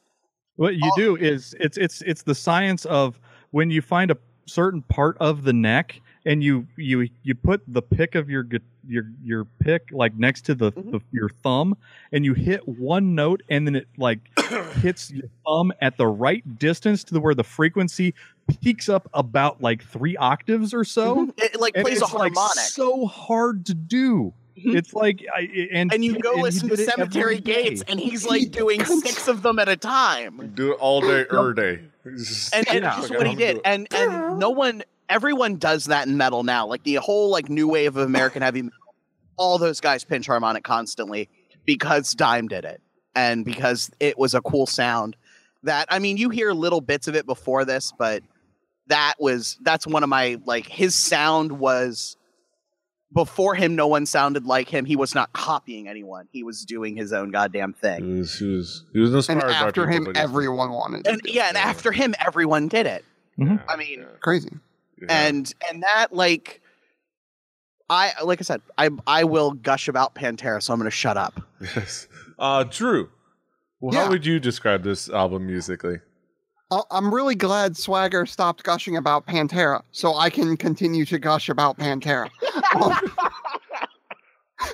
What 0.55 0.75
you 0.75 0.81
Oh. 0.85 0.95
do 0.95 1.15
is 1.15 1.55
it's 1.59 1.77
it's 1.77 2.01
it's 2.03 2.21
the 2.23 2.35
science 2.35 2.85
of 2.85 3.19
when 3.49 3.71
you 3.71 3.81
find 3.81 4.11
a 4.11 4.17
certain 4.45 4.83
part 4.83 5.17
of 5.19 5.43
the 5.45 5.53
neck 5.53 5.99
and 6.25 6.43
you 6.43 6.65
you 6.77 7.07
you 7.23 7.35
put 7.35 7.61
the 7.67 7.81
pick 7.81 8.15
of 8.15 8.29
your 8.29 8.45
your 8.87 9.03
your 9.23 9.45
pick 9.59 9.89
like 9.91 10.15
next 10.15 10.41
to 10.45 10.55
the, 10.55 10.71
Mhm. 10.71 10.91
the 10.91 10.99
your 11.11 11.29
thumb 11.29 11.75
and 12.11 12.23
you 12.25 12.33
hit 12.33 12.67
one 12.67 13.13
note 13.15 13.41
and 13.49 13.65
then 13.67 13.75
it 13.75 13.87
like 13.97 14.19
hits 14.81 15.11
your 15.11 15.27
thumb 15.45 15.71
at 15.81 15.97
the 15.97 16.07
right 16.07 16.43
distance 16.59 17.03
to 17.05 17.13
the, 17.13 17.19
where 17.19 17.35
the 17.35 17.43
frequency 17.43 18.13
peaks 18.61 18.89
up 18.89 19.09
about 19.13 19.61
like 19.61 19.83
three 19.83 20.15
octaves 20.17 20.73
or 20.73 20.83
so. 20.83 21.29
It 21.37 21.59
like 21.59 21.73
And 21.75 21.83
plays 21.85 22.01
a 22.01 22.05
it's 22.05 22.13
like 22.13 22.33
harmonic. 22.35 22.57
so 22.65 23.05
hard 23.05 23.65
to 23.67 23.73
do. 23.73 24.33
Mhm. 24.57 24.75
It's 24.75 24.93
like 24.93 25.25
I, 25.35 25.49
and 25.71 25.93
and 25.93 26.05
you 26.05 26.19
go 26.19 26.35
he 26.35 26.41
listen 26.43 26.69
to 26.69 26.75
did 26.75 26.87
it 26.87 26.89
every 26.99 27.11
Cemetery. 27.11 27.39
Gates, 27.39 27.83
and 27.87 27.99
he's 27.99 28.25
like 28.25 28.51
doing 28.51 28.83
six 28.85 29.27
of 29.27 29.41
them 29.41 29.57
at 29.59 29.67
a 29.67 29.75
time. 29.75 30.51
do 30.53 30.71
it 30.73 30.77
all 30.79 31.01
day, 31.01 31.25
er 31.31 31.53
day. 31.53 31.79
And, 32.05 32.15
and 32.53 32.67
Yeah. 32.67 32.79
that's 32.81 33.09
Like, 33.09 33.17
what 33.17 33.27
he 33.27 33.35
did 33.35 33.61
and 33.65 33.87
and 33.93 34.37
no 34.39 34.49
one 34.51 34.83
everyone 35.13 35.57
does 35.57 35.85
that 35.85 36.07
in 36.07 36.17
metal 36.17 36.43
now 36.43 36.65
like 36.65 36.83
the 36.83 36.95
whole 36.95 37.29
like 37.29 37.47
new 37.49 37.67
wave 37.67 37.95
of 37.95 38.05
american 38.05 38.41
heavy 38.41 38.63
metal 38.63 38.77
all 39.37 39.57
those 39.59 39.79
guys 39.79 40.03
pinch 40.03 40.25
harmonic 40.25 40.63
constantly 40.63 41.29
because 41.65 42.13
dime 42.13 42.47
did 42.47 42.65
it 42.65 42.81
and 43.15 43.45
because 43.45 43.91
it 43.99 44.17
was 44.17 44.33
a 44.33 44.41
cool 44.41 44.65
sound 44.65 45.15
that 45.61 45.85
i 45.89 45.99
mean 45.99 46.17
you 46.17 46.29
hear 46.29 46.51
little 46.51 46.81
bits 46.81 47.07
of 47.07 47.15
it 47.15 47.25
before 47.27 47.63
this 47.63 47.93
but 47.97 48.23
that 48.87 49.13
was 49.19 49.57
that's 49.61 49.85
one 49.85 50.01
of 50.03 50.09
my 50.09 50.37
like 50.45 50.65
his 50.67 50.95
sound 50.95 51.51
was 51.59 52.17
before 53.13 53.53
him 53.53 53.75
no 53.75 53.85
one 53.87 54.07
sounded 54.07 54.45
like 54.45 54.67
him 54.67 54.83
he 54.85 54.95
was 54.95 55.13
not 55.13 55.31
copying 55.33 55.87
anyone 55.87 56.27
he 56.31 56.43
was 56.43 56.65
doing 56.65 56.95
his 56.97 57.13
own 57.13 57.29
goddamn 57.29 57.71
thing 57.73 58.03
He 58.03 58.19
was, 58.19 58.39
he 58.39 58.47
was, 58.47 58.85
he 58.93 58.99
was 58.99 59.13
And 59.29 59.41
inspired 59.41 59.41
by 59.61 59.67
after 59.67 59.87
him, 59.87 60.07
everyone 60.15 60.71
wanted. 60.71 61.03
to 61.03 61.11
and 61.11 61.21
do 61.21 61.29
it. 61.29 61.35
yeah 61.35 61.47
and 61.49 61.55
Yeah. 61.55 61.63
after 61.63 61.91
him 61.91 62.15
everyone 62.25 62.67
did 62.67 62.87
it 62.87 63.05
Mhm. 63.39 63.63
I 63.67 63.75
mean, 63.77 63.99
yeah, 64.01 64.05
Crazy. 64.21 64.49
Yeah. 65.01 65.07
and 65.27 65.53
and 65.69 65.83
that 65.83 66.07
like 66.13 66.61
i 67.89 68.11
like 68.23 68.39
i 68.39 68.43
said 68.43 68.61
i 68.77 68.89
i 69.07 69.23
will 69.23 69.51
gush 69.51 69.87
about 69.87 70.15
pantera 70.15 70.61
so 70.61 70.73
i'm 70.73 70.79
gonna 70.79 70.89
shut 70.89 71.17
up 71.17 71.41
yes. 71.61 72.07
Uh, 72.39 72.63
Drew, 72.63 73.09
well, 73.79 73.93
Yeah. 73.93 74.05
how 74.05 74.09
would 74.09 74.25
you 74.25 74.39
describe 74.39 74.83
this 74.83 75.07
album 75.09 75.45
musically? 75.45 75.99
I- 76.71 76.81
I'm 76.89 77.13
really 77.13 77.35
glad 77.35 77.77
Swagger 77.77 78.25
stopped 78.25 78.63
gushing 78.63 78.97
about 78.97 79.27
Pantera, 79.27 79.83
so 79.91 80.15
I 80.15 80.29
can 80.31 80.57
continue 80.57 81.05
to 81.05 81.19
gush 81.19 81.47
about 81.47 81.77
Pantera. 81.77 82.29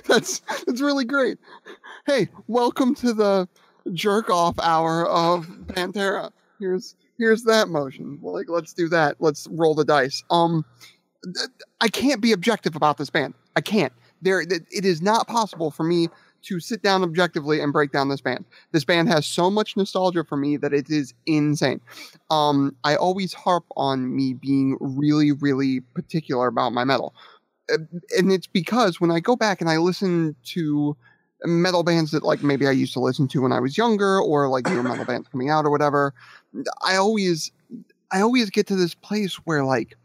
That's 0.06 0.40
that's 0.66 0.80
really 0.80 1.04
great. 1.04 1.38
Hey, 2.06 2.28
welcome 2.46 2.94
to 2.96 3.12
the 3.12 3.48
jerk 3.92 4.30
off 4.30 4.58
hour 4.60 5.06
of 5.06 5.46
Pantera. 5.66 6.30
Here's 6.58 6.94
here's 7.20 7.44
that 7.44 7.68
motion. 7.68 8.18
Like, 8.22 8.46
let's 8.48 8.72
do 8.72 8.88
that. 8.88 9.16
Let's 9.20 9.46
roll 9.52 9.74
the 9.76 9.84
dice. 9.84 10.24
Um, 10.30 10.64
I 11.80 11.88
can't 11.88 12.20
be 12.20 12.32
objective 12.32 12.74
about 12.74 12.96
this 12.96 13.10
band. 13.10 13.34
I 13.54 13.60
can't. 13.60 13.92
There, 14.22 14.40
it 14.40 14.84
is 14.84 15.00
not 15.02 15.28
possible 15.28 15.70
for 15.70 15.84
me 15.84 16.08
to 16.42 16.58
sit 16.58 16.82
down 16.82 17.02
objectively 17.02 17.60
and 17.60 17.72
break 17.72 17.92
down 17.92 18.08
this 18.08 18.22
band. 18.22 18.46
This 18.72 18.84
band 18.84 19.08
has 19.08 19.26
so 19.26 19.50
much 19.50 19.76
nostalgia 19.76 20.24
for 20.24 20.38
me 20.38 20.56
that 20.56 20.72
it 20.72 20.88
is 20.88 21.12
insane. 21.26 21.82
Um, 22.30 22.74
I 22.82 22.96
always 22.96 23.34
harp 23.34 23.64
on 23.76 24.16
me 24.16 24.32
being 24.32 24.78
really, 24.80 25.32
really 25.32 25.80
particular 25.80 26.46
about 26.46 26.72
my 26.72 26.84
metal. 26.84 27.14
Uh, 27.70 27.78
And 28.18 28.32
it's 28.32 28.46
because 28.46 29.00
when 29.00 29.10
I 29.10 29.20
go 29.20 29.36
back 29.36 29.60
and 29.60 29.68
I 29.68 29.76
listen 29.76 30.34
to 30.54 30.96
metal 31.44 31.82
bands 31.82 32.10
that 32.10 32.22
like 32.22 32.42
maybe 32.42 32.66
I 32.66 32.72
used 32.72 32.92
to 32.94 33.00
listen 33.00 33.28
to 33.28 33.42
when 33.42 33.52
I 33.52 33.60
was 33.60 33.78
younger 33.78 34.20
or 34.20 34.48
like 34.48 34.66
newer 34.66 34.82
metal 34.82 35.04
bands 35.04 35.28
coming 35.28 35.50
out 35.50 35.64
or 35.64 35.70
whatever, 35.70 36.14
I 36.82 36.96
always 36.96 37.50
I 38.10 38.20
always 38.20 38.50
get 38.50 38.66
to 38.68 38.76
this 38.76 38.94
place 38.94 39.36
where 39.44 39.64
like 39.64 39.96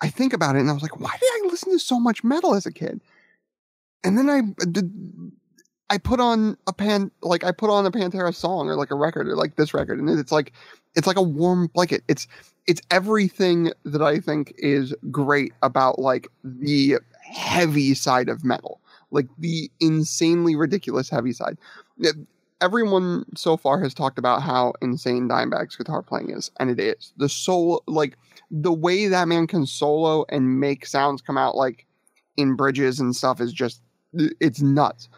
I 0.00 0.08
think 0.08 0.32
about 0.32 0.56
it 0.56 0.60
and 0.60 0.70
I 0.70 0.72
was 0.72 0.82
like, 0.82 0.98
why 0.98 1.12
did 1.20 1.26
I 1.26 1.48
listen 1.48 1.72
to 1.72 1.78
so 1.78 2.00
much 2.00 2.24
metal 2.24 2.54
as 2.54 2.66
a 2.66 2.72
kid? 2.72 3.00
and 4.04 4.16
then 4.16 4.28
I 4.28 4.40
uh, 4.40 4.64
did. 4.70 4.92
I 5.88 5.98
put 5.98 6.20
on 6.20 6.56
a 6.68 6.72
pan 6.72 7.10
like 7.22 7.42
I 7.42 7.50
put 7.50 7.68
on 7.68 7.84
a 7.84 7.90
Pantera 7.90 8.34
song 8.34 8.68
or 8.68 8.76
like 8.76 8.92
a 8.92 8.94
record 8.94 9.28
or 9.28 9.34
like 9.34 9.56
this 9.56 9.74
record, 9.74 9.98
and 9.98 10.08
it's 10.08 10.32
like 10.32 10.52
it's 10.94 11.06
like 11.06 11.16
a 11.16 11.22
warm 11.22 11.68
blanket. 11.68 12.04
It's 12.08 12.28
it's 12.66 12.80
everything 12.90 13.72
that 13.84 14.02
I 14.02 14.20
think 14.20 14.54
is 14.58 14.94
great 15.10 15.52
about 15.62 15.98
like 15.98 16.28
the 16.44 16.98
heavy 17.22 17.94
side 17.94 18.28
of 18.28 18.44
metal, 18.44 18.80
like 19.10 19.28
the 19.38 19.70
insanely 19.80 20.56
ridiculous 20.56 21.10
heavy 21.10 21.32
side. 21.32 21.58
Everyone 22.60 23.24
so 23.36 23.56
far 23.56 23.80
has 23.82 23.94
talked 23.94 24.18
about 24.18 24.42
how 24.42 24.74
insane 24.82 25.28
Dimebag's 25.28 25.76
guitar 25.76 26.02
playing 26.02 26.30
is, 26.30 26.50
and 26.60 26.70
it 26.70 26.78
is. 26.78 27.12
The 27.16 27.28
solo, 27.28 27.80
like 27.86 28.18
the 28.50 28.72
way 28.72 29.06
that 29.06 29.28
man 29.28 29.46
can 29.46 29.64
solo 29.66 30.26
and 30.28 30.60
make 30.60 30.84
sounds 30.84 31.22
come 31.22 31.38
out 31.38 31.56
like 31.56 31.86
in 32.36 32.56
bridges 32.56 33.00
and 33.00 33.16
stuff 33.16 33.40
is 33.40 33.52
just 33.52 33.82
it's 34.12 34.60
nuts. 34.60 35.08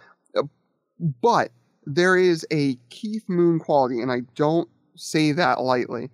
But 1.21 1.51
there 1.85 2.17
is 2.17 2.47
a 2.53 2.77
Keith 2.91 3.25
Moon 3.29 3.59
quality, 3.59 4.01
and 4.01 4.13
I 4.13 4.21
don't 4.37 4.69
say 4.95 5.33
that 5.33 5.61
lightly 5.61 6.11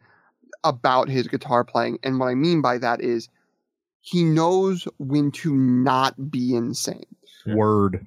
about 0.65 1.09
his 1.09 1.29
guitar 1.29 1.63
playing. 1.63 1.99
And 2.03 2.19
what 2.19 2.29
I 2.29 2.35
mean 2.35 2.63
by 2.63 2.79
that 2.79 3.03
is 3.03 3.29
he 4.01 4.25
knows 4.25 4.89
when 4.99 5.31
to 5.33 5.55
not 5.55 6.31
be 6.31 6.55
insane. 6.55 7.05
Word. 7.57 8.07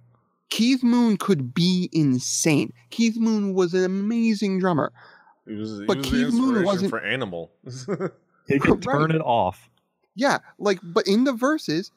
Keith 0.50 0.84
Moon 0.84 1.18
could 1.18 1.54
be 1.54 1.90
insane. 1.94 2.74
Keith 2.90 3.18
Moon 3.18 3.54
was 3.54 3.74
an 3.74 3.86
amazing 3.86 4.60
drummer. 4.60 4.92
He 5.48 5.56
was, 5.56 5.80
he 5.80 5.86
But 5.86 5.98
was 5.98 6.06
Keith 6.08 6.28
the 6.28 6.32
Moon 6.34 6.64
wasn't- 6.66 6.90
for 6.90 7.00
Animal. 7.02 7.52
He 8.48 8.60
could 8.60 8.86
Right. 8.86 8.94
turn 9.00 9.12
it 9.12 9.22
off. 9.22 9.70
Yeah, 10.16 10.40
like, 10.60 10.80
but 10.84 11.08
in 11.08 11.24
the 11.24 11.32
verses, 11.32 11.92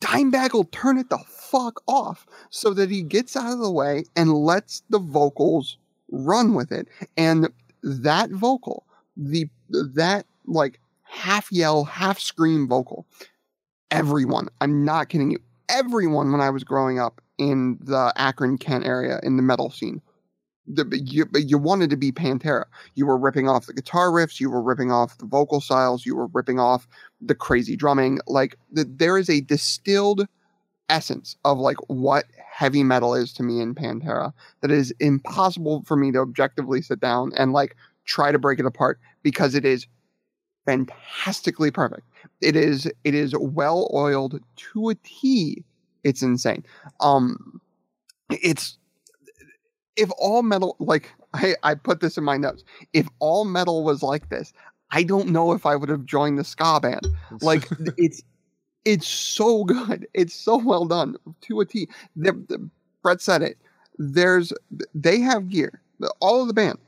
Dimebag 0.00 0.52
will 0.54 0.64
turn 0.64 0.96
it 0.96 1.10
the 1.10 1.18
fuck 1.18 1.82
off 1.86 2.24
so 2.50 2.72
that 2.72 2.88
he 2.90 3.02
gets 3.02 3.36
out 3.36 3.52
of 3.52 3.58
the 3.58 3.70
way 3.70 4.04
and 4.16 4.32
lets 4.32 4.82
the 4.88 5.00
vocals 5.00 5.76
run 6.10 6.54
with 6.54 6.70
it. 6.72 6.88
And 7.18 7.48
that 7.82 8.30
vocal, 8.30 8.86
the 9.16 9.50
that 9.68 10.24
like 10.46 10.80
half 11.02 11.50
yell, 11.52 11.84
half 11.84 12.18
scream 12.20 12.68
vocal, 12.68 13.04
everyone, 13.90 14.48
I'm 14.60 14.84
not 14.84 15.08
kidding 15.08 15.30
you, 15.32 15.38
everyone 15.68 16.32
when 16.32 16.40
I 16.40 16.50
was 16.50 16.64
growing 16.64 16.98
up 16.98 17.20
in 17.38 17.78
the 17.80 18.12
Akron, 18.16 18.58
Kent 18.58 18.84
area 18.84 19.20
in 19.22 19.36
the 19.36 19.42
metal 19.42 19.70
scene. 19.70 20.02
The, 20.66 21.00
you, 21.02 21.26
you 21.34 21.56
wanted 21.56 21.88
to 21.90 21.96
be 21.96 22.12
Pantera. 22.12 22.64
You 22.94 23.06
were 23.06 23.16
ripping 23.16 23.48
off 23.48 23.66
the 23.66 23.72
guitar 23.72 24.10
riffs. 24.10 24.38
You 24.38 24.50
were 24.50 24.60
ripping 24.60 24.92
off 24.92 25.16
the 25.16 25.24
vocal 25.24 25.62
styles. 25.62 26.04
You 26.04 26.14
were 26.14 26.26
ripping 26.26 26.60
off 26.60 26.86
the 27.22 27.34
crazy 27.34 27.74
drumming. 27.74 28.20
Like 28.26 28.58
the, 28.70 28.84
there 28.84 29.16
is 29.16 29.30
a 29.30 29.40
distilled 29.40 30.26
essence 30.90 31.36
of 31.44 31.58
like 31.58 31.76
what 31.88 32.24
heavy 32.36 32.82
metal 32.82 33.14
is 33.14 33.32
to 33.34 33.42
me 33.42 33.60
in 33.60 33.74
Pantera 33.74 34.32
that 34.60 34.70
is 34.70 34.92
impossible 35.00 35.82
for 35.86 35.96
me 35.96 36.10
to 36.12 36.18
objectively 36.18 36.82
sit 36.82 37.00
down 37.00 37.32
and 37.36 37.52
like 37.52 37.76
try 38.04 38.32
to 38.32 38.38
break 38.38 38.58
it 38.58 38.66
apart 38.66 38.98
because 39.22 39.54
it 39.54 39.64
is 39.64 39.86
fantastically 40.68 41.70
perfect. 41.70 42.02
It 42.42 42.54
is 42.54 42.84
it 43.02 43.14
is 43.14 43.34
well 43.38 43.90
oiled 43.94 44.38
to 44.56 44.90
a 44.90 44.94
T. 44.96 45.64
It's 46.04 46.22
insane. 46.22 46.62
Um 47.00 47.60
it's 48.30 48.76
if 49.96 50.10
all 50.18 50.42
metal 50.42 50.76
like 50.78 51.10
I, 51.34 51.54
I 51.62 51.74
put 51.74 52.00
this 52.00 52.18
in 52.18 52.24
my 52.24 52.36
notes. 52.36 52.64
If 52.92 53.08
all 53.18 53.46
metal 53.46 53.82
was 53.82 54.02
like 54.02 54.28
this, 54.28 54.52
I 54.90 55.02
don't 55.02 55.28
know 55.28 55.52
if 55.52 55.64
I 55.64 55.74
would 55.74 55.88
have 55.88 56.04
joined 56.04 56.38
the 56.38 56.44
ska 56.44 56.80
band. 56.80 57.06
Like 57.40 57.66
it's 57.96 58.22
it's 58.84 59.08
so 59.08 59.64
good. 59.64 60.06
It's 60.14 60.34
so 60.34 60.58
well 60.58 60.84
done 60.84 61.16
to 61.42 61.60
a 61.60 61.64
T. 61.64 61.88
The, 62.14 62.32
the, 62.32 62.68
Brett 63.02 63.22
said 63.22 63.40
it. 63.40 63.56
There's 63.96 64.52
they 64.94 65.20
have 65.20 65.48
gear. 65.48 65.80
All 66.20 66.42
of 66.42 66.48
the 66.48 66.54
band. 66.54 66.78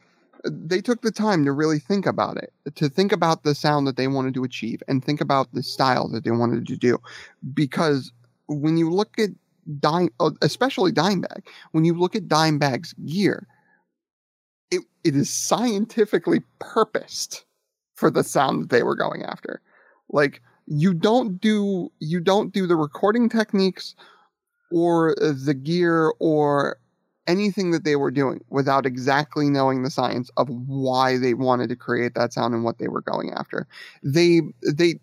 They 0.45 0.81
took 0.81 1.03
the 1.03 1.11
time 1.11 1.45
to 1.45 1.53
really 1.53 1.79
think 1.79 2.07
about 2.07 2.39
it, 2.39 2.53
to 2.77 2.89
think 2.89 3.13
about 3.13 3.43
the 3.43 3.55
sound 3.55 3.87
that 3.87 3.97
they 3.97 4.09
wanted 4.09 4.35
to 4.35 4.45
achieve, 4.45 4.83
and 4.89 5.05
think 5.05 5.21
about 5.21 5.53
the 5.53 5.63
style 5.63 6.09
that 6.09 6.25
they 6.25 6.31
wanted 6.31 6.67
to 6.67 6.77
do. 6.77 6.99
Because 7.53 8.13
when 8.47 8.77
you 8.77 8.91
look 8.91 9.19
at 9.19 9.31
Dime, 9.79 10.09
uh, 10.19 10.31
especially 10.43 10.93
Dimebag, 10.93 11.47
when 11.73 11.85
you 11.85 11.95
look 11.95 12.17
at 12.17 12.29
Dimebag's 12.29 12.95
gear, 13.05 13.47
it, 14.71 14.83
it 15.05 15.15
is 15.15 15.31
scientifically 15.31 16.41
purposed 16.59 17.45
for 17.95 18.11
the 18.11 18.25
sound 18.25 18.63
that 18.63 18.71
they 18.71 18.83
were 18.83 18.97
going 18.97 19.23
after. 19.23 19.61
Like 20.09 20.43
you 20.67 20.95
don't 20.95 21.41
do 21.41 21.93
you 21.99 22.21
don't 22.21 22.53
do 22.53 22.67
the 22.67 22.77
recording 22.77 23.29
techniques 23.29 23.95
or 24.71 25.15
the 25.19 25.55
gear 25.55 26.13
or 26.19 26.79
anything 27.31 27.71
that 27.71 27.85
they 27.85 27.97
were 27.97 28.11
doing 28.11 28.41
without 28.51 28.85
exactly 28.87 29.49
knowing 29.49 29.83
the 29.83 29.91
science 29.91 30.31
of 30.37 30.49
why 30.49 31.17
they 31.17 31.35
wanted 31.35 31.69
to 31.71 31.77
create 31.77 32.15
that 32.15 32.33
sound 32.33 32.55
and 32.55 32.65
what 32.65 32.79
they 32.79 32.89
were 32.89 33.03
going 33.03 33.33
after. 33.33 33.67
They 34.03 34.41
they 34.63 34.95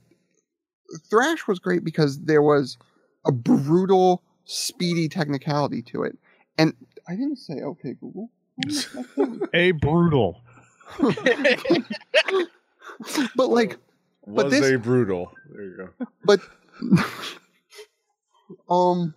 thrash 1.09 1.47
was 1.47 1.59
great 1.59 1.83
because 1.83 2.19
there 2.21 2.41
was 2.41 2.77
a 3.25 3.31
brutal 3.31 4.21
speedy 4.45 5.09
technicality 5.09 5.81
to 5.83 6.03
it. 6.03 6.17
And 6.57 6.73
I 7.07 7.11
didn't 7.13 7.37
say 7.37 7.55
okay 7.61 7.93
Google. 7.99 8.29
A 9.53 9.71
brutal. 9.71 10.41
but 13.35 13.49
like 13.49 13.77
was 14.25 14.43
but 14.43 14.49
this- 14.49 14.71
a 14.71 14.77
brutal. 14.77 15.31
There 15.53 15.63
you 15.63 15.77
go. 15.77 15.89
but 16.25 16.39
um 18.69 19.13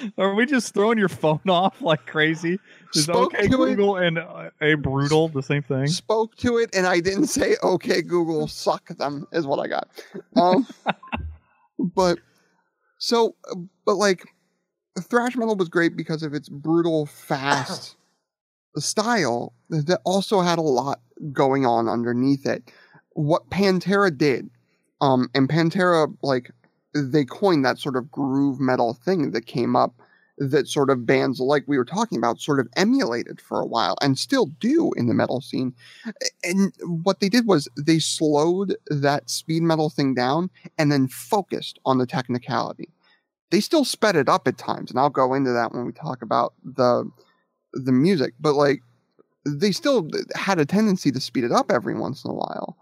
Are 0.18 0.34
we 0.34 0.46
just 0.46 0.74
throwing 0.74 0.98
your 0.98 1.08
phone 1.08 1.40
off 1.48 1.80
like 1.80 2.06
crazy? 2.06 2.58
Is 2.94 3.04
Spoke 3.04 3.34
okay 3.34 3.48
to 3.48 3.64
it. 3.64 3.76
Google 3.76 3.96
and 3.96 4.18
uh, 4.18 4.50
a 4.60 4.74
brutal 4.74 5.28
the 5.28 5.42
same 5.42 5.62
thing? 5.62 5.86
spoke 5.86 6.36
to 6.36 6.58
it 6.58 6.70
and 6.74 6.86
I 6.86 7.00
didn't 7.00 7.26
say 7.26 7.56
okay 7.62 8.02
Google 8.02 8.48
suck 8.48 8.88
them 8.96 9.26
is 9.32 9.46
what 9.46 9.58
I 9.58 9.68
got. 9.68 9.88
Um 10.36 10.66
but 11.78 12.18
so 12.98 13.34
but 13.84 13.94
like 13.96 14.26
thrash 15.00 15.36
metal 15.36 15.56
was 15.56 15.68
great 15.68 15.96
because 15.96 16.22
of 16.22 16.32
its 16.32 16.48
brutal 16.48 17.06
fast 17.06 17.96
style 18.76 19.52
that 19.68 20.00
also 20.04 20.40
had 20.40 20.58
a 20.58 20.62
lot 20.62 21.00
going 21.32 21.66
on 21.66 21.88
underneath 21.88 22.46
it. 22.46 22.70
What 23.12 23.50
Pantera 23.50 24.16
did 24.16 24.48
um 25.00 25.28
and 25.34 25.48
Pantera 25.48 26.14
like 26.22 26.50
they 26.96 27.24
coined 27.24 27.64
that 27.64 27.78
sort 27.78 27.96
of 27.96 28.10
groove 28.10 28.60
metal 28.60 28.94
thing 28.94 29.30
that 29.32 29.46
came 29.46 29.76
up 29.76 29.94
that 30.38 30.68
sort 30.68 30.90
of 30.90 31.06
bands 31.06 31.40
like 31.40 31.64
we 31.66 31.78
were 31.78 31.84
talking 31.84 32.18
about 32.18 32.40
sort 32.40 32.60
of 32.60 32.68
emulated 32.76 33.40
for 33.40 33.60
a 33.60 33.66
while 33.66 33.96
and 34.02 34.18
still 34.18 34.46
do 34.60 34.92
in 34.96 35.06
the 35.06 35.14
metal 35.14 35.40
scene. 35.40 35.74
And 36.44 36.72
what 36.82 37.20
they 37.20 37.28
did 37.28 37.46
was 37.46 37.68
they 37.78 37.98
slowed 37.98 38.76
that 38.88 39.30
speed 39.30 39.62
metal 39.62 39.88
thing 39.88 40.14
down 40.14 40.50
and 40.78 40.92
then 40.92 41.08
focused 41.08 41.78
on 41.84 41.98
the 41.98 42.06
technicality. 42.06 42.90
They 43.50 43.60
still 43.60 43.84
sped 43.84 44.16
it 44.16 44.28
up 44.28 44.48
at 44.48 44.58
times, 44.58 44.90
and 44.90 44.98
I'll 44.98 45.08
go 45.08 45.32
into 45.32 45.52
that 45.52 45.72
when 45.72 45.86
we 45.86 45.92
talk 45.92 46.20
about 46.20 46.52
the 46.64 47.08
the 47.72 47.92
music, 47.92 48.34
but 48.40 48.54
like 48.54 48.82
they 49.46 49.70
still 49.70 50.08
had 50.34 50.58
a 50.58 50.66
tendency 50.66 51.12
to 51.12 51.20
speed 51.20 51.44
it 51.44 51.52
up 51.52 51.70
every 51.70 51.94
once 51.94 52.24
in 52.24 52.30
a 52.30 52.34
while. 52.34 52.76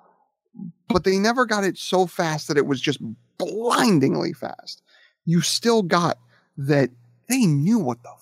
But 0.89 1.05
they 1.05 1.19
never 1.19 1.45
got 1.45 1.65
it 1.65 1.77
so 1.77 2.07
fast 2.07 2.49
that 2.49 2.57
it 2.57 2.67
was 2.67 2.81
just 2.81 3.01
blindingly 3.39 4.33
fast. 4.33 4.83
You 5.25 5.41
still 5.41 5.83
got 5.83 6.19
that 6.57 6.91
they 7.29 7.47
knew 7.47 7.79
what 7.79 8.03
the 8.03 8.13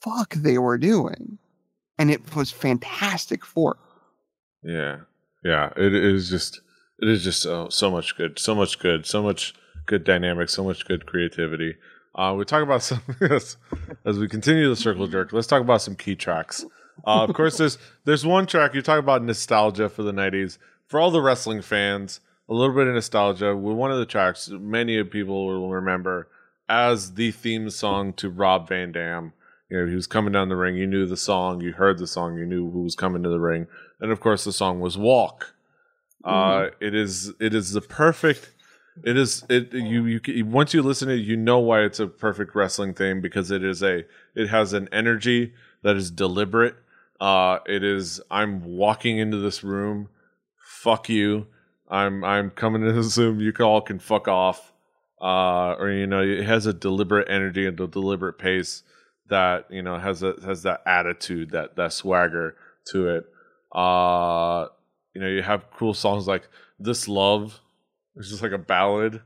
fuck 0.00 0.34
they 0.34 0.58
were 0.58 0.78
doing. 0.78 1.38
And 1.98 2.10
it 2.10 2.34
was 2.34 2.50
fantastic 2.50 3.44
for 3.44 3.76
Yeah, 4.62 5.00
yeah. 5.44 5.70
It 5.76 5.94
is 5.94 6.30
just, 6.30 6.60
it 6.98 7.08
is 7.08 7.22
just 7.22 7.46
uh, 7.46 7.68
so 7.70 7.90
much 7.90 8.16
good, 8.16 8.38
so 8.38 8.54
much 8.54 8.78
good, 8.78 9.06
so 9.06 9.22
much 9.22 9.54
good 9.86 10.04
dynamic, 10.04 10.48
so 10.48 10.64
much 10.64 10.86
good 10.86 11.06
creativity. 11.06 11.76
Uh, 12.14 12.34
we 12.36 12.44
talk 12.44 12.62
about 12.62 12.82
some 12.82 13.02
yes, 13.20 13.56
as 14.04 14.18
we 14.18 14.28
continue 14.28 14.68
the 14.68 14.76
circle 14.76 15.06
jerk. 15.06 15.32
Let's 15.32 15.46
talk 15.46 15.60
about 15.60 15.82
some 15.82 15.96
key 15.96 16.14
tracks. 16.14 16.64
Uh, 17.06 17.24
of 17.24 17.34
course, 17.34 17.56
there's 17.56 17.78
there's 18.04 18.26
one 18.26 18.46
track 18.46 18.74
you 18.74 18.82
talk 18.82 18.98
about 18.98 19.22
nostalgia 19.22 19.88
for 19.88 20.02
the 20.02 20.12
'90s 20.12 20.58
for 20.86 21.00
all 21.00 21.10
the 21.10 21.22
wrestling 21.22 21.62
fans. 21.62 22.20
A 22.50 22.54
little 22.54 22.74
bit 22.74 22.88
of 22.88 22.94
nostalgia. 22.94 23.56
With 23.56 23.76
one 23.76 23.92
of 23.92 23.98
the 23.98 24.06
tracks, 24.06 24.48
many 24.50 25.02
people 25.04 25.46
will 25.46 25.70
remember 25.70 26.28
as 26.68 27.14
the 27.14 27.30
theme 27.30 27.70
song 27.70 28.12
to 28.14 28.28
Rob 28.28 28.68
Van 28.68 28.90
Dam. 28.90 29.32
You 29.70 29.78
know, 29.78 29.86
he 29.86 29.94
was 29.94 30.08
coming 30.08 30.32
down 30.32 30.48
the 30.48 30.56
ring. 30.56 30.76
You 30.76 30.88
knew 30.88 31.06
the 31.06 31.16
song. 31.16 31.60
You 31.60 31.72
heard 31.72 31.98
the 31.98 32.08
song. 32.08 32.36
You 32.36 32.44
knew 32.44 32.68
who 32.70 32.82
was 32.82 32.96
coming 32.96 33.22
to 33.22 33.28
the 33.28 33.38
ring. 33.38 33.68
And 34.00 34.10
of 34.10 34.18
course, 34.18 34.42
the 34.42 34.52
song 34.52 34.80
was 34.80 34.98
"Walk." 34.98 35.54
Uh, 36.24 36.68
it 36.80 36.94
is 36.94 37.32
it 37.40 37.54
is 37.54 37.72
the 37.72 37.80
perfect. 37.80 38.52
It 39.04 39.16
is 39.16 39.44
it 39.48 39.72
you 39.72 40.04
you 40.06 40.44
once 40.44 40.74
you 40.74 40.82
listen 40.82 41.08
to 41.08 41.14
it, 41.14 41.18
you 41.18 41.36
know 41.36 41.60
why 41.60 41.82
it's 41.82 42.00
a 42.00 42.08
perfect 42.08 42.54
wrestling 42.54 42.94
theme 42.94 43.20
because 43.20 43.50
it 43.50 43.62
is 43.62 43.82
a 43.82 44.04
it 44.34 44.48
has 44.48 44.72
an 44.72 44.88
energy 44.92 45.54
that 45.82 45.96
is 45.96 46.10
deliberate. 46.10 46.74
Uh, 47.20 47.60
it 47.66 47.84
is 47.84 48.20
I'm 48.30 48.64
walking 48.64 49.18
into 49.18 49.36
this 49.38 49.62
room. 49.62 50.08
Fuck 50.56 51.08
you. 51.08 51.46
I'm 51.90 52.24
I'm 52.24 52.50
coming 52.50 52.82
to 52.82 52.92
room. 53.20 53.40
You 53.40 53.52
all 53.60 53.80
can 53.80 53.98
fuck 53.98 54.28
off. 54.28 54.72
uh, 55.20 55.74
or 55.78 55.90
you 55.90 56.06
know, 56.06 56.22
it 56.22 56.44
has 56.44 56.66
a 56.66 56.72
deliberate 56.72 57.28
energy 57.28 57.66
and 57.66 57.78
a 57.80 57.86
deliberate 57.86 58.38
pace 58.38 58.82
that 59.28 59.66
you 59.70 59.82
know 59.82 59.98
has 59.98 60.22
a 60.22 60.34
has 60.44 60.62
that 60.62 60.82
attitude, 60.86 61.50
that 61.50 61.76
that 61.76 61.92
swagger 61.92 62.56
to 62.86 63.08
it. 63.08 63.26
Uh, 63.74 64.66
you 65.14 65.20
know, 65.20 65.28
you 65.28 65.42
have 65.42 65.70
cool 65.72 65.94
songs 65.94 66.26
like 66.26 66.48
"This 66.78 67.08
Love," 67.08 67.60
which 68.14 68.26
is 68.28 68.42
like 68.42 68.52
a 68.52 68.58
ballad, 68.58 69.20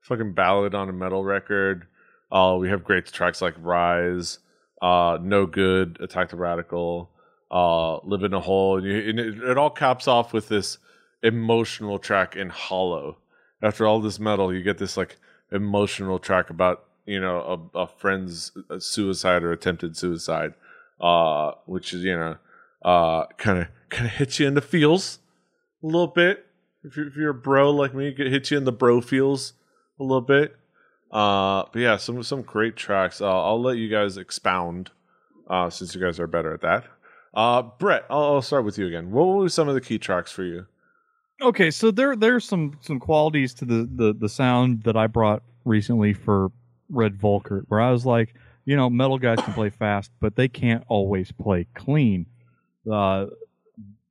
fucking 0.00 0.32
ballad 0.32 0.74
on 0.74 0.88
a 0.88 0.92
metal 0.92 1.24
record. 1.24 1.86
Uh, 2.32 2.56
we 2.58 2.68
have 2.68 2.82
great 2.84 3.06
tracks 3.06 3.42
like 3.42 3.54
"Rise," 3.58 4.38
uh, 4.82 5.18
"No 5.20 5.46
Good," 5.46 5.98
"Attack 6.00 6.30
the 6.30 6.36
Radical," 6.36 7.10
uh, 7.50 7.98
"Live 7.98 8.22
in 8.24 8.34
a 8.34 8.40
Hole," 8.40 8.78
and, 8.78 8.86
you, 8.86 9.10
and 9.10 9.20
it, 9.20 9.38
it 9.42 9.58
all 9.58 9.70
caps 9.70 10.08
off 10.08 10.32
with 10.32 10.48
this 10.48 10.78
emotional 11.22 11.98
track 11.98 12.36
in 12.36 12.50
"Hollow." 12.50 13.18
After 13.62 13.86
all 13.86 14.00
this 14.00 14.20
metal, 14.20 14.52
you 14.54 14.62
get 14.62 14.78
this 14.78 14.96
like 14.96 15.16
emotional 15.50 16.18
track 16.18 16.50
about 16.50 16.84
you 17.06 17.20
know 17.20 17.68
a, 17.74 17.78
a 17.80 17.86
friend's 17.86 18.52
suicide 18.78 19.42
or 19.42 19.52
attempted 19.52 19.96
suicide, 19.96 20.54
uh, 21.00 21.52
which 21.66 21.92
is 21.92 22.02
you 22.02 22.16
know 22.16 22.36
kind 23.38 23.58
of 23.60 23.68
kind 23.88 24.06
of 24.06 24.12
hits 24.12 24.38
you 24.38 24.46
in 24.46 24.54
the 24.54 24.60
feels 24.60 25.18
a 25.82 25.86
little 25.86 26.06
bit. 26.06 26.46
If 26.84 26.96
you're, 26.96 27.08
if 27.08 27.16
you're 27.16 27.30
a 27.30 27.34
bro 27.34 27.70
like 27.70 27.94
me, 27.94 28.08
it 28.08 28.30
hits 28.30 28.50
you 28.50 28.58
in 28.58 28.64
the 28.64 28.72
bro 28.72 29.00
feels 29.00 29.54
a 29.98 30.02
little 30.02 30.20
bit. 30.20 30.56
Uh, 31.10 31.64
but 31.72 31.80
yeah, 31.80 31.96
some 31.96 32.22
some 32.22 32.42
great 32.42 32.76
tracks. 32.76 33.20
Uh, 33.20 33.44
I'll 33.44 33.60
let 33.60 33.76
you 33.76 33.88
guys 33.88 34.16
expound 34.16 34.90
uh, 35.48 35.70
since 35.70 35.94
you 35.94 36.00
guys 36.00 36.20
are 36.20 36.26
better 36.26 36.52
at 36.52 36.60
that. 36.62 36.84
Uh, 37.34 37.62
Brett, 37.62 38.04
I'll, 38.10 38.34
I'll 38.34 38.42
start 38.42 38.64
with 38.64 38.78
you 38.78 38.86
again. 38.86 39.10
What 39.10 39.24
were 39.26 39.48
some 39.48 39.68
of 39.68 39.74
the 39.74 39.80
key 39.80 39.98
tracks 39.98 40.32
for 40.32 40.44
you? 40.44 40.66
Okay, 41.42 41.70
so 41.70 41.90
there 41.90 42.16
there's 42.16 42.44
some 42.44 42.78
some 42.80 42.98
qualities 42.98 43.52
to 43.54 43.64
the 43.64 43.88
the 43.94 44.14
the 44.14 44.28
sound 44.28 44.82
that 44.84 44.96
I 44.96 45.06
brought 45.06 45.42
recently 45.64 46.14
for 46.14 46.50
Redd 46.88 47.18
Volkaert, 47.18 47.64
where 47.68 47.80
I 47.80 47.90
was 47.90 48.06
like, 48.06 48.34
you 48.64 48.74
know, 48.74 48.88
metal 48.88 49.18
guys 49.18 49.38
can 49.42 49.52
play 49.52 49.68
fast, 49.68 50.10
but 50.20 50.36
they 50.36 50.48
can't 50.48 50.82
always 50.88 51.32
play 51.32 51.66
clean. 51.74 52.26
Uh, 52.90 53.26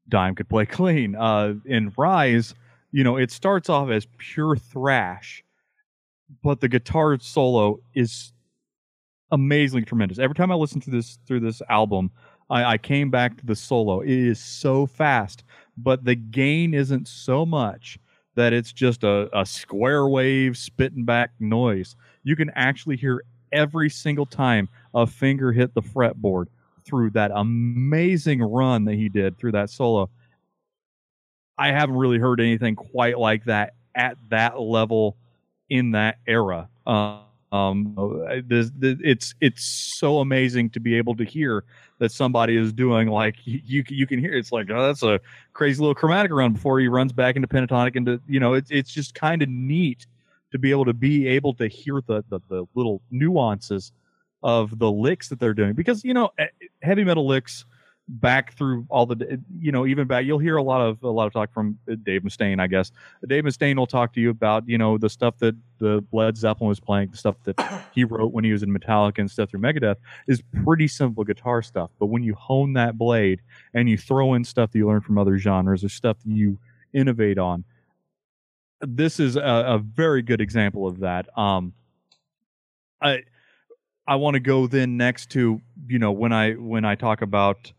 Dime 0.07 0.35
could 0.35 0.49
play 0.49 0.65
clean. 0.67 1.15
Uh, 1.15 1.55
in 1.65 1.91
Rise, 1.97 2.53
you 2.91 3.03
know, 3.03 3.17
it 3.17 3.31
starts 3.31 3.69
off 3.69 3.89
as 3.89 4.07
pure 4.17 4.55
thrash, 4.55 5.43
but 6.43 6.61
the 6.61 6.67
guitar 6.67 7.17
solo 7.19 7.79
is 7.95 8.33
amazingly 9.31 9.85
tremendous. 9.85 10.19
Every 10.19 10.35
time 10.35 10.51
I 10.51 10.55
listen 10.55 10.81
to 10.81 10.91
this 10.91 11.17
through 11.25 11.41
this 11.41 11.61
album, 11.69 12.11
I, 12.49 12.63
I 12.73 12.77
came 12.77 13.09
back 13.09 13.37
to 13.37 13.45
the 13.45 13.55
solo. 13.55 14.01
It 14.01 14.09
is 14.09 14.39
so 14.39 14.85
fast, 14.85 15.43
but 15.77 16.03
the 16.03 16.15
gain 16.15 16.73
isn't 16.73 17.07
so 17.07 17.45
much 17.45 17.99
that 18.35 18.53
it's 18.53 18.71
just 18.71 19.03
a, 19.03 19.29
a 19.37 19.45
square 19.45 20.07
wave 20.07 20.57
spitting 20.57 21.05
back 21.05 21.31
noise. 21.39 21.95
You 22.23 22.35
can 22.35 22.51
actually 22.55 22.97
hear 22.97 23.23
every 23.51 23.89
single 23.89 24.25
time 24.25 24.67
a 24.93 25.07
finger 25.07 25.51
hit 25.51 25.73
the 25.73 25.81
fretboard 25.81 26.47
through 26.83 27.09
that 27.11 27.31
amazing 27.33 28.41
run 28.41 28.85
that 28.85 28.95
he 28.95 29.09
did 29.09 29.37
through 29.37 29.53
that 29.53 29.69
solo. 29.69 30.09
I 31.57 31.71
haven't 31.71 31.95
really 31.95 32.19
heard 32.19 32.41
anything 32.41 32.75
quite 32.75 33.17
like 33.17 33.45
that 33.45 33.73
at 33.95 34.17
that 34.29 34.59
level 34.59 35.15
in 35.69 35.91
that 35.91 36.17
era. 36.27 36.67
Uh, 36.85 37.19
um, 37.55 38.43
this, 38.47 38.71
this, 38.75 38.97
it's 39.03 39.35
it's 39.39 39.63
so 39.97 40.19
amazing 40.19 40.69
to 40.71 40.79
be 40.79 40.95
able 40.95 41.15
to 41.15 41.23
hear 41.23 41.63
that 41.99 42.11
somebody 42.11 42.57
is 42.57 42.73
doing 42.73 43.07
like 43.07 43.35
you 43.43 43.83
you 43.87 44.07
can 44.07 44.19
hear 44.19 44.33
it's 44.33 44.51
like 44.51 44.69
oh 44.69 44.87
that's 44.87 45.03
a 45.03 45.19
crazy 45.53 45.79
little 45.79 45.95
chromatic 45.95 46.31
run 46.31 46.53
before 46.53 46.79
he 46.79 46.87
runs 46.87 47.13
back 47.13 47.35
into 47.35 47.47
pentatonic 47.47 47.95
into 47.95 48.19
you 48.27 48.39
know 48.39 48.53
it's 48.53 48.71
it's 48.71 48.91
just 48.91 49.13
kind 49.15 49.41
of 49.41 49.49
neat 49.49 50.05
to 50.51 50.59
be 50.59 50.71
able 50.71 50.85
to 50.85 50.93
be 50.93 51.27
able 51.27 51.53
to 51.53 51.67
hear 51.67 52.01
the, 52.07 52.23
the 52.29 52.39
the 52.49 52.65
little 52.75 53.01
nuances 53.11 53.91
of 54.43 54.77
the 54.77 54.91
licks 54.91 55.29
that 55.29 55.39
they're 55.39 55.53
doing. 55.53 55.73
Because 55.73 56.03
you 56.03 56.13
know 56.13 56.29
eh, 56.37 56.47
heavy 56.81 57.03
metal 57.03 57.27
licks 57.27 57.65
back 58.07 58.53
through 58.53 58.85
all 58.89 59.07
the 59.07 59.41
you 59.59 59.71
know 59.71 59.85
even 59.87 60.05
back 60.05 60.25
you'll 60.25 60.37
hear 60.37 60.57
a 60.57 60.63
lot 60.63 60.79
of 60.79 61.01
a 61.01 61.09
lot 61.09 61.25
of 61.25 61.33
talk 61.33 61.51
from 61.51 61.77
Dave 62.03 62.21
Mustaine 62.21 62.59
I 62.59 62.67
guess. 62.67 62.91
Dave 63.27 63.43
Mustaine 63.43 63.75
will 63.75 63.87
talk 63.87 64.13
to 64.13 64.21
you 64.21 64.29
about 64.29 64.67
you 64.69 64.77
know 64.77 64.97
the 64.97 65.09
stuff 65.09 65.37
that 65.39 65.55
the 65.79 66.05
Led 66.11 66.37
Zeppelin 66.37 66.69
was 66.69 66.79
playing 66.79 67.09
the 67.09 67.17
stuff 67.17 67.35
that 67.43 67.83
he 67.93 68.03
wrote 68.03 68.31
when 68.31 68.43
he 68.43 68.51
was 68.51 68.61
in 68.61 68.69
Metallica 68.69 69.19
and 69.19 69.31
stuff 69.31 69.49
through 69.49 69.61
Megadeth 69.61 69.95
is 70.27 70.43
pretty 70.63 70.87
simple 70.87 71.23
guitar 71.23 71.61
stuff. 71.61 71.89
But 71.99 72.07
when 72.07 72.23
you 72.23 72.35
hone 72.35 72.73
that 72.73 72.97
blade 72.97 73.41
and 73.73 73.89
you 73.89 73.97
throw 73.97 74.35
in 74.35 74.43
stuff 74.43 74.71
that 74.71 74.77
you 74.77 74.87
learn 74.87 75.01
from 75.01 75.17
other 75.17 75.37
genres 75.37 75.83
or 75.83 75.89
stuff 75.89 76.17
that 76.25 76.31
you 76.31 76.59
innovate 76.93 77.37
on 77.39 77.63
this 78.81 79.19
is 79.19 79.35
a, 79.35 79.41
a 79.41 79.79
very 79.79 80.21
good 80.21 80.41
example 80.41 80.87
of 80.87 80.99
that. 80.99 81.35
Um 81.37 81.73
I 83.01 83.23
I 84.07 84.15
want 84.15 84.35
to 84.35 84.39
go 84.39 84.67
then 84.67 84.97
next 84.97 85.31
to 85.31 85.59
you 85.87 85.99
know 85.99 86.11
when 86.11 86.31
I 86.31 86.53
when 86.53 86.85
I 86.85 86.95
talk 86.95 87.21
about 87.21 87.71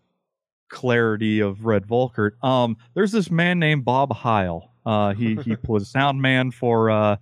clarity 0.68 1.40
of 1.40 1.64
Redd 1.64 1.87
Volkaert. 1.87 2.42
Um, 2.42 2.76
there's 2.94 3.12
this 3.12 3.31
man 3.31 3.59
named 3.59 3.85
Bob 3.85 4.12
Heil. 4.12 4.72
Uh, 4.85 5.14
he 5.14 5.37
he 5.37 5.57
was 5.66 5.85
a 5.85 5.87
sound 5.87 6.20
man 6.20 6.50
for 6.50 6.90
uh, 6.90 7.16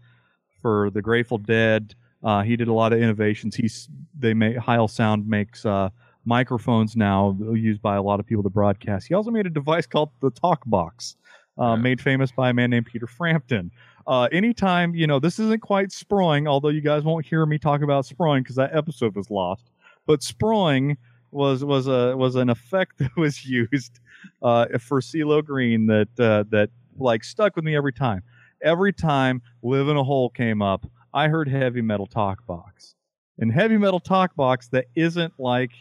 for 0.61 0.91
the 0.91 1.03
Grateful 1.03 1.39
Dead. 1.39 1.95
Uh, 2.23 2.43
he 2.43 2.57
did 2.57 2.69
a 2.69 2.73
lot 2.73 2.93
of 2.93 3.01
innovations. 3.01 3.55
He's 3.55 3.89
they 4.19 4.35
make 4.35 4.57
Heil 4.57 4.89
Sound 4.89 5.29
makes 5.29 5.67
uh, 5.67 5.91
microphones 6.25 6.97
now 6.97 7.37
used 7.53 7.83
by 7.83 7.97
a 7.97 8.03
lot 8.03 8.21
of 8.21 8.27
people 8.27 8.43
to 8.43 8.51
broadcast. 8.51 9.09
He 9.09 9.15
also 9.15 9.31
made 9.31 9.47
a 9.47 9.51
device 9.51 9.87
called 9.87 10.11
the 10.21 10.31
Talk 10.31 10.63
Box, 10.67 11.17
uh, 11.59 11.77
made 11.77 12.01
famous 12.01 12.33
by 12.33 12.51
a 12.51 12.55
man 12.55 12.71
named 12.71 12.87
Peter 12.87 13.07
Frampton. 13.07 13.71
Uh, 14.07 14.29
anytime 14.33 14.95
you 14.95 15.07
know 15.07 15.19
this 15.19 15.39
isn't 15.39 15.61
quite 15.61 15.89
sproing, 15.89 16.49
although 16.49 16.69
you 16.69 16.81
guys 16.81 17.03
won't 17.03 17.25
hear 17.25 17.45
me 17.47 17.59
talk 17.59 17.83
about 17.83 18.05
sproing 18.05 18.43
because 18.43 18.57
that 18.57 18.75
episode 18.75 19.15
was 19.15 19.31
lost. 19.31 19.71
But 20.07 20.21
sproing 20.21 20.97
was 21.35 21.65
was 21.65 21.87
a 21.87 22.17
was 22.17 22.37
an 22.37 22.49
effect 22.49 22.99
that 22.99 23.15
was 23.17 23.45
used 23.45 24.01
uh, 24.43 24.67
for 24.79 25.01
CeeLo 25.01 25.45
Green 25.45 25.87
that 25.87 26.09
uh, 26.19 26.45
that 26.51 26.71
like 26.97 27.25
stuck 27.25 27.57
with 27.57 27.65
me 27.65 27.77
every 27.77 27.93
time. 27.93 28.23
Every 28.63 28.93
time 28.93 29.43
"Live 29.63 29.89
in 29.89 29.97
a 29.97 30.05
Hole" 30.05 30.31
came 30.31 30.63
up, 30.63 30.87
I 31.13 31.29
heard 31.29 31.49
heavy 31.49 31.83
metal 31.83 32.07
talk 32.07 32.47
box, 32.47 32.95
and 33.39 33.53
heavy 33.53 33.77
metal 33.77 34.01
talk 34.01 34.35
box 34.37 34.69
that 34.69 34.87
isn't 34.95 35.35
like 35.39 35.73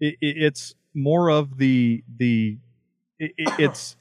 it, 0.00 0.16
it, 0.20 0.42
it's 0.42 0.74
more 0.92 1.30
of 1.30 1.56
the 1.56 2.02
the 2.18 2.58
it, 3.18 3.32
it's 3.58 3.96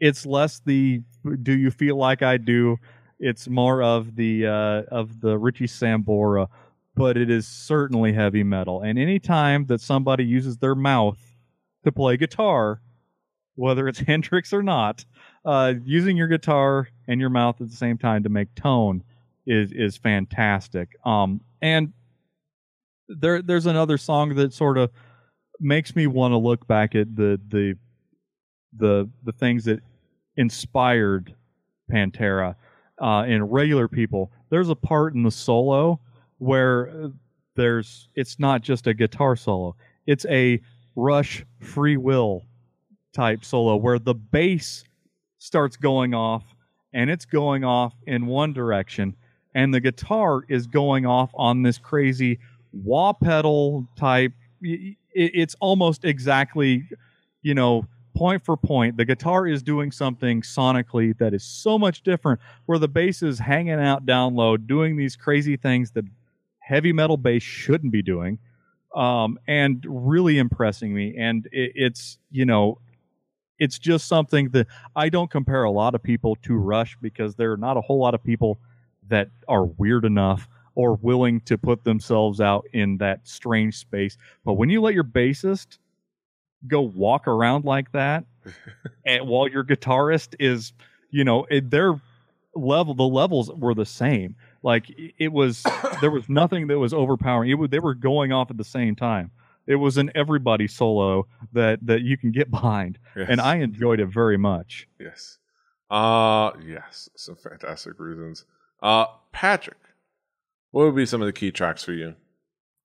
it's 0.00 0.26
less 0.26 0.60
the 0.66 1.02
do 1.42 1.56
you 1.56 1.70
feel 1.70 1.96
like 1.96 2.22
I 2.22 2.36
do. 2.36 2.76
It's 3.18 3.48
more 3.48 3.82
of 3.82 4.14
the 4.16 4.46
uh, 4.46 4.82
of 4.94 5.20
the 5.20 5.38
Richie 5.38 5.66
Sambora 5.66 6.48
but 6.96 7.16
it 7.16 7.30
is 7.30 7.46
certainly 7.46 8.12
heavy 8.12 8.42
metal. 8.42 8.80
And 8.80 8.98
anytime 8.98 9.66
that 9.66 9.80
somebody 9.80 10.24
uses 10.24 10.56
their 10.56 10.74
mouth 10.74 11.18
to 11.84 11.92
play 11.92 12.16
guitar, 12.16 12.80
whether 13.54 13.86
it's 13.86 13.98
Hendrix 14.06 14.52
or 14.52 14.62
not, 14.62 15.04
uh, 15.44 15.74
using 15.84 16.16
your 16.16 16.26
guitar 16.26 16.88
and 17.06 17.20
your 17.20 17.30
mouth 17.30 17.60
at 17.60 17.70
the 17.70 17.76
same 17.76 17.98
time 17.98 18.24
to 18.24 18.28
make 18.28 18.54
tone 18.54 19.04
is 19.46 19.70
is 19.72 19.96
fantastic. 19.96 20.88
Um, 21.04 21.40
and 21.62 21.92
there 23.08 23.42
there's 23.42 23.66
another 23.66 23.98
song 23.98 24.34
that 24.34 24.52
sort 24.52 24.78
of 24.78 24.90
makes 25.60 25.94
me 25.94 26.06
want 26.06 26.32
to 26.32 26.38
look 26.38 26.66
back 26.66 26.94
at 26.94 27.14
the 27.14 27.40
the 27.48 27.76
the 28.76 29.08
the 29.22 29.32
things 29.32 29.64
that 29.66 29.80
inspired 30.36 31.34
Pantera 31.92 32.56
uh, 33.00 33.24
in 33.28 33.44
regular 33.44 33.86
people. 33.86 34.32
There's 34.50 34.70
a 34.70 34.74
part 34.74 35.14
in 35.14 35.22
the 35.22 35.30
solo 35.30 36.00
where 36.38 37.10
there's 37.56 38.08
it's 38.14 38.38
not 38.38 38.62
just 38.62 38.86
a 38.86 38.94
guitar 38.94 39.36
solo. 39.36 39.76
It's 40.06 40.26
a 40.26 40.60
rush 40.94 41.44
free 41.60 41.96
will 41.96 42.42
type 43.12 43.44
solo 43.44 43.76
where 43.76 43.98
the 43.98 44.14
bass 44.14 44.84
starts 45.38 45.76
going 45.76 46.14
off 46.14 46.44
and 46.92 47.10
it's 47.10 47.24
going 47.24 47.64
off 47.64 47.94
in 48.06 48.26
one 48.26 48.52
direction 48.52 49.14
and 49.54 49.72
the 49.72 49.80
guitar 49.80 50.42
is 50.48 50.66
going 50.66 51.06
off 51.06 51.30
on 51.34 51.62
this 51.62 51.78
crazy 51.78 52.38
wah 52.72 53.12
pedal 53.12 53.86
type. 53.96 54.32
It's 54.60 55.56
almost 55.60 56.04
exactly 56.04 56.84
you 57.42 57.54
know 57.54 57.86
point 58.14 58.44
for 58.44 58.56
point. 58.56 58.96
The 58.96 59.04
guitar 59.04 59.46
is 59.46 59.62
doing 59.62 59.92
something 59.92 60.40
sonically 60.40 61.16
that 61.18 61.34
is 61.34 61.44
so 61.44 61.78
much 61.78 62.02
different 62.02 62.40
where 62.64 62.78
the 62.78 62.88
bass 62.88 63.22
is 63.22 63.38
hanging 63.38 63.80
out 63.80 64.06
down 64.06 64.34
low 64.34 64.56
doing 64.56 64.96
these 64.96 65.16
crazy 65.16 65.56
things 65.56 65.90
that 65.92 66.04
heavy 66.66 66.92
metal 66.92 67.16
bass 67.16 67.44
shouldn't 67.44 67.92
be 67.92 68.02
doing, 68.02 68.38
um, 68.94 69.38
and 69.46 69.84
really 69.88 70.36
impressing 70.36 70.92
me. 70.92 71.14
And 71.16 71.46
it, 71.52 71.72
it's 71.76 72.18
you 72.30 72.44
know, 72.44 72.80
it's 73.58 73.78
just 73.78 74.08
something 74.08 74.48
that 74.50 74.66
I 74.96 75.08
don't 75.08 75.30
compare 75.30 75.62
a 75.62 75.70
lot 75.70 75.94
of 75.94 76.02
people 76.02 76.34
to 76.42 76.56
Rush 76.56 76.96
because 77.00 77.36
there 77.36 77.52
are 77.52 77.56
not 77.56 77.76
a 77.76 77.80
whole 77.80 78.00
lot 78.00 78.14
of 78.14 78.24
people 78.24 78.58
that 79.08 79.28
are 79.46 79.64
weird 79.64 80.04
enough 80.04 80.48
or 80.74 80.96
willing 80.96 81.40
to 81.42 81.56
put 81.56 81.84
themselves 81.84 82.40
out 82.40 82.66
in 82.72 82.98
that 82.98 83.28
strange 83.28 83.76
space. 83.76 84.18
But 84.44 84.54
when 84.54 84.68
you 84.68 84.80
let 84.80 84.92
your 84.92 85.04
bassist 85.04 85.78
go 86.66 86.80
walk 86.80 87.28
around 87.28 87.64
like 87.64 87.92
that, 87.92 88.24
and 89.06 89.28
while 89.28 89.46
your 89.46 89.62
guitarist 89.62 90.34
is, 90.40 90.72
you 91.10 91.22
know, 91.22 91.46
their 91.62 92.00
level, 92.56 92.94
the 92.94 93.04
levels 93.04 93.52
were 93.52 93.74
the 93.74 93.86
same 93.86 94.34
Like 94.66 94.86
it 95.18 95.32
was, 95.32 95.62
there 96.00 96.10
was 96.10 96.28
nothing 96.28 96.66
that 96.66 96.78
was 96.80 96.92
overpowering. 96.92 97.50
It 97.50 97.54
was, 97.54 97.70
they 97.70 97.78
were 97.78 97.94
going 97.94 98.32
off 98.32 98.50
at 98.50 98.56
the 98.56 98.64
same 98.64 98.96
time. 98.96 99.30
It 99.68 99.76
was 99.76 99.96
an 99.96 100.10
everybody 100.14 100.66
solo 100.66 101.26
that 101.52 101.78
that 101.86 102.02
you 102.02 102.16
can 102.18 102.32
get 102.32 102.50
behind, 102.58 102.98
Yes. 103.16 103.26
and 103.30 103.40
I 103.40 103.56
enjoyed 103.56 104.00
it 104.00 104.06
very 104.06 104.36
much. 104.36 104.88
Yes. 104.98 105.38
Uh 105.88 106.50
yes, 106.66 107.08
some 107.16 107.36
fantastic 107.36 107.98
reasons. 108.00 108.44
Uh 108.82 109.06
Patrick, 109.32 109.78
what 110.72 110.84
would 110.86 110.96
be 110.96 111.06
some 111.06 111.22
of 111.22 111.26
the 111.26 111.32
key 111.32 111.52
tracks 111.52 111.84
for 111.84 111.92
you? 111.92 112.14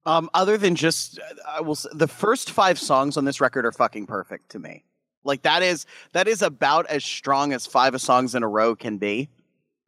Um, 0.06 0.30
other 0.34 0.58
than 0.58 0.76
just, 0.76 1.20
I 1.48 1.62
will. 1.62 1.74
s 1.74 1.86
the 1.94 2.08
first 2.08 2.50
five 2.52 2.78
songs 2.80 3.18
on 3.18 3.26
this 3.26 3.40
record 3.42 3.66
are 3.66 3.72
fucking 3.72 4.06
perfect 4.08 4.50
to 4.52 4.60
me. 4.60 4.84
Like 5.24 5.42
that 5.44 5.62
is 5.64 5.86
that 6.14 6.28
is 6.28 6.42
about 6.42 6.86
as 6.88 7.04
strong 7.04 7.54
as 7.54 7.66
five 7.68 8.00
songs 8.02 8.34
in 8.36 8.44
a 8.44 8.48
row 8.48 8.76
can 8.76 8.98
be. 8.98 9.30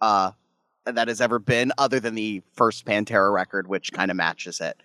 Uh, 0.01 0.31
that 0.85 1.07
has 1.07 1.21
ever 1.21 1.39
been, 1.39 1.71
other 1.77 1.99
than 1.99 2.15
the 2.15 2.41
first 2.53 2.85
Pantera 2.85 3.33
record, 3.33 3.67
which 3.67 3.91
kind 3.93 4.11
of 4.11 4.17
matches 4.17 4.59
it. 4.59 4.81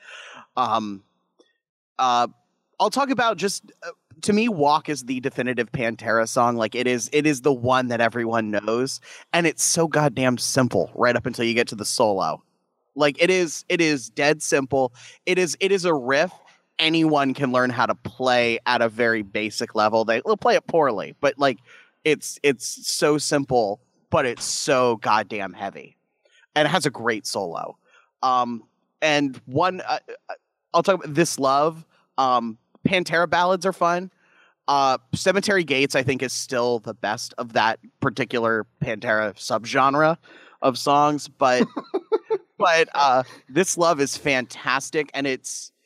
Um, 0.57 1.03
uh, 1.99 2.29
I'll 2.81 2.91
talk 2.91 3.11
about 3.11 3.37
just 3.37 3.73
uh, 3.83 3.91
to 4.23 4.33
me, 4.33 4.49
"Walk" 4.49 4.89
is 4.89 5.05
the 5.05 5.21
definitive 5.21 5.73
Pantera 5.73 6.29
song. 6.29 6.57
Like 6.57 6.75
it 6.75 6.87
is, 6.87 7.11
it 7.13 7.27
is 7.27 7.41
the 7.43 7.53
one 7.53 7.89
that 7.89 8.01
everyone 8.01 8.51
knows, 8.51 9.01
and 9.33 9.47
it's 9.47 9.65
so 9.65 9.89
goddamn 9.89 10.39
simple 10.39 10.91
right 10.95 11.17
up 11.17 11.27
until 11.27 11.45
you 11.45 11.55
get 11.55 11.69
to 11.69 11.77
the 11.77 11.85
solo. 11.85 12.43
Like 12.95 13.21
it 13.23 13.31
is, 13.31 13.65
it 13.69 13.81
is 13.81 14.11
dead 14.11 14.43
simple. 14.43 14.93
It 15.27 15.39
is, 15.39 15.57
it 15.61 15.71
is 15.71 15.85
a 15.85 15.95
riff 15.95 16.33
anyone 16.79 17.35
can 17.35 17.53
learn 17.53 17.71
how 17.71 17.87
to 17.87 17.95
play 17.95 18.59
at 18.67 18.83
a 18.83 18.89
very 18.89 19.23
basic 19.23 19.75
level. 19.75 20.05
They 20.05 20.23
will 20.25 20.37
play 20.37 20.55
it 20.55 20.67
poorly, 20.67 21.15
but 21.21 21.39
like 21.39 21.59
it's 22.05 22.39
it's 22.43 22.87
so 22.89 23.19
simple, 23.19 23.81
but 24.11 24.27
it's 24.27 24.45
so 24.45 24.97
goddamn 24.97 25.53
heavy, 25.53 25.97
and 26.55 26.67
it 26.67 26.71
has 26.71 26.87
a 26.87 26.91
great 26.91 27.27
solo. 27.27 27.77
Um, 28.23 28.65
and 29.01 29.41
one, 29.47 29.81
uh, 29.81 29.99
uh, 30.29 30.35
I'll 30.75 30.83
talk 30.83 31.05
about 31.05 31.15
this 31.15 31.39
love. 31.39 31.85
Um, 32.17 32.59
Pantera 32.87 33.29
ballads 33.29 33.65
are 33.67 33.73
fun. 33.73 34.11
Uh, 34.67 34.99
Cemetery 35.15 35.65
Gates, 35.65 35.95
I 35.95 36.03
think, 36.03 36.23
is 36.23 36.33
still 36.33 36.81
the 36.81 36.95
best 36.95 37.33
of 37.39 37.55
that 37.55 37.79
particular 38.01 38.67
Pantera 38.83 39.35
subgenre 39.35 40.19
of 40.61 40.77
songs, 40.77 41.29
but 41.29 41.67
but 42.59 42.89
uh, 42.95 43.23
this 43.49 43.79
love 43.79 44.01
is 44.01 44.17
fantastic, 44.17 45.11
and 45.15 45.27
it's 45.27 45.73
it, 45.73 45.78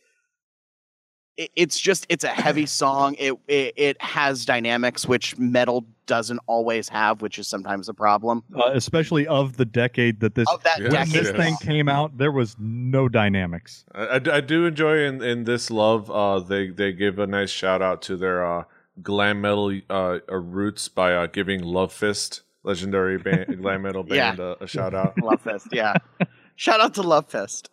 it's 1.36 1.78
just 1.78 2.06
it's 2.08 2.24
a 2.24 2.28
heavy 2.28 2.66
song. 2.80 3.14
It, 3.18 3.34
it 3.48 3.74
it 3.76 4.02
has 4.02 4.44
dynamics 4.44 5.06
which 5.06 5.36
metal 5.38 5.86
doesn't 6.06 6.40
always 6.46 6.88
have, 6.88 7.22
which 7.22 7.38
is 7.38 7.48
sometimes 7.48 7.88
a 7.88 7.94
problem. 7.94 8.42
Uh, 8.54 8.70
especially 8.74 9.26
of 9.26 9.56
the 9.56 9.64
decade 9.64 10.20
that 10.20 10.34
this 10.34 10.48
that 10.64 10.80
Yes, 10.80 10.92
decade, 10.92 11.12
this 11.12 11.26
yes. 11.28 11.36
thing 11.36 11.56
came 11.62 11.88
out, 11.88 12.18
there 12.18 12.32
was 12.32 12.56
no 12.58 13.08
dynamics. 13.08 13.84
I, 13.94 14.02
I, 14.04 14.20
I 14.34 14.40
do 14.40 14.66
enjoy 14.66 15.04
in, 15.04 15.22
in 15.22 15.44
this 15.44 15.70
love. 15.70 16.10
Uh, 16.10 16.40
they 16.40 16.68
they 16.68 16.92
give 16.92 17.18
a 17.18 17.26
nice 17.26 17.50
shout 17.50 17.80
out 17.82 18.02
to 18.02 18.16
their 18.16 18.44
uh, 18.44 18.64
glam 19.02 19.40
metal 19.40 19.72
uh, 19.88 20.18
uh, 20.30 20.36
roots 20.36 20.88
by 20.88 21.14
uh, 21.14 21.26
giving 21.26 21.62
Love 21.62 21.92
Fist, 21.92 22.42
legendary 22.62 23.18
band, 23.18 23.58
glam 23.62 23.82
metal 23.82 24.02
band, 24.02 24.40
uh, 24.40 24.56
a 24.60 24.66
shout 24.66 24.94
out. 24.94 25.14
Love 25.22 25.40
Fest, 25.40 25.68
yeah. 25.72 25.94
Shout 26.56 26.80
out 26.80 26.94
to 26.94 27.02
Love 27.02 27.28
Fest. 27.28 27.70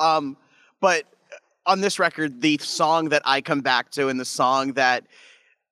Um, 0.00 0.36
but 0.80 1.04
on 1.66 1.80
this 1.80 1.98
record, 1.98 2.40
the 2.40 2.58
song 2.58 3.10
that 3.10 3.22
I 3.24 3.40
come 3.40 3.60
back 3.60 3.90
to, 3.92 4.08
and 4.08 4.18
the 4.18 4.24
song 4.24 4.72
that 4.74 5.06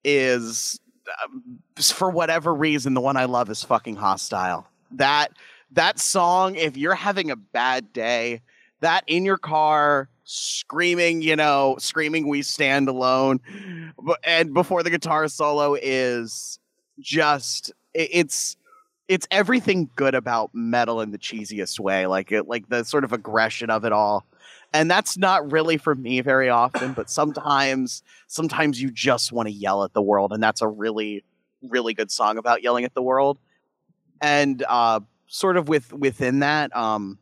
is, 0.05 0.79
um, 1.25 1.59
for 1.81 2.11
whatever 2.11 2.55
reason, 2.55 2.95
the 2.95 3.01
one 3.01 3.17
I 3.17 3.25
love 3.25 3.51
is 3.51 3.63
fucking 3.63 3.97
hostile. 3.97 4.67
That 4.93 5.33
that 5.73 5.99
song, 5.99 6.55
if 6.57 6.77
you're 6.77 6.95
having 6.95 7.31
a 7.31 7.37
bad 7.37 7.93
day, 7.93 8.41
that 8.81 9.05
in 9.07 9.25
your 9.25 9.39
car 9.39 10.09
screaming, 10.25 11.23
you 11.23 11.37
know, 11.37 11.77
screaming 11.79 12.29
"We 12.29 12.43
Stand 12.43 12.89
Alone," 12.89 13.41
and 14.25 14.55
before 14.55 14.83
the 14.83 14.91
guitar 14.91 15.29
solo 15.29 15.75
is 15.75 16.59
just 17.01 17.73
it's 17.95 18.57
it's 19.09 19.27
everything 19.31 19.89
good 19.97 20.15
about 20.15 20.51
metal 20.53 21.01
in 21.01 21.11
the 21.11 21.19
cheesiest 21.19 21.81
way, 21.81 22.07
like 22.07 22.31
it, 22.31 22.47
like 22.47 22.69
the 22.69 22.85
sort 22.85 23.05
of 23.05 23.13
aggression 23.13 23.71
of 23.71 23.85
it 23.85 23.93
all. 23.93 24.27
And 24.73 24.91
that's 24.91 25.17
not 25.17 25.51
really 25.51 25.79
for 25.79 25.95
me 25.95 26.21
very 26.21 26.51
often, 26.51 26.93
but 26.93 27.09
sometimes, 27.09 28.03
sometimes 28.27 28.81
you 28.81 28.91
just 28.91 29.33
want 29.33 29.49
to 29.49 29.53
yell 29.53 29.83
at 29.83 29.95
the 29.95 30.03
world, 30.03 30.33
and 30.33 30.43
that's 30.43 30.61
a 30.61 30.69
really, 30.69 31.25
really 31.63 31.95
good 31.95 32.11
song 32.11 32.37
about 32.37 32.63
yelling 32.63 32.85
at 32.85 32.95
the 32.95 33.03
world. 33.03 33.39
And 34.21 34.63
uh, 34.69 35.01
sort 35.27 35.57
of 35.57 35.69
with 35.69 35.93
within 35.93 36.41
that, 36.41 36.75
um, 36.77 37.19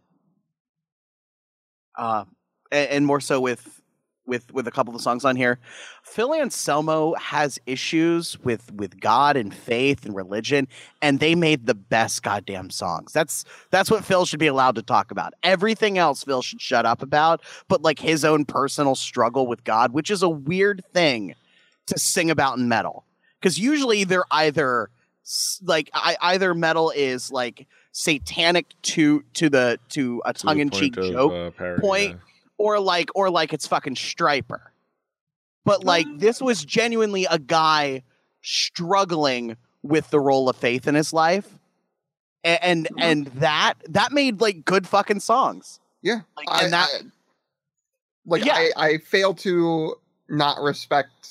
uh, 1.97 2.25
and, 2.73 2.91
and 2.91 3.07
more 3.07 3.21
so 3.21 3.41
with 3.41 3.81
with 4.27 4.53
with 4.53 4.67
a 4.67 4.71
couple 4.71 4.93
of 4.93 4.99
the 4.99 5.03
songs 5.03 5.25
on 5.25 5.37
here. 5.37 5.59
Phil 6.03 6.35
Anselmo 6.35 7.15
has 7.15 7.59
issues 7.67 8.39
with 8.41 8.73
with 8.73 9.01
God 9.01 9.37
and 9.37 9.55
faith 9.55 10.05
and 10.05 10.15
religion, 10.15 10.69
and 11.01 11.21
they 11.21 11.35
made 11.35 11.67
the 11.67 11.75
best 11.75 12.23
goddamn 12.23 12.71
songs. 12.71 13.13
That's 13.13 13.45
that's 13.71 13.91
what 13.91 14.05
Phil 14.05 14.27
should 14.27 14.41
be 14.41 14.47
allowed 14.47 14.75
to 14.77 14.83
talk 14.83 15.11
about. 15.11 15.35
Everything 15.43 15.99
else 15.99 16.25
Phil 16.25 16.43
should 16.43 16.61
shut 16.61 16.87
up 16.87 17.03
about, 17.03 17.43
but 17.69 17.83
like 17.83 17.99
his 17.99 18.25
own 18.25 18.45
personal 18.45 18.95
struggle 18.95 19.47
with 19.47 19.65
God, 19.65 19.93
which 19.93 20.11
is 20.11 20.23
a 20.23 20.29
weird 20.29 20.85
thing 20.93 21.35
to 21.87 21.99
sing 21.99 22.31
about 22.31 22.59
in 22.59 22.69
metal, 22.69 23.05
because 23.41 23.59
usually 23.59 24.05
they're 24.05 24.25
either 24.31 24.91
like 25.63 25.91
I, 25.93 26.17
either 26.21 26.55
metal 26.55 26.93
is 26.95 27.31
like 27.33 27.67
satanic 27.93 28.67
to 28.83 29.25
to 29.35 29.49
the 29.49 29.79
to 29.89 30.23
a 30.25 30.33
tongue 30.33 30.61
in 30.61 30.71
cheek 30.71 30.95
joke 30.95 31.33
uh, 31.33 31.51
parody, 31.51 31.81
point, 31.81 32.11
yeah. 32.11 32.17
Or 32.59 32.81
like 32.81 33.11
or 33.15 33.29
like 33.31 33.53
it's 33.53 33.67
fucking 33.67 33.95
Stryper 33.97 34.61
but 35.65 35.83
like 35.85 36.07
this 36.19 36.41
was 36.41 36.65
genuinely 36.65 37.27
a 37.29 37.39
guy 37.39 38.03
struggling 38.43 39.57
with 39.83 40.09
the 40.11 40.21
role 40.21 40.49
of 40.49 40.57
faith 40.57 40.87
in 40.89 40.95
his 40.95 41.13
life 41.13 41.49
A- 42.45 42.65
and 42.65 42.89
and, 42.99 43.27
that 43.39 43.75
that 43.89 44.13
made 44.13 44.41
like 44.41 44.65
good 44.65 44.87
fucking 44.87 45.21
songs 45.21 45.81
Yeah, 46.03 46.21
like 46.37 46.47
I, 46.51 46.65
and 46.65 46.73
that 46.73 46.89
I- 46.95 47.01
like 48.27 48.45
Yeah. 48.45 48.55
I, 48.55 48.71
I 48.77 48.99
fail 48.99 49.35
to 49.35 49.95
not 50.29 50.61
respect. 50.61 51.29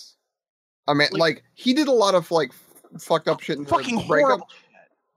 I 0.88 0.94
mean, 0.94 1.08
Like- 1.12 1.20
like, 1.20 1.44
he 1.56 1.74
did 1.74 1.88
a 1.88 1.92
lot 1.92 2.14
of 2.16 2.30
like 2.32 2.52
f- 2.52 3.02
fucked 3.02 3.28
up 3.28 3.42
shit. 3.42 3.58
in 3.58 3.64
the 3.64 3.70
fucking 3.70 3.98
horrible 4.00 4.48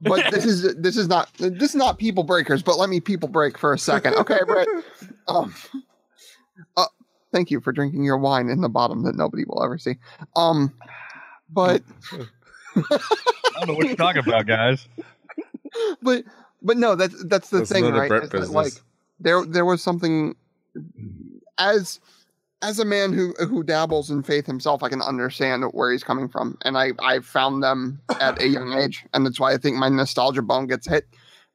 But 0.01 0.31
this 0.31 0.45
is 0.45 0.75
this 0.77 0.97
is 0.97 1.07
not 1.07 1.29
this 1.35 1.69
is 1.71 1.75
not 1.75 1.97
people 1.97 2.23
breakers. 2.23 2.63
But 2.63 2.77
let 2.77 2.89
me 2.89 2.99
people 2.99 3.29
break 3.29 3.57
for 3.57 3.73
a 3.73 3.77
second, 3.79 4.15
okay, 4.15 4.39
Brett? 4.45 4.67
Um, 5.27 5.53
uh, 6.77 6.85
thank 7.31 7.51
you 7.51 7.59
for 7.61 7.71
drinking 7.71 8.03
your 8.03 8.17
wine 8.17 8.49
in 8.49 8.61
the 8.61 8.69
bottom 8.69 9.03
that 9.03 9.15
nobody 9.15 9.43
will 9.47 9.63
ever 9.63 9.77
see. 9.77 9.95
Um, 10.35 10.73
but 11.49 11.81
I 12.75 12.81
don't 13.59 13.67
know 13.67 13.73
what 13.73 13.87
you're 13.87 13.95
talking 13.95 14.23
about, 14.25 14.45
guys. 14.45 14.87
but 16.01 16.23
but 16.61 16.77
no, 16.77 16.95
that's 16.95 17.23
that's 17.25 17.49
the 17.49 17.59
That's 17.59 17.71
thing, 17.71 17.85
right? 17.85 18.11
Is 18.11 18.29
that, 18.29 18.51
like 18.51 18.73
there 19.19 19.45
there 19.45 19.65
was 19.65 19.81
something 19.81 20.35
as 21.57 21.99
as 22.61 22.79
a 22.79 22.85
man 22.85 23.13
who 23.13 23.33
who 23.39 23.63
dabbles 23.63 24.09
in 24.09 24.23
faith 24.23 24.45
himself, 24.45 24.83
I 24.83 24.89
can 24.89 25.01
understand 25.01 25.63
where 25.71 25.91
he's 25.91 26.03
coming 26.03 26.27
from, 26.27 26.57
and 26.63 26.77
I 26.77 26.91
I 26.99 27.19
found 27.19 27.63
them 27.63 28.01
at 28.19 28.41
a 28.41 28.47
young 28.47 28.73
age, 28.73 29.05
and 29.13 29.25
that's 29.25 29.39
why 29.39 29.53
I 29.53 29.57
think 29.57 29.77
my 29.77 29.89
nostalgia 29.89 30.41
bone 30.41 30.67
gets 30.67 30.87
hit. 30.87 31.07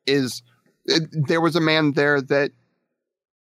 Is 0.06 0.42
it, 0.86 1.02
there 1.12 1.40
was 1.40 1.56
a 1.56 1.60
man 1.60 1.92
there 1.92 2.20
that 2.22 2.52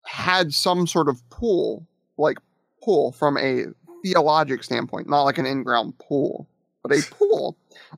had 0.04 0.52
some 0.52 0.86
sort 0.86 1.08
of 1.08 1.28
pull, 1.30 1.86
like 2.18 2.38
pull 2.82 3.12
from 3.12 3.38
a 3.38 3.66
theologic 4.02 4.64
standpoint, 4.64 5.08
not 5.08 5.22
like 5.22 5.38
an 5.38 5.46
in-ground 5.46 5.98
pool, 5.98 6.46
but 6.82 6.92
a 6.92 7.02
pool. 7.10 7.56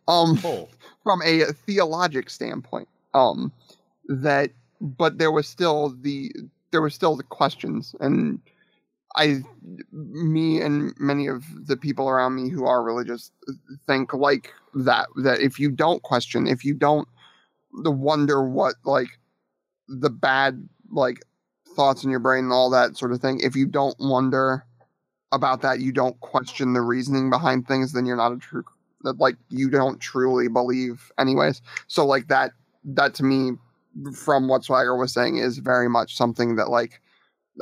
Um, 0.08 0.38
Oh, 0.44 0.68
from 1.04 1.22
a 1.22 1.44
theologic 1.66 2.30
standpoint 2.30 2.88
um 3.12 3.52
that 4.08 4.50
but 4.80 5.18
there 5.18 5.30
was 5.30 5.46
still 5.46 5.94
the 6.00 6.32
there 6.72 6.80
were 6.80 6.90
still 6.90 7.14
the 7.14 7.22
questions 7.22 7.94
and 8.00 8.40
i 9.16 9.40
me 9.92 10.60
and 10.60 10.92
many 10.98 11.28
of 11.28 11.44
the 11.66 11.76
people 11.76 12.08
around 12.08 12.34
me 12.34 12.48
who 12.48 12.64
are 12.64 12.82
religious 12.82 13.30
think 13.86 14.12
like 14.12 14.52
that 14.74 15.06
that 15.22 15.40
if 15.40 15.60
you 15.60 15.70
don't 15.70 16.02
question 16.02 16.46
if 16.48 16.64
you 16.64 16.74
don't 16.74 17.06
the 17.84 17.90
wonder 17.90 18.42
what 18.42 18.74
like 18.84 19.18
the 19.88 20.10
bad 20.10 20.66
like 20.90 21.22
thoughts 21.74 22.04
in 22.04 22.10
your 22.10 22.20
brain 22.20 22.44
and 22.44 22.52
all 22.52 22.70
that 22.70 22.96
sort 22.96 23.12
of 23.12 23.20
thing 23.20 23.40
if 23.42 23.56
you 23.56 23.66
don't 23.66 23.96
wonder 23.98 24.64
about 25.32 25.62
that 25.62 25.80
you 25.80 25.92
don't 25.92 26.18
question 26.20 26.72
the 26.72 26.80
reasoning 26.80 27.30
behind 27.30 27.66
things 27.66 27.92
then 27.92 28.06
you're 28.06 28.16
not 28.16 28.32
a 28.32 28.36
true 28.36 28.64
that 29.02 29.18
like 29.18 29.36
you 29.48 29.68
don't 29.68 30.00
truly 30.00 30.48
believe 30.48 31.10
anyways 31.18 31.60
so 31.86 32.06
like 32.06 32.28
that 32.28 32.52
that 32.84 33.14
to 33.14 33.24
me 33.24 33.52
from 34.14 34.48
what 34.48 34.64
swagger 34.64 34.96
was 34.96 35.12
saying 35.12 35.36
is 35.36 35.58
very 35.58 35.88
much 35.88 36.16
something 36.16 36.56
that 36.56 36.68
like 36.68 37.00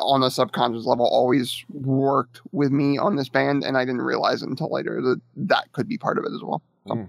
on 0.01 0.23
a 0.23 0.31
subconscious 0.31 0.87
level 0.87 1.07
always 1.07 1.65
worked 1.69 2.41
with 2.53 2.71
me 2.73 2.97
on 2.99 3.17
this 3.17 3.29
band 3.29 3.63
and 3.65 3.77
i 3.77 3.85
didn't 3.85 4.03
realize 4.03 4.43
until 4.43 4.71
later 4.71 5.01
that 5.03 5.21
that 5.37 5.71
could 5.73 5.89
be 5.89 5.99
part 5.99 6.19
of 6.19 6.25
it 6.25 6.33
as 6.35 6.43
well 6.43 6.63
mhm. 6.87 7.07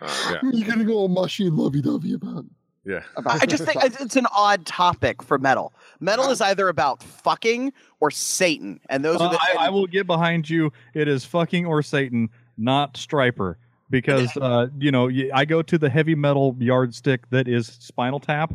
Uh, 0.00 0.30
yeah, 0.30 0.50
you're 0.52 0.64
getting 0.64 0.88
all 0.90 1.08
mushy 1.08 1.46
and 1.46 1.56
lovey-dovey 1.56 2.12
about 2.12 2.44
it. 2.44 2.50
Yeah. 2.88 3.02
about 3.16 3.42
I 3.42 3.46
just 3.46 3.64
think 3.64 3.84
it's 3.84 4.00
it's 4.00 4.16
an 4.16 4.26
odd 4.34 4.64
topic 4.64 5.22
for 5.22 5.36
metal. 5.38 5.74
Metal 6.00 6.30
is 6.30 6.40
either 6.40 6.68
about 6.68 7.02
fucking 7.02 7.74
or 8.00 8.10
Satan, 8.10 8.80
and 8.88 9.04
those 9.04 9.20
Uh, 9.20 9.24
are 9.24 9.30
the. 9.32 9.38
I, 9.40 9.66
I 9.66 9.68
will 9.68 9.86
get 9.86 10.06
behind 10.06 10.48
you. 10.48 10.72
It 10.94 11.06
is 11.06 11.24
fucking 11.26 11.66
or 11.66 11.82
Satan, 11.82 12.30
not 12.56 12.94
Stryper, 12.94 13.56
because 13.90 14.34
uh, 14.38 14.68
you 14.78 14.90
know 14.90 15.10
I 15.34 15.44
go 15.44 15.60
to 15.60 15.76
the 15.76 15.90
heavy 15.90 16.14
metal 16.14 16.56
yardstick 16.58 17.28
that 17.28 17.46
is 17.46 17.66
Spinal 17.66 18.20
Tap. 18.20 18.54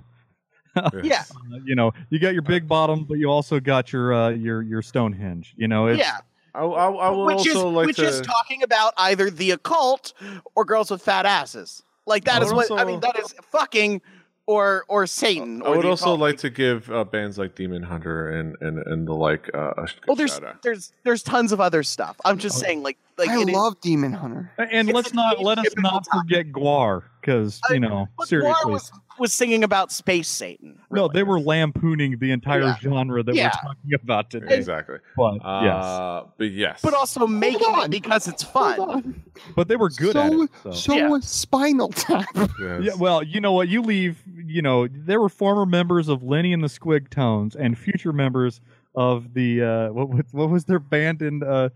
Yeah. 1.04 1.24
Uh, 1.54 1.60
you 1.64 1.76
know, 1.76 1.92
you 2.10 2.18
got 2.18 2.34
your 2.34 2.42
big 2.42 2.68
bottom, 2.68 3.04
but 3.04 3.20
you 3.20 3.30
also 3.30 3.60
got 3.60 3.94
your 3.94 4.12
uh, 4.12 4.30
your 4.30 4.64
your 4.64 4.82
Stonehenge. 4.82 5.54
You 5.56 5.68
know, 5.68 5.86
it's, 5.86 6.00
yeah, 6.00 6.18
I, 6.56 6.62
I, 6.64 6.90
I 6.90 7.10
would 7.12 7.26
which 7.26 7.48
also 7.50 7.70
is 7.70 7.76
like 7.76 7.86
which 7.86 7.96
to. 7.98 8.08
is 8.08 8.22
talking 8.22 8.64
about 8.64 8.94
either 8.98 9.30
the 9.30 9.52
occult 9.52 10.14
or 10.56 10.66
girls 10.66 10.90
with 10.90 11.04
fat 11.04 11.28
asses. 11.28 11.84
Like 12.08 12.24
that 12.26 12.42
I 12.42 12.46
is 12.46 12.54
would 12.54 12.70
what 12.72 12.80
I 12.80 12.86
mean. 12.86 13.00
That 13.02 13.20
is 13.20 13.36
fucking 13.52 14.02
or 14.46 14.84
or 14.88 15.08
Satan. 15.08 15.62
I 15.62 15.68
or 15.68 15.78
would 15.78 15.86
also 15.86 16.06
occult. 16.06 16.20
like 16.20 16.38
to 16.40 16.50
give 16.50 16.90
uh, 16.92 17.04
bands 17.06 17.38
like 17.38 17.56
Demon 17.56 17.84
Hunter 17.84 18.30
and 18.30 18.56
and 18.62 18.78
and 18.80 19.08
the 19.08 19.14
like 19.14 19.50
uh, 19.54 19.74
a 19.78 19.88
sh- 19.88 19.96
Well, 20.08 20.16
there's 20.16 20.34
shout 20.34 20.44
out. 20.44 20.62
there's 20.64 20.92
there's 21.04 21.24
tons 21.24 21.52
of 21.52 21.62
other 21.62 21.84
stuff. 21.84 22.18
I'm 22.26 22.38
just 22.38 22.60
saying, 22.60 22.84
like 22.84 22.98
like 23.18 23.30
I 23.30 23.42
it 23.42 23.50
is- 23.50 23.56
love 23.56 23.80
Demon 23.82 24.14
Hunter. 24.14 24.52
and 24.58 24.90
It's 24.90 24.96
let's 24.96 25.14
not 25.14 25.42
let 25.42 25.58
us 25.60 25.66
not 25.78 26.06
topic. 26.06 26.22
forget 26.22 26.52
GWAR, 26.52 27.04
because 27.22 27.60
you 27.70 27.80
know, 27.80 28.08
but 28.18 28.24
GWAR 28.26 28.28
seriously, 28.28 28.72
was 28.72 28.92
was 29.20 29.32
singing 29.32 29.64
about 29.64 29.92
space 29.92 30.28
Satan. 30.28 30.80
no, 30.90 31.08
they 31.08 31.22
were 31.22 31.40
lampooning 31.40 32.18
the 32.18 32.32
entire 32.32 32.62
Yeah. 32.64 32.78
genre 32.80 33.22
that 33.22 33.36
Yeah. 33.36 33.52
we're 33.64 33.70
talking 33.74 33.94
about 33.94 34.30
today. 34.32 34.56
exactly. 34.58 34.98
But 35.16 35.36
yes, 35.36 35.86
Uh, 35.86 36.24
but 36.38 36.52
yes. 36.52 36.80
but 36.82 36.94
also 36.96 37.28
making 37.28 37.68
on. 37.68 37.86
it 37.86 37.92
because 37.92 38.28
it's 38.28 38.42
fun. 38.44 39.24
but 39.56 39.68
they 39.68 39.76
were 39.76 39.90
good 39.90 40.14
so, 40.14 40.20
at 40.22 40.34
it. 40.34 40.50
So. 40.64 40.72
So 40.72 40.94
Yeah. 40.96 41.20
Spinal 41.22 41.90
Tap. 41.90 42.26
Yes. 42.60 42.82
Yeah, 42.84 42.92
well, 42.98 43.22
you 43.22 43.40
know 43.42 43.52
what? 43.52 43.68
You 43.70 43.82
leave. 43.84 44.22
You 44.46 44.62
know, 44.64 44.88
there 44.88 45.20
were 45.22 45.30
former 45.30 45.66
members 45.68 46.10
of 46.10 46.24
Lenny 46.24 46.52
and 46.54 46.64
the 46.64 46.68
Squigtones 46.68 47.56
and 47.56 47.78
future 47.78 48.14
members 48.14 48.62
of 48.96 49.34
the 49.34 49.62
uh, 49.64 49.92
what 49.92 50.10
was 50.10 50.22
what 50.32 50.50
was 50.50 50.66
their 50.66 50.80
band 50.80 51.22
in 51.22 51.42
uh, 51.44 51.70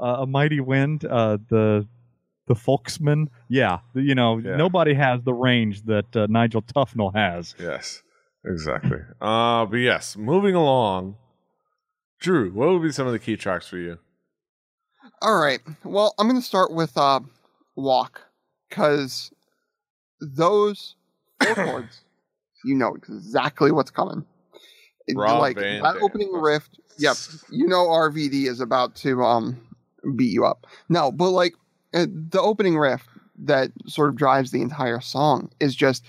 A 0.00 0.26
Mighty 0.26 0.60
Wind? 0.60 1.04
Uh, 1.04 1.38
the 1.48 1.86
the 2.46 2.54
Folksmen. 2.54 3.30
Yeah, 3.48 3.78
you 3.94 4.14
know, 4.14 4.38
Yeah. 4.38 4.56
nobody 4.56 4.94
has 4.94 5.22
the 5.22 5.32
range 5.34 5.82
that 5.84 6.14
uh, 6.16 6.26
Nigel 6.28 6.62
Tufnel 6.62 7.14
has. 7.14 7.54
Yes, 7.58 8.02
exactly. 8.44 8.98
uh, 9.20 9.66
but 9.66 9.76
yes, 9.76 10.16
moving 10.16 10.54
along. 10.54 11.16
Drew, 12.20 12.50
what 12.52 12.68
would 12.70 12.82
be 12.82 12.92
some 12.92 13.06
of 13.06 13.12
the 13.12 13.18
key 13.18 13.36
tracks 13.36 13.66
for 13.68 13.78
you? 13.78 13.98
All 15.22 15.38
right. 15.40 15.60
Well, 15.84 16.14
I'm 16.18 16.28
going 16.28 16.40
to 16.40 16.46
start 16.46 16.70
with 16.72 16.96
uh, 16.96 17.20
Walk 17.76 18.22
because 18.68 19.30
those 20.20 20.96
four 21.42 21.54
chords, 21.64 22.02
you 22.64 22.74
know 22.74 22.94
exactly 22.94 23.70
what's 23.72 23.90
coming. 23.90 24.24
It- 25.06 25.16
Rob 25.16 25.40
like 25.40 25.56
Van 25.56 25.82
that 25.82 25.94
Dam. 25.94 26.02
opening 26.04 26.32
riff. 26.32 26.68
Yep. 26.98 27.16
You 27.50 27.66
know 27.68 27.86
RVD 27.86 28.46
is 28.48 28.60
about 28.60 28.94
to 28.96 29.22
um 29.22 29.58
beat 30.16 30.32
you 30.32 30.44
up. 30.44 30.66
No, 30.88 31.10
but 31.10 31.30
like 31.30 31.54
uh, 31.94 32.06
the 32.10 32.40
opening 32.40 32.78
riff 32.78 33.06
that 33.38 33.70
sort 33.86 34.10
of 34.10 34.16
drives 34.16 34.50
the 34.50 34.62
entire 34.62 35.00
song 35.00 35.50
is 35.60 35.74
just 35.74 36.04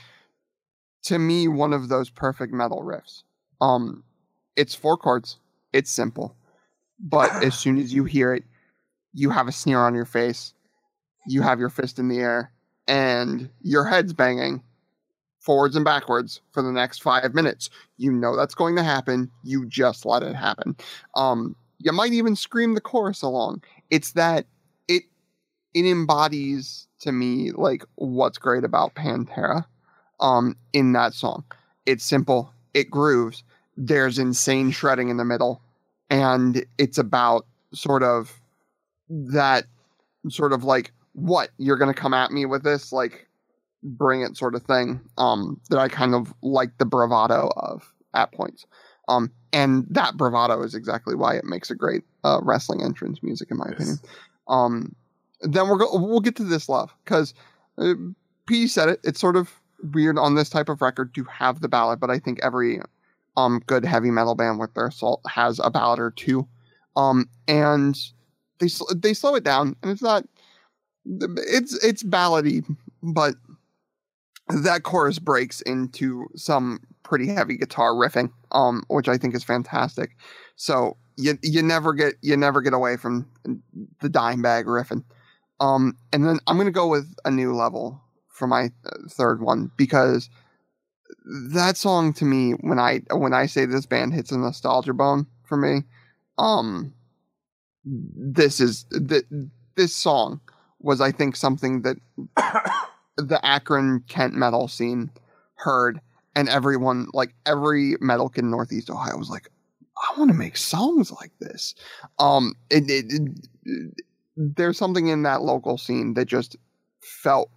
to 1.04 1.18
me 1.18 1.48
one 1.48 1.74
of 1.74 1.90
those 1.90 2.10
perfect 2.10 2.54
metal 2.54 2.84
riffs. 2.84 3.24
Um 3.62 4.04
it's 4.56 4.76
four 4.76 4.98
chords. 4.98 5.38
It's 5.74 5.90
simple. 5.90 6.36
But 7.00 7.32
as 7.44 7.58
soon 7.58 7.78
as 7.78 7.94
you 7.94 8.04
hear 8.04 8.34
it, 8.34 8.44
you 9.14 9.30
have 9.30 9.48
a 9.48 9.52
sneer 9.52 9.80
on 9.80 9.96
your 9.96 10.06
face. 10.06 10.54
You 11.28 11.42
have 11.42 11.60
your 11.60 11.70
fist 11.70 12.00
in 12.00 12.08
the 12.08 12.20
air 12.20 12.52
and 12.88 13.50
your 13.62 13.86
head's 13.86 14.14
banging 14.14 14.64
forwards 15.40 15.76
and 15.76 15.86
backwards 15.86 16.42
for 16.52 16.62
the 16.62 16.72
next 16.72 17.02
5 17.02 17.34
minutes. 17.34 17.70
You 17.98 18.12
know 18.12 18.36
that's 18.36 18.56
going 18.56 18.76
to 18.76 18.84
happen. 18.84 19.32
You 19.44 19.66
just 19.68 20.06
let 20.06 20.24
it 20.24 20.36
happen. 20.36 20.76
Um 21.16 21.56
you 21.84 21.92
might 21.92 22.14
even 22.14 22.36
scream 22.36 22.74
the 22.76 22.82
chorus 22.82 23.22
along. 23.22 23.64
It's 23.90 24.14
that 24.14 24.46
it 24.88 25.04
it 25.74 25.86
embodies 25.86 26.88
to 27.00 27.12
me 27.12 27.52
like 27.52 27.84
what's 27.96 28.38
great 28.38 28.64
about 28.64 28.96
Pantera 28.96 29.66
um 30.20 30.56
in 30.74 30.94
that 30.94 31.14
song. 31.14 31.44
It's 31.86 32.06
simple, 32.06 32.54
it 32.74 32.90
grooves. 32.90 33.44
There's 33.78 34.20
insane 34.20 34.72
shredding 34.72 35.10
in 35.10 35.18
the 35.18 35.26
middle 35.26 35.62
and 36.10 36.66
it's 36.78 36.98
about 36.98 37.46
sort 37.74 38.04
of 38.04 38.40
that 39.10 39.66
sort 40.30 40.54
of 40.54 40.64
like 40.64 40.92
what 41.14 41.50
you're 41.58 41.78
going 41.78 41.94
to 41.94 42.00
come 42.00 42.14
at 42.14 42.32
me 42.32 42.46
with 42.46 42.64
this 42.64 42.92
like 42.92 43.28
bring 43.84 44.22
it 44.22 44.38
sort 44.38 44.54
of 44.54 44.62
thing 44.64 45.02
um 45.18 45.60
that 45.70 45.80
I 45.80 45.88
kind 45.88 46.14
of 46.14 46.34
like 46.44 46.78
the 46.78 46.86
bravado 46.86 47.50
of 47.56 47.92
at 48.14 48.32
points. 48.32 48.66
Um 49.08 49.32
and 49.54 49.86
that 49.90 50.16
bravado 50.18 50.62
is 50.64 50.76
exactly 50.76 51.16
why 51.16 51.36
it 51.36 51.44
makes 51.44 51.70
a 51.70 51.76
great 51.76 52.04
uh, 52.24 52.40
wrestling 52.42 52.82
entrance 52.84 53.22
music 53.22 53.50
in 53.52 53.58
my 53.58 53.66
Yes. 53.70 53.74
opinion. 53.76 53.98
Um 54.48 54.96
then 55.42 55.68
we're 55.68 55.78
go- 55.78 55.98
we'll 55.98 56.20
get 56.20 56.36
to 56.38 56.44
this 56.44 56.70
love 56.70 56.94
cuz 57.06 57.34
uh, 57.78 57.94
P 58.48 58.68
said 58.68 58.90
it 58.90 59.00
it's 59.04 59.20
sort 59.20 59.36
of 59.36 59.50
weird 59.94 60.18
on 60.18 60.36
this 60.36 60.50
type 60.50 60.70
of 60.70 60.82
record 60.82 61.14
to 61.16 61.24
have 61.26 61.62
the 61.62 61.68
ballad 61.68 62.00
but 62.00 62.10
I 62.12 62.20
think 62.20 62.40
every 62.44 62.80
um 63.38 63.62
good 63.66 63.84
heavy 63.86 64.12
metal 64.12 64.36
band 64.36 64.60
with 64.60 64.74
their 64.76 64.88
assault 64.88 65.22
has 65.28 65.60
a 65.64 65.72
ballad 65.72 66.00
or 66.00 66.12
two 66.12 66.48
um 66.96 67.28
and 67.48 67.98
they 68.60 68.68
sl- 68.68 68.94
they 68.96 69.14
slow 69.14 69.34
it 69.36 69.44
down 69.44 69.76
and 69.82 69.92
it's 69.92 70.02
not 70.04 70.24
it's 71.06 71.74
it's 71.84 72.04
ballady 72.04 72.64
but 73.02 73.36
that 74.64 74.84
chorus 74.84 75.18
breaks 75.18 75.62
into 75.62 76.28
some 76.36 76.80
pretty 77.04 77.28
heavy 77.28 77.58
guitar 77.58 77.94
riffing 77.94 78.32
um 78.52 78.84
which 78.88 79.08
I 79.08 79.18
think 79.18 79.36
is 79.36 79.44
fantastic. 79.44 80.12
So 80.56 80.98
you 81.18 81.38
you 81.42 81.62
never 81.62 81.94
get 81.94 82.16
you 82.22 82.38
never 82.38 82.62
get 82.62 82.74
away 82.74 82.98
from 82.98 83.28
the 84.02 84.10
Dimebag 84.10 84.66
riffing. 84.66 85.04
Um 85.60 85.96
and 86.14 86.26
then 86.26 86.40
I'm 86.48 86.58
to 86.58 86.72
go 86.72 86.88
with 86.88 87.14
a 87.26 87.32
new 87.32 87.56
level 87.56 88.02
for 88.28 88.48
my 88.48 88.72
uh, 88.86 88.98
third 89.10 89.42
one 89.42 89.72
because 89.78 90.30
that 91.54 91.78
song 91.78 92.14
to 92.14 92.26
me 92.26 92.52
when 92.62 92.80
I 92.80 93.02
when 93.12 93.34
I 93.34 93.46
say 93.46 93.66
this 93.66 93.86
band 93.86 94.14
hits 94.14 94.32
a 94.32 94.38
nostalgia 94.38 94.94
bone 94.94 95.28
for 95.44 95.58
me 95.58 95.84
um 96.38 96.94
this 97.86 98.60
is 98.60 98.86
th- 99.08 99.26
this 99.76 99.96
song 99.96 100.40
was 100.80 101.02
I 101.02 101.12
think 101.12 101.36
something 101.36 101.82
that 101.84 101.98
the 103.18 103.40
Akron 103.44 104.04
Kent 104.08 104.34
metal 104.34 104.68
scene 104.68 105.12
heard 105.56 106.02
and 106.36 106.50
everyone 106.50 107.08
like 107.14 107.34
every 107.46 107.96
metal 108.00 108.30
kid 108.30 108.44
in 108.44 108.52
Northeast 108.52 108.90
Ohio 108.90 109.18
was 109.18 109.30
like 109.30 109.50
I 109.98 110.18
want 110.18 110.32
to 110.32 110.38
make 110.38 110.58
songs 110.58 111.12
like 111.12 111.32
this. 111.40 111.76
Um 112.20 112.56
it, 112.70 112.90
it, 112.90 113.06
it 113.66 114.04
there's 114.38 114.78
something 114.78 115.08
in 115.08 115.24
that 115.24 115.42
local 115.42 115.78
scene 115.78 116.14
that 116.16 116.26
just 116.26 116.56
felt 117.02 117.50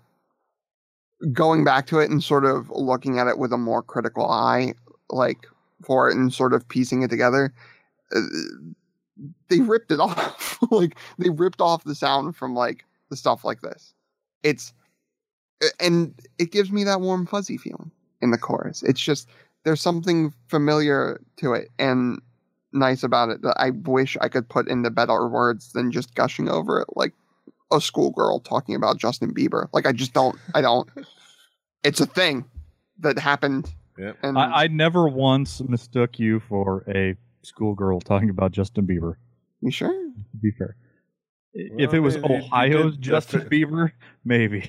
going 1.33 1.65
back 1.65 1.87
to 1.87 2.01
it 2.01 2.11
and 2.11 2.23
sort 2.23 2.45
of 2.45 2.71
looking 2.71 3.19
at 3.19 3.29
it 3.29 3.39
with 3.39 3.53
a 3.53 3.59
more 3.59 3.83
critical 3.83 4.29
eye 4.29 4.75
like 5.11 5.47
for 5.83 6.11
it 6.11 6.17
and 6.17 6.35
sort 6.35 6.53
of 6.53 6.69
piecing 6.69 7.03
it 7.03 7.09
together 7.09 7.55
uh, 8.15 8.21
they 9.49 9.61
ripped 9.61 9.93
it 9.93 10.01
off 10.01 10.59
like 10.71 10.97
they 11.19 11.31
ripped 11.31 11.61
off 11.61 11.85
the 11.85 11.95
sound 11.95 12.37
from 12.37 12.55
like 12.55 12.85
the 13.11 13.17
stuff 13.17 13.45
like 13.45 13.61
this. 13.61 13.95
It's 14.43 14.73
and 15.81 16.15
it 16.39 16.53
gives 16.53 16.71
me 16.71 16.85
that 16.85 17.01
warm 17.01 17.27
fuzzy 17.27 17.57
feeling 17.57 17.91
in 18.25 18.31
the 18.33 18.39
chorus 18.39 18.83
it's 18.83 19.01
just 19.01 19.29
there's 19.65 19.81
something 19.81 20.33
familiar 20.49 21.21
to 21.37 21.53
it 21.53 21.69
and 21.79 22.21
nice 22.73 23.03
about 23.05 23.29
it 23.29 23.41
that 23.43 23.55
i 23.61 23.71
wish 23.71 24.17
i 24.21 24.29
could 24.29 24.49
put 24.49 24.67
into 24.67 24.91
better 24.91 25.29
words 25.29 25.73
than 25.75 25.93
just 25.93 26.15
gushing 26.17 26.49
over 26.49 26.81
it 26.81 26.89
like 26.97 27.13
a 27.71 27.81
schoolgirl 27.81 28.41
talking 28.41 28.75
about 28.75 28.97
justin 28.99 29.33
bieber 29.33 29.69
like 29.73 29.87
i 29.87 29.93
just 29.93 30.13
don't 30.15 30.37
i 30.55 30.61
don't 30.61 30.89
it's 31.85 32.01
a 32.01 32.07
thing 32.07 32.45
that 32.99 33.19
happened 33.19 33.71
Yep. 33.97 34.17
and 34.25 34.37
I, 34.37 34.65
I 34.65 34.67
never 34.67 35.09
once 35.09 35.61
mistook 35.63 36.19
you 36.19 36.41
for 36.49 36.83
a 36.89 37.15
schoolgirl 37.43 38.01
talking 38.01 38.29
about 38.29 38.51
Justin 38.51 38.89
Bieber. 38.89 39.15
you 39.61 39.71
sure 39.71 39.93
To 39.93 40.37
be 40.43 40.51
fair, 40.51 40.75
if 41.53 41.95
it 41.95 42.01
was 42.01 42.17
I 42.17 42.21
mean, 42.21 42.31
you- 42.31 42.37
you 42.39 42.43
Ohio's 42.47 42.93
did- 42.95 43.03
Justin 43.03 43.43
Bieber, 43.43 43.93
maybe. 44.25 44.69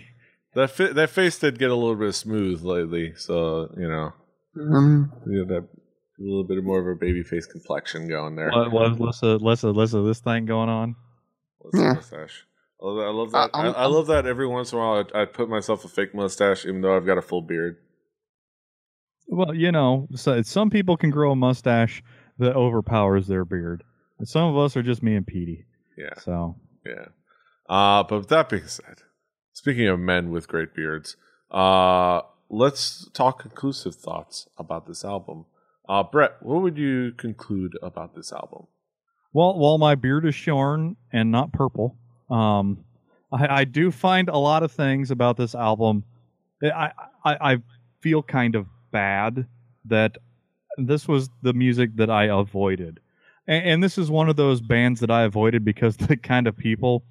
That 0.56 0.72
fi- 0.72 0.94
that 0.94 1.10
face 1.10 1.38
did 1.40 1.60
get 1.60 1.70
a 1.72 1.76
little 1.76 1.96
bit 1.96 2.14
smooth 2.14 2.64
lately, 2.64 3.14
so 3.16 3.70
you 3.78 3.88
know, 3.90 4.14
um, 4.60 5.12
you 5.28 5.40
have 5.40 5.50
that 5.50 5.68
a 5.68 6.22
little 6.24 6.46
bit 6.46 6.64
more 6.64 6.80
of 6.80 6.88
a 6.88 6.98
baby 7.00 7.24
face 7.24 7.46
complexion 7.46 8.08
going 8.08 8.36
there. 8.38 8.50
What 8.50 8.72
was 8.72 8.98
Lissa, 9.00 9.36
Lissa, 9.36 9.70
Lissa, 9.72 10.02
this 10.02 10.20
thing 10.22 10.46
going 10.46 10.70
on? 10.70 10.96
What's 11.60 11.78
the 11.78 11.84
Yeah. 11.84 11.94
mustache? 11.94 12.46
I 12.82 12.86
love 12.86 12.96
that. 12.98 13.04
I 13.06 13.10
love 13.10 13.28
Uh, 13.28 13.32
that. 13.32 13.50
I, 13.54 13.62
I'm- 13.66 13.74
I 13.78 13.86
love 13.88 14.08
that 14.08 14.26
every 14.26 14.48
once 14.48 14.72
in 14.72 14.78
a 14.78 14.82
while 14.82 15.06
I, 15.14 15.22
I 15.22 15.26
put 15.26 15.50
myself 15.50 15.84
a 15.84 15.88
fake 15.90 16.16
mustache, 16.16 16.66
even 16.66 16.80
though 16.82 16.96
I've 16.96 17.06
got 17.06 17.18
a 17.18 17.22
full 17.22 17.42
beard. 17.42 17.78
Well, 19.28 19.54
you 19.56 19.72
know, 19.72 20.08
so 20.16 20.42
some 20.44 20.70
people 20.70 20.96
can 20.98 21.10
grow 21.10 21.32
a 21.32 21.36
mustache 21.36 22.04
that 22.38 22.56
overpowers 22.56 23.28
their 23.28 23.44
beard. 23.44 23.84
And 24.20 24.28
some 24.28 24.44
of 24.50 24.58
us 24.58 24.78
are 24.78 24.84
just 24.84 25.02
me 25.04 25.16
and 25.16 25.26
Petey. 25.26 25.66
Yeah, 25.98 26.14
So 26.20 26.56
yeah. 26.86 27.08
Uh, 27.68 28.04
but 28.04 28.20
with 28.20 28.30
that 28.30 28.50
being 28.50 28.68
said, 28.68 29.02
speaking 29.56 29.88
of 29.88 30.00
men 30.00 30.32
with 30.32 30.48
great 30.48 30.76
beards, 30.76 31.16
uh, 31.50 32.22
let's 32.50 33.10
talk 33.14 33.42
conclusive 33.42 33.96
thoughts 33.96 34.48
about 34.58 34.86
this 34.86 35.04
album. 35.04 35.46
Uh, 35.88 36.04
Brett, 36.04 36.36
what 36.42 36.62
would 36.62 36.78
you 36.78 37.14
conclude 37.14 37.72
about 37.82 38.16
this 38.16 38.34
album? 38.34 38.68
Well, 39.34 39.58
while 39.58 39.78
my 39.78 39.96
beard 39.96 40.26
is 40.26 40.36
shorn 40.36 40.98
and 41.12 41.32
not 41.32 41.54
purple, 41.54 41.96
um, 42.30 42.84
I, 43.32 43.62
I 43.62 43.64
do 43.64 43.92
find 43.92 44.28
a 44.28 44.38
lot 44.38 44.62
of 44.62 44.72
things 44.72 45.10
about 45.10 45.38
this 45.38 45.56
album. 45.56 46.04
I, 46.62 46.92
I, 47.24 47.52
I 47.52 47.58
feel 48.02 48.24
kind 48.24 48.56
of 48.56 48.68
bad 48.92 49.48
that 49.86 50.18
this 50.78 51.08
was 51.08 51.30
the 51.42 51.54
music 51.54 51.96
that 51.96 52.10
I 52.10 52.26
avoided. 52.26 53.00
And, 53.48 53.66
and 53.66 53.84
this 53.84 53.98
is 53.98 54.12
one 54.12 54.28
of 54.28 54.36
those 54.36 54.60
bands 54.60 55.00
that 55.00 55.12
I 55.12 55.24
avoided 55.24 55.64
because 55.64 55.96
the 55.98 56.18
kind 56.18 56.46
of 56.46 56.58
people. 56.58 57.06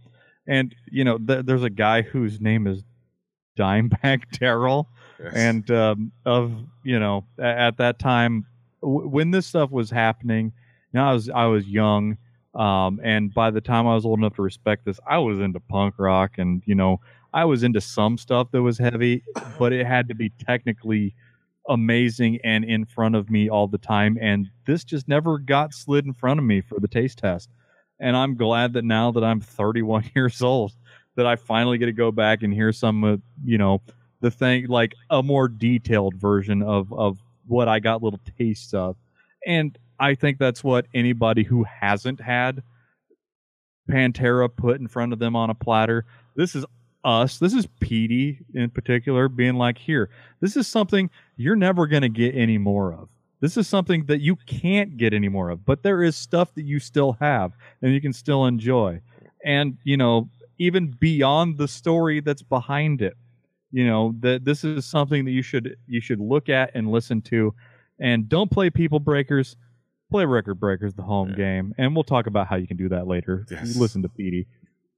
And, 0.46 0.74
you 0.90 1.04
know, 1.04 1.18
th- 1.18 1.46
there's 1.46 1.62
a 1.62 1.70
guy 1.70 2.02
whose 2.02 2.40
name 2.40 2.66
is 2.66 2.82
Dimebag 3.58 4.30
Darrell. 4.38 4.88
Yes. 5.22 5.32
And 5.34 5.70
um, 5.70 6.12
of, 6.24 6.52
you 6.82 6.98
know, 6.98 7.24
at 7.38 7.76
that 7.78 7.98
time, 7.98 8.46
w- 8.82 9.08
when 9.08 9.30
this 9.30 9.46
stuff 9.46 9.70
was 9.70 9.90
happening, 9.90 10.52
you 10.92 11.00
know, 11.00 11.06
I 11.06 11.12
was 11.12 11.28
I 11.30 11.46
was 11.46 11.66
young, 11.66 12.16
um, 12.54 13.00
and 13.02 13.32
by 13.34 13.50
the 13.50 13.60
time 13.60 13.86
I 13.86 13.94
was 13.94 14.04
old 14.04 14.18
enough 14.18 14.34
to 14.36 14.42
respect 14.42 14.84
this, 14.84 15.00
I 15.08 15.18
was 15.18 15.40
into 15.40 15.60
punk 15.60 15.94
rock, 15.98 16.38
and 16.38 16.62
you 16.66 16.74
know, 16.74 17.00
I 17.32 17.44
was 17.44 17.62
into 17.62 17.80
some 17.80 18.16
stuff 18.16 18.50
that 18.52 18.62
was 18.62 18.78
heavy, 18.78 19.22
but 19.58 19.72
it 19.72 19.86
had 19.86 20.08
to 20.08 20.14
be 20.14 20.30
technically 20.30 21.14
amazing 21.68 22.38
and 22.44 22.64
in 22.64 22.84
front 22.84 23.16
of 23.16 23.30
me 23.30 23.48
all 23.48 23.66
the 23.66 23.78
time. 23.78 24.18
And 24.20 24.50
this 24.66 24.84
just 24.84 25.08
never 25.08 25.38
got 25.38 25.72
slid 25.72 26.04
in 26.04 26.12
front 26.12 26.38
of 26.38 26.44
me 26.44 26.60
for 26.60 26.78
the 26.78 26.88
taste 26.88 27.18
test. 27.18 27.48
And 28.04 28.14
I'm 28.14 28.36
glad 28.36 28.74
that 28.74 28.84
now 28.84 29.12
that 29.12 29.24
I'm 29.24 29.40
31 29.40 30.10
years 30.14 30.42
old, 30.42 30.72
that 31.16 31.26
I 31.26 31.36
finally 31.36 31.78
get 31.78 31.86
to 31.86 31.92
go 31.92 32.12
back 32.12 32.42
and 32.42 32.52
hear 32.52 32.70
some, 32.70 33.02
uh, 33.02 33.16
you 33.42 33.56
know, 33.56 33.80
the 34.20 34.30
thing 34.30 34.66
like 34.66 34.94
a 35.08 35.22
more 35.22 35.48
detailed 35.48 36.14
version 36.14 36.62
of 36.62 36.92
of 36.92 37.18
what 37.46 37.66
I 37.66 37.80
got 37.80 38.02
little 38.02 38.20
tastes 38.38 38.74
of. 38.74 38.96
And 39.46 39.78
I 39.98 40.16
think 40.16 40.38
that's 40.38 40.62
what 40.62 40.86
anybody 40.94 41.44
who 41.44 41.64
hasn't 41.64 42.20
had 42.20 42.62
Pantera 43.90 44.54
put 44.54 44.80
in 44.80 44.88
front 44.88 45.14
of 45.14 45.18
them 45.18 45.34
on 45.34 45.48
a 45.48 45.54
platter. 45.54 46.04
This 46.36 46.54
is 46.54 46.66
us. 47.04 47.38
This 47.38 47.54
is 47.54 47.66
Petey 47.80 48.40
in 48.54 48.68
particular 48.68 49.30
being 49.30 49.54
like, 49.54 49.78
here, 49.78 50.10
this 50.40 50.56
is 50.56 50.66
something 50.66 51.08
you're 51.36 51.56
never 51.56 51.86
going 51.86 52.02
to 52.02 52.10
get 52.10 52.34
any 52.34 52.58
more 52.58 52.92
of. 52.92 53.08
This 53.44 53.58
is 53.58 53.68
something 53.68 54.06
that 54.06 54.22
you 54.22 54.36
can't 54.36 54.96
get 54.96 55.12
any 55.12 55.28
more 55.28 55.50
of, 55.50 55.66
but 55.66 55.82
there 55.82 56.02
is 56.02 56.16
stuff 56.16 56.54
that 56.54 56.62
you 56.64 56.78
still 56.78 57.12
have 57.20 57.52
and 57.82 57.92
you 57.92 58.00
can 58.00 58.14
still 58.14 58.46
enjoy. 58.46 59.02
And, 59.44 59.76
you 59.84 59.98
know, 59.98 60.30
even 60.56 60.92
beyond 60.98 61.58
the 61.58 61.68
story 61.68 62.20
that's 62.20 62.40
behind 62.40 63.02
it, 63.02 63.12
you 63.70 63.86
know, 63.86 64.14
that 64.20 64.46
this 64.46 64.64
is 64.64 64.86
something 64.86 65.26
that 65.26 65.32
you 65.32 65.42
should 65.42 65.76
you 65.86 66.00
should 66.00 66.20
look 66.20 66.48
at 66.48 66.70
and 66.74 66.90
listen 66.90 67.20
to 67.22 67.52
and 67.98 68.30
don't 68.30 68.50
play 68.50 68.70
people 68.70 68.98
breakers 68.98 69.56
play 70.10 70.24
record 70.24 70.54
breakers 70.58 70.94
the 70.94 71.02
home 71.02 71.28
Yeah. 71.30 71.36
game 71.36 71.74
and 71.76 71.94
we'll 71.94 72.02
talk 72.04 72.26
about 72.26 72.46
how 72.46 72.56
you 72.56 72.66
can 72.66 72.78
do 72.78 72.88
that 72.88 73.06
later 73.06 73.44
Yes. 73.50 73.76
listen 73.76 74.00
to 74.02 74.08
Petey 74.08 74.46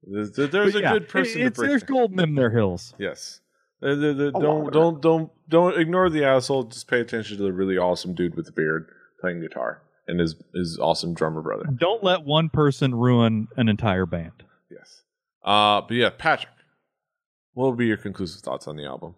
There's, 0.04 0.30
there's 0.32 0.74
a 0.76 0.80
yeah, 0.82 0.92
good 0.92 1.08
person 1.08 1.40
it- 1.40 1.44
to 1.46 1.50
break. 1.52 1.68
there's 1.70 1.82
gold 1.82 2.20
in 2.20 2.34
their 2.36 2.50
hills 2.50 2.94
Yes. 2.98 3.40
Uh, 3.82 3.94
the- 3.94 4.14
the- 4.14 4.32
don't 4.32 4.72
don't 4.72 5.00
don't 5.02 5.30
don't 5.48 5.78
ignore 5.78 6.08
the 6.10 6.24
asshole. 6.24 6.64
Just 6.64 6.88
pay 6.88 7.00
attention 7.00 7.36
to 7.36 7.42
the 7.42 7.52
really 7.52 7.76
awesome 7.78 8.14
dude 8.14 8.34
with 8.34 8.46
the 8.46 8.52
beard 8.52 8.88
playing 9.20 9.40
guitar 9.40 9.82
and 10.08 10.18
his 10.20 10.34
his 10.54 10.78
awesome 10.80 11.14
drummer 11.14 11.42
brother. 11.42 11.64
don't 11.78 12.02
let 12.02 12.24
one 12.24 12.48
person 12.48 12.94
ruin 12.94 13.48
an 13.56 13.68
entire 13.68 14.06
band 14.06 14.44
Yes. 14.70 15.02
Uh, 15.44 15.80
but 15.82 15.94
yeah, 15.94 16.10
Patrick, 16.10 16.52
what 17.54 17.68
would 17.68 17.76
be 17.78 17.86
your 17.86 17.96
conclusive 17.96 18.40
thoughts 18.42 18.66
on 18.66 18.76
the 18.76 18.84
album? 18.84 19.14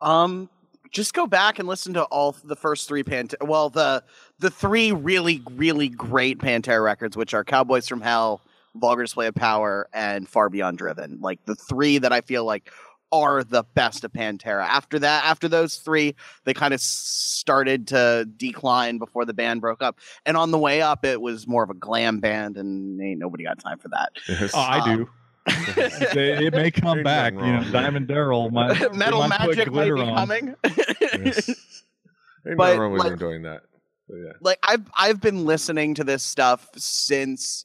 Um, 0.00 0.48
just 0.90 1.12
go 1.14 1.26
back 1.26 1.58
and 1.58 1.68
listen 1.68 1.94
to 1.94 2.04
all 2.04 2.34
the 2.44 2.56
first 2.56 2.88
three 2.88 3.02
Pantera. 3.04 3.46
Well, 3.46 3.70
the 3.70 4.02
the 4.38 4.50
three 4.50 4.92
really 4.92 5.42
really 5.52 5.88
great 5.88 6.38
Pantera 6.38 6.82
records, 6.82 7.16
which 7.16 7.34
are 7.34 7.44
Cowboys 7.44 7.86
from 7.88 8.00
Hell, 8.00 8.40
Vulgar 8.74 9.02
Display 9.02 9.26
of 9.26 9.34
Power, 9.34 9.88
and 9.92 10.28
Far 10.28 10.48
Beyond 10.48 10.78
Driven. 10.78 11.18
Like 11.20 11.44
the 11.44 11.54
three 11.54 11.98
that 11.98 12.12
I 12.12 12.20
feel 12.22 12.44
like 12.44 12.70
are 13.12 13.42
the 13.42 13.64
best 13.74 14.04
of 14.04 14.12
Pantera. 14.12 14.62
After 14.64 14.98
that, 15.00 15.24
after 15.24 15.48
those 15.48 15.76
three, 15.76 16.14
they 16.44 16.54
kind 16.54 16.72
of 16.72 16.80
started 16.80 17.88
to 17.88 18.28
decline 18.36 18.98
before 18.98 19.24
the 19.24 19.34
band 19.34 19.60
broke 19.60 19.82
up. 19.82 19.98
And 20.24 20.36
on 20.36 20.50
the 20.50 20.58
way 20.58 20.80
up, 20.82 21.04
it 21.04 21.20
was 21.20 21.46
more 21.48 21.62
of 21.64 21.70
a 21.70 21.74
glam 21.74 22.20
band, 22.20 22.56
and 22.56 23.00
ain't 23.00 23.18
nobody 23.18 23.44
got 23.44 23.58
time 23.58 23.78
for 23.78 23.88
that. 23.88 24.10
Yes. 24.28 24.52
oh, 24.54 24.60
i 24.60 24.78
um, 24.78 24.96
do 24.98 25.08
They- 26.14 26.46
it 26.46 26.54
may 26.54 26.70
come 26.70 26.98
Ain't 26.98 27.04
back 27.04 27.34
nothing 27.34 27.48
you 27.48 27.54
know 27.56 27.62
wrong. 27.62 27.72
Diamond 27.72 28.08
Darrell 28.08 28.50
might 28.50 28.94
Metal 28.94 29.20
might 29.20 29.30
Magic 29.40 29.56
might 29.66 29.72
glitter 29.72 29.94
be 29.96 30.02
on. 30.02 30.14
coming. 30.16 30.54
Yes. 31.24 31.48
Ain't 32.46 32.56
But, 32.56 32.64
nothing 32.66 32.80
wrong 32.80 32.92
with 32.92 33.00
like- 33.02 33.12
him 33.12 33.18
doing 33.18 33.42
that. 33.42 33.62
But 34.08 34.16
yeah. 34.16 34.32
like 34.40 34.58
I've 34.62 34.82
I've 34.96 35.20
been 35.20 35.44
listening 35.46 35.94
to 35.94 36.04
this 36.04 36.22
stuff 36.22 36.68
since 36.76 37.64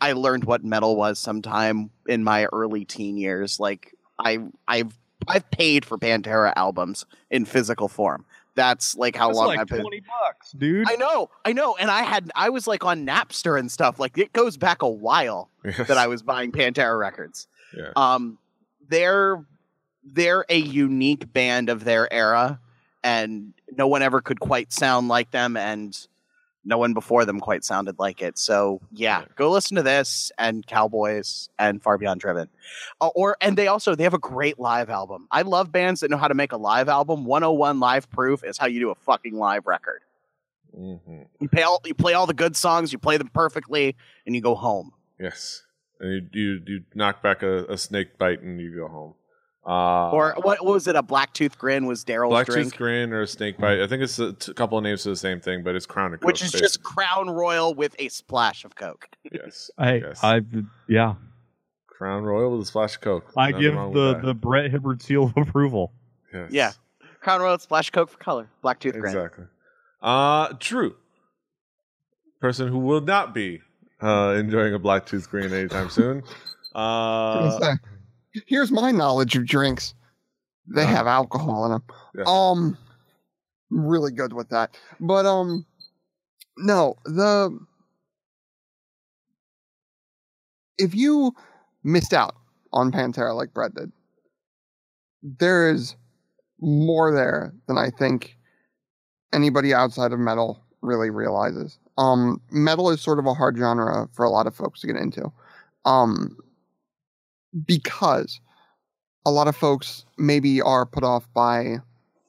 I 0.00 0.12
learned 0.12 0.44
what 0.44 0.62
metal 0.64 0.94
was 0.96 1.18
sometime 1.18 1.90
in 2.06 2.22
my 2.24 2.46
early 2.52 2.84
teen 2.84 3.16
years. 3.16 3.58
Like 3.60 3.94
I 4.24 4.38
I've 4.68 4.98
I've 5.28 5.50
paid 5.50 5.84
for 5.84 5.98
Pantera 5.98 6.52
albums 6.56 7.06
in 7.30 7.44
physical 7.44 7.88
form. 7.88 8.24
That's 8.54 8.96
like 8.96 9.16
how 9.16 9.28
That's 9.28 9.38
long 9.38 9.46
like 9.48 9.60
I've 9.60 9.66
been 9.68 9.82
20 9.82 10.00
bucks 10.00 10.52
dude 10.52 10.90
I 10.90 10.96
know, 10.96 11.30
I 11.44 11.52
know, 11.52 11.76
and 11.76 11.90
I 11.90 12.02
had 12.02 12.30
I 12.34 12.50
was 12.50 12.66
like 12.66 12.84
on 12.84 13.06
Napster 13.06 13.58
and 13.58 13.70
stuff. 13.70 13.98
Like 13.98 14.18
it 14.18 14.32
goes 14.32 14.56
back 14.56 14.82
a 14.82 14.88
while 14.88 15.50
Yes. 15.64 15.76
that 15.88 15.98
I 15.98 16.06
was 16.06 16.22
buying 16.22 16.52
Pantera 16.52 16.98
records. 16.98 17.46
Yeah. 17.76 17.92
Um, 17.96 18.38
they're 18.88 19.44
they're 20.04 20.44
a 20.48 20.56
unique 20.56 21.32
band 21.32 21.68
of 21.68 21.84
their 21.84 22.12
era, 22.12 22.60
and 23.04 23.52
no 23.76 23.86
one 23.86 24.02
ever 24.02 24.20
could 24.20 24.40
quite 24.40 24.72
sound 24.72 25.08
like 25.08 25.30
them, 25.30 25.56
and 25.56 25.96
no 26.64 26.78
one 26.78 26.92
before 26.92 27.24
them 27.24 27.40
quite 27.40 27.64
sounded 27.64 27.98
like 27.98 28.20
it. 28.22 28.38
So 28.38 28.80
yeah, 28.92 29.24
go 29.36 29.50
listen 29.50 29.76
to 29.76 29.82
this 29.82 30.30
and 30.38 30.66
Cowboys 30.66 31.48
and 31.58 31.82
Far 31.82 31.98
Beyond 31.98 32.20
Driven, 32.20 32.48
uh, 33.00 33.08
or 33.08 33.36
and 33.40 33.56
they 33.56 33.66
also 33.66 33.94
they 33.94 34.04
have 34.04 34.14
a 34.14 34.18
great 34.18 34.58
live 34.58 34.90
album. 34.90 35.26
I 35.30 35.42
love 35.42 35.72
bands 35.72 36.00
that 36.00 36.10
know 36.10 36.16
how 36.16 36.28
to 36.28 36.34
make 36.34 36.52
a 36.52 36.56
live 36.56 36.88
album. 36.88 37.24
101 37.24 37.80
Live 37.80 38.10
Proof 38.10 38.44
is 38.44 38.58
how 38.58 38.66
you 38.66 38.80
do 38.80 38.90
a 38.90 38.94
fucking 38.94 39.34
live 39.34 39.66
record. 39.66 40.02
Mhm. 40.76 41.26
You 41.40 41.48
play 41.48 41.62
all 41.62 41.80
you 41.84 41.94
play 41.94 42.14
all 42.14 42.26
the 42.26 42.34
good 42.34 42.56
songs, 42.56 42.92
you 42.92 42.98
play 42.98 43.16
them 43.16 43.30
perfectly, 43.32 43.96
and 44.26 44.34
you 44.34 44.40
go 44.40 44.54
home. 44.54 44.92
Yes. 45.18 45.62
And 45.98 46.30
you, 46.32 46.42
you 46.42 46.62
you 46.66 46.84
knock 46.94 47.22
back 47.22 47.42
a, 47.42 47.64
a 47.66 47.76
snake 47.76 48.18
bite 48.18 48.40
and 48.42 48.60
you 48.60 48.74
go 48.74 48.88
home. 48.88 49.14
Uh, 49.66 50.10
or 50.10 50.34
what, 50.42 50.64
what 50.64 50.72
was 50.72 50.86
it? 50.88 50.96
A 50.96 51.02
black 51.02 51.34
tooth 51.34 51.58
grin 51.58 51.84
was 51.86 52.02
Darrell's 52.02 52.32
Black 52.32 52.46
drink. 52.46 52.70
Tooth 52.72 52.78
Grin 52.78 53.12
or 53.12 53.22
a 53.22 53.26
snake 53.26 53.58
bite. 53.58 53.80
I 53.82 53.86
think 53.86 54.02
it's 54.02 54.18
a 54.18 54.32
t- 54.32 54.54
couple 54.54 54.78
of 54.78 54.84
names 54.84 55.02
for 55.02 55.10
the 55.10 55.16
same 55.16 55.38
thing, 55.38 55.62
but 55.62 55.74
it's 55.74 55.84
Crown 55.84 56.12
and 56.12 56.20
Coke. 56.20 56.26
which 56.26 56.40
is 56.40 56.48
basically. 56.52 56.60
just 56.64 56.82
Crown 56.82 57.28
Royal 57.28 57.74
with 57.74 57.94
a 57.98 58.08
splash 58.08 58.64
of 58.64 58.74
Coke. 58.74 59.08
yes. 59.30 59.70
hey 59.78 60.00
yes. 60.00 60.18
i 60.24 60.40
yeah 60.88 61.14
Crown 61.86 62.22
Royal 62.22 62.52
with 62.52 62.62
a 62.62 62.64
splash 62.64 62.94
of 62.94 63.02
Coke. 63.02 63.30
i 63.36 63.50
Nothing 63.50 63.60
give 63.62 63.74
the 63.94 64.20
the 64.24 64.34
brett 64.34 64.70
hibbert 64.70 65.02
seal 65.02 65.24
of 65.24 65.36
approval 65.36 65.92
Yes. 66.32 66.50
Yeah. 66.52 66.72
Crown 67.20 67.42
Royal 67.42 67.58
splash 67.58 67.88
of 67.88 67.92
Coke 67.92 68.08
for 68.10 68.18
color. 68.18 68.48
Black 68.62 68.78
Tooth 68.80 68.94
Grin. 68.94 69.04
Exactly. 69.14 69.44
Uh 70.00 70.54
Drew. 70.58 70.96
Person 72.40 72.68
who 72.68 72.78
will 72.78 73.02
not 73.02 73.34
be 73.34 73.60
uh, 74.02 74.34
enjoying 74.38 74.72
a 74.72 74.78
black 74.78 75.04
tooth 75.04 75.28
green 75.28 75.52
anytime 75.52 75.90
soon. 75.90 76.22
Uh, 76.72 77.58
Say, 77.58 77.72
Here's 78.46 78.70
my 78.70 78.90
knowledge 78.92 79.36
of 79.36 79.46
drinks. 79.46 79.94
They 80.66 80.82
Uh, 80.84 80.86
have 80.86 81.06
alcohol 81.06 81.64
in 81.66 81.72
them. 81.72 81.82
yeah. 82.14 82.24
Um, 82.26 82.78
really 83.70 84.12
good 84.12 84.32
with 84.32 84.48
that. 84.50 84.76
But 85.00 85.26
um, 85.26 85.66
no, 86.56 86.94
the 87.04 87.58
if 90.78 90.94
you 90.94 91.32
missed 91.82 92.12
out 92.12 92.34
on 92.72 92.92
Pantera 92.92 93.34
like 93.34 93.52
Brett 93.52 93.74
did, 93.74 93.92
there 95.22 95.70
is 95.70 95.96
more 96.60 97.12
there 97.12 97.52
than 97.66 97.78
I 97.78 97.90
think 97.90 98.36
anybody 99.32 99.74
outside 99.74 100.12
of 100.12 100.18
metal 100.18 100.62
really 100.82 101.10
realizes. 101.10 101.78
Um, 101.98 102.40
metal 102.50 102.90
is 102.90 103.00
sort 103.00 103.18
of 103.18 103.26
a 103.26 103.34
hard 103.34 103.56
genre 103.58 104.08
for 104.12 104.24
a 104.24 104.30
lot 104.30 104.46
of 104.46 104.54
folks 104.54 104.80
to 104.80 104.86
get 104.86 104.96
into. 104.96 105.30
Um, 105.84 106.36
because 107.66 108.40
a 109.26 109.30
lot 109.30 109.48
of 109.48 109.56
folks 109.56 110.04
maybe 110.18 110.60
are 110.60 110.86
put 110.86 111.04
off 111.04 111.28
by 111.34 111.78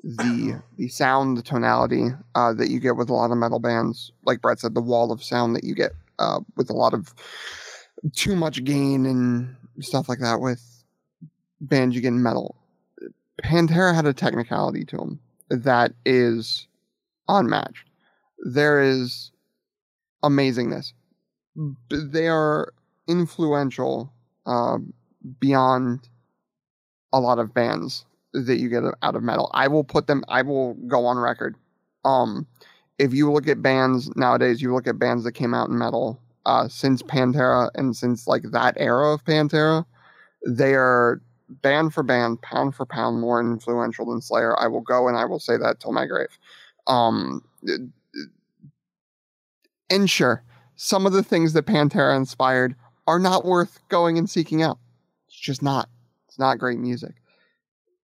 the 0.04 0.62
the 0.78 0.88
sound, 0.88 1.38
the 1.38 1.42
tonality 1.42 2.08
uh, 2.36 2.54
that 2.54 2.70
you 2.70 2.80
get 2.80 2.96
with 2.96 3.10
a 3.10 3.14
lot 3.14 3.32
of 3.32 3.38
metal 3.38 3.60
bands. 3.60 4.12
Like 4.26 4.42
Brett 4.42 4.60
said, 4.60 4.74
the 4.74 4.82
wall 4.82 5.12
of 5.12 5.24
sound 5.24 5.56
that 5.56 5.64
you 5.64 5.76
get 5.76 5.92
uh, 6.20 6.42
with 6.56 6.70
a 6.70 6.74
lot 6.74 6.94
of 6.94 7.14
too 8.14 8.36
much 8.36 8.64
gain 8.64 9.06
and 9.06 9.56
stuff 9.80 10.10
like 10.10 10.20
that 10.20 10.42
with 10.42 10.84
bands 11.60 11.96
you 11.96 12.02
get 12.02 12.10
in 12.10 12.24
metal. 12.24 12.56
Pantera 13.44 13.94
had 13.96 14.06
a 14.06 14.14
technicality 14.14 14.86
to 14.86 14.98
them 14.98 15.20
that 15.50 15.94
is 16.06 16.68
unmatched. 17.28 17.88
There 18.40 18.82
is 18.82 19.32
amazingness. 20.24 20.94
They 21.90 22.28
are 22.28 22.74
influential 23.08 24.14
uh, 24.46 24.78
beyond 25.40 26.10
a 27.14 27.20
lot 27.20 27.40
of 27.40 27.54
bands 27.54 28.06
that 28.34 28.58
you 28.58 28.70
get 28.70 28.84
out 29.02 29.16
of 29.16 29.24
metal. 29.24 29.50
I 29.54 29.68
will 29.68 29.84
put 29.84 30.08
them. 30.08 30.24
I 30.30 30.42
will 30.42 30.76
go 30.88 31.06
on 31.06 31.18
record. 31.18 31.56
Um, 32.06 32.48
if 32.98 33.14
you 33.14 33.32
look 33.32 33.48
at 33.48 33.62
bands 33.62 34.16
nowadays, 34.16 34.62
you 34.62 34.74
look 34.74 34.88
at 34.88 35.00
bands 35.00 35.24
that 35.24 35.34
came 35.34 35.54
out 35.54 35.70
in 35.70 35.78
metal 35.78 36.20
uh, 36.46 36.68
since 36.68 37.02
Pantera 37.04 37.70
and 37.76 37.96
since 37.96 38.28
like 38.28 38.44
that 38.52 38.76
era 38.78 39.14
of 39.14 39.24
Pantera, 39.24 39.86
they 40.46 40.74
are 40.74 41.22
band 41.50 41.94
for 41.94 42.04
band, 42.04 42.42
pound 42.42 42.76
for 42.76 42.86
pound, 42.86 43.20
more 43.20 43.40
influential 43.40 44.06
than 44.06 44.22
Slayer. 44.22 44.58
I 44.60 44.68
will 44.68 44.82
go 44.82 45.08
and 45.08 45.18
I 45.18 45.26
will 45.26 45.40
say 45.40 45.58
that 45.58 45.80
till 45.80 45.92
my 45.92 46.06
grave. 46.06 46.38
Um, 46.88 47.44
and 49.90 50.10
sure, 50.10 50.44
some 50.76 51.06
of 51.06 51.14
the 51.14 51.24
things 51.24 51.54
that 51.54 51.66
Pantera 51.66 52.16
inspired 52.16 52.76
are 53.08 53.20
not 53.20 53.46
worth 53.46 53.80
going 53.90 54.18
and 54.18 54.30
seeking 54.30 54.62
out. 54.62 54.80
Just 55.42 55.62
not. 55.62 55.90
It's 56.28 56.40
not 56.40 56.60
great 56.60 56.80
music. 56.80 57.16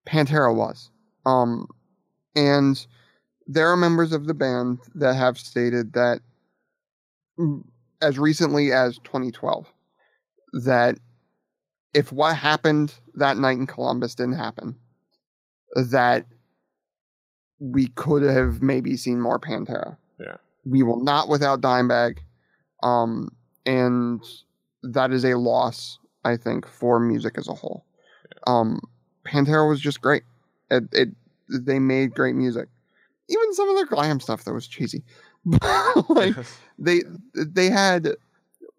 Pantera 0.07 0.53
was. 0.53 0.89
Um, 1.25 1.67
and 2.35 2.85
there 3.45 3.71
are 3.71 3.77
members 3.77 4.11
of 4.11 4.25
the 4.25 4.33
band 4.33 4.79
that 4.95 5.15
have 5.15 5.37
stated 5.37 5.93
that 5.93 6.19
mm, 7.39 7.63
as 8.01 8.17
recently 8.17 8.71
as 8.71 8.97
2012 8.99 9.71
that 10.53 10.97
if 11.93 12.11
what 12.11 12.35
happened 12.35 12.93
that 13.15 13.37
night 13.37 13.57
in 13.57 13.67
Columbus 13.67 14.15
didn't 14.15 14.35
happen, 14.35 14.75
that 15.75 16.25
we 17.59 17.87
could 17.87 18.23
have 18.23 18.61
maybe 18.61 18.95
seen 18.97 19.19
more 19.19 19.39
Pantera. 19.39 19.97
Yeah. 20.19 20.37
We 20.65 20.83
will 20.83 21.03
not 21.03 21.27
without 21.27 21.61
Dimebag. 21.61 22.19
Um, 22.83 23.29
and 23.65 24.23
that 24.83 25.11
is 25.11 25.25
a 25.25 25.37
loss, 25.37 25.99
I 26.23 26.37
think, 26.37 26.67
for 26.67 26.99
music 26.99 27.35
as 27.37 27.47
a 27.47 27.53
whole. 27.53 27.85
Um, 28.45 28.79
Pantera 29.25 29.67
was 29.67 29.79
just 29.79 30.01
great. 30.01 30.23
It, 30.69 30.83
it 30.91 31.09
they 31.49 31.79
made 31.79 32.13
great 32.13 32.35
music. 32.35 32.67
Even 33.29 33.53
some 33.53 33.69
of 33.69 33.75
their 33.75 33.85
glam 33.85 34.19
stuff 34.19 34.43
that 34.43 34.53
was 34.53 34.67
cheesy. 34.67 35.03
like 36.09 36.35
they 36.77 37.01
they 37.33 37.69
had 37.69 38.09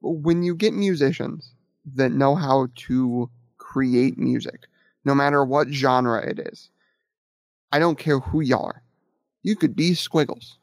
when 0.02 0.42
you 0.42 0.54
get 0.54 0.74
musicians 0.74 1.52
that 1.94 2.12
know 2.12 2.34
how 2.34 2.68
to 2.76 3.30
create 3.56 4.18
music, 4.18 4.66
no 5.04 5.14
matter 5.14 5.44
what 5.44 5.68
genre 5.68 6.20
it 6.20 6.38
is. 6.38 6.70
I 7.72 7.78
don't 7.78 7.98
care 7.98 8.18
who 8.18 8.40
y'all 8.40 8.66
are. 8.66 8.82
You 9.42 9.56
could 9.56 9.74
be 9.76 9.94
Squiggles. 9.94 10.58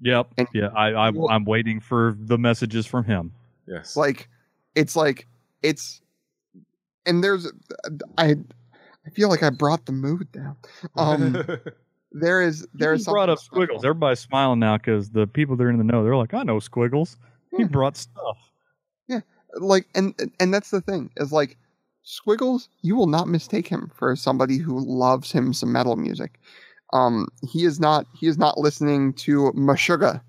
Yep. 0.00 0.28
And- 0.38 0.48
yeah, 0.52 0.68
I, 0.76 0.88
I 0.92 1.10
Well- 1.10 1.30
I'm 1.30 1.44
waiting 1.44 1.80
for 1.80 2.16
the 2.18 2.38
messages 2.38 2.86
from 2.86 3.04
him. 3.04 3.32
yes. 3.66 3.96
Like 3.96 4.28
it's 4.74 4.96
like 4.96 5.26
it's 5.64 6.00
and 7.06 7.24
there's 7.24 7.50
I 8.18 8.36
I 9.06 9.10
feel 9.10 9.28
like 9.28 9.42
I 9.42 9.50
brought 9.50 9.86
the 9.86 9.92
mood 9.92 10.30
down. 10.32 10.56
Um 10.96 11.44
there 12.12 12.42
is 12.42 12.66
there 12.74 12.94
He 12.96 13.02
brought 13.04 13.30
up 13.30 13.38
Squiggles. 13.38 13.78
special. 13.80 13.86
Everybody's 13.90 14.20
smiling 14.20 14.60
now 14.60 14.76
because 14.76 15.10
the 15.10 15.26
people 15.26 15.56
that 15.56 15.64
are 15.64 15.70
in 15.70 15.78
the 15.78 15.84
know, 15.84 16.04
they're 16.04 16.16
like, 16.16 16.34
I 16.34 16.44
know 16.44 16.60
Squiggles. 16.60 17.16
He 17.50 17.62
Yeah. 17.62 17.68
brought 17.68 17.96
stuff. 17.96 18.38
Yeah, 19.08 19.20
like 19.54 19.86
and 19.94 20.14
and 20.40 20.54
that's 20.54 20.70
the 20.70 20.80
thing 20.80 21.10
is 21.16 21.32
like 21.32 21.56
squiggles 22.06 22.68
you 22.82 22.94
will 22.94 23.06
not 23.06 23.28
mistake 23.28 23.66
him 23.66 23.90
for 23.94 24.14
somebody 24.14 24.58
who 24.58 24.78
loves 24.78 25.32
him 25.32 25.54
some 25.54 25.72
metal 25.72 25.96
music 25.96 26.38
um 26.92 27.26
he 27.48 27.64
is 27.64 27.80
not 27.80 28.06
he 28.14 28.26
is 28.26 28.36
not 28.36 28.58
listening 28.58 29.14
to 29.14 29.50
Meshuggah 29.52 30.20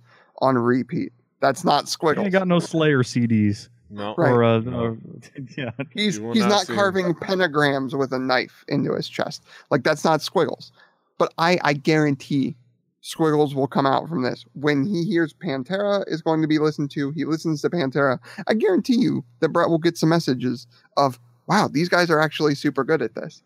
on 0.42 0.58
repeat 0.58 1.12
that's 1.42 1.66
not 1.66 1.84
He 1.84 1.90
squiggles 1.92 2.24
ain't 2.24 2.32
got 2.34 2.48
no 2.48 2.60
Slayer 2.60 3.04
CDs. 3.04 3.68
No. 3.96 4.14
Right. 4.18 4.30
Or, 4.32 4.44
uh, 4.44 4.60
No. 4.60 4.80
or- 4.80 4.98
yeah. 5.58 5.72
he's 5.92 6.18
he's 6.18 6.36
not 6.36 6.50
not 6.50 6.68
see 6.68 6.74
him. 6.74 6.78
carving 6.80 7.14
pentagrams 7.16 7.98
with 7.98 8.12
a 8.14 8.20
knife 8.20 8.64
into 8.68 8.94
his 8.94 9.08
chest 9.10 9.44
like 9.72 9.84
that's 9.84 10.04
not 10.04 10.22
squiggles 10.22 10.72
but 11.18 11.34
i 11.38 11.58
i 11.64 11.74
guarantee 11.74 12.56
squiggles 13.02 13.54
will 13.56 13.68
come 13.68 13.86
out 13.86 14.10
from 14.10 14.24
this 14.24 14.46
when 14.54 14.84
he 14.86 15.04
hears 15.04 15.34
pantera 15.34 16.04
is 16.08 16.22
going 16.22 16.42
to 16.42 16.48
be 16.48 16.60
listened 16.60 16.90
to 16.92 17.12
he 17.12 17.24
listens 17.26 17.62
to 17.62 17.70
pantera 17.70 18.20
i 18.48 18.54
guarantee 18.54 18.96
you 18.98 19.24
that 19.40 19.50
brett 19.50 19.70
will 19.70 19.78
get 19.78 19.98
some 19.98 20.10
messages 20.10 20.68
of 20.98 21.20
wow 21.48 21.68
these 21.72 21.88
guys 21.90 22.10
are 22.10 22.20
actually 22.20 22.56
super 22.56 22.84
good 22.84 23.02
at 23.02 23.14
this 23.16 23.42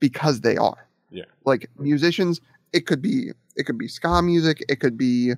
because 0.00 0.40
they 0.40 0.56
are 0.56 0.86
Yeah. 1.10 1.24
like 1.44 1.68
musicians 1.78 2.40
it 2.72 2.86
could 2.86 3.02
be 3.02 3.32
it 3.56 3.64
could 3.66 3.76
be 3.78 3.88
ska 3.88 4.22
music 4.22 4.64
it 4.68 4.76
could 4.80 4.96
be 4.96 5.34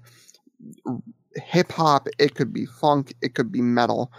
hip 1.37 1.73
hop 1.73 2.09
it 2.19 2.35
could 2.35 2.53
be 2.53 2.67
funk 2.67 3.15
it 3.23 3.35
could 3.35 3.51
be 3.51 3.63
metal 3.63 4.13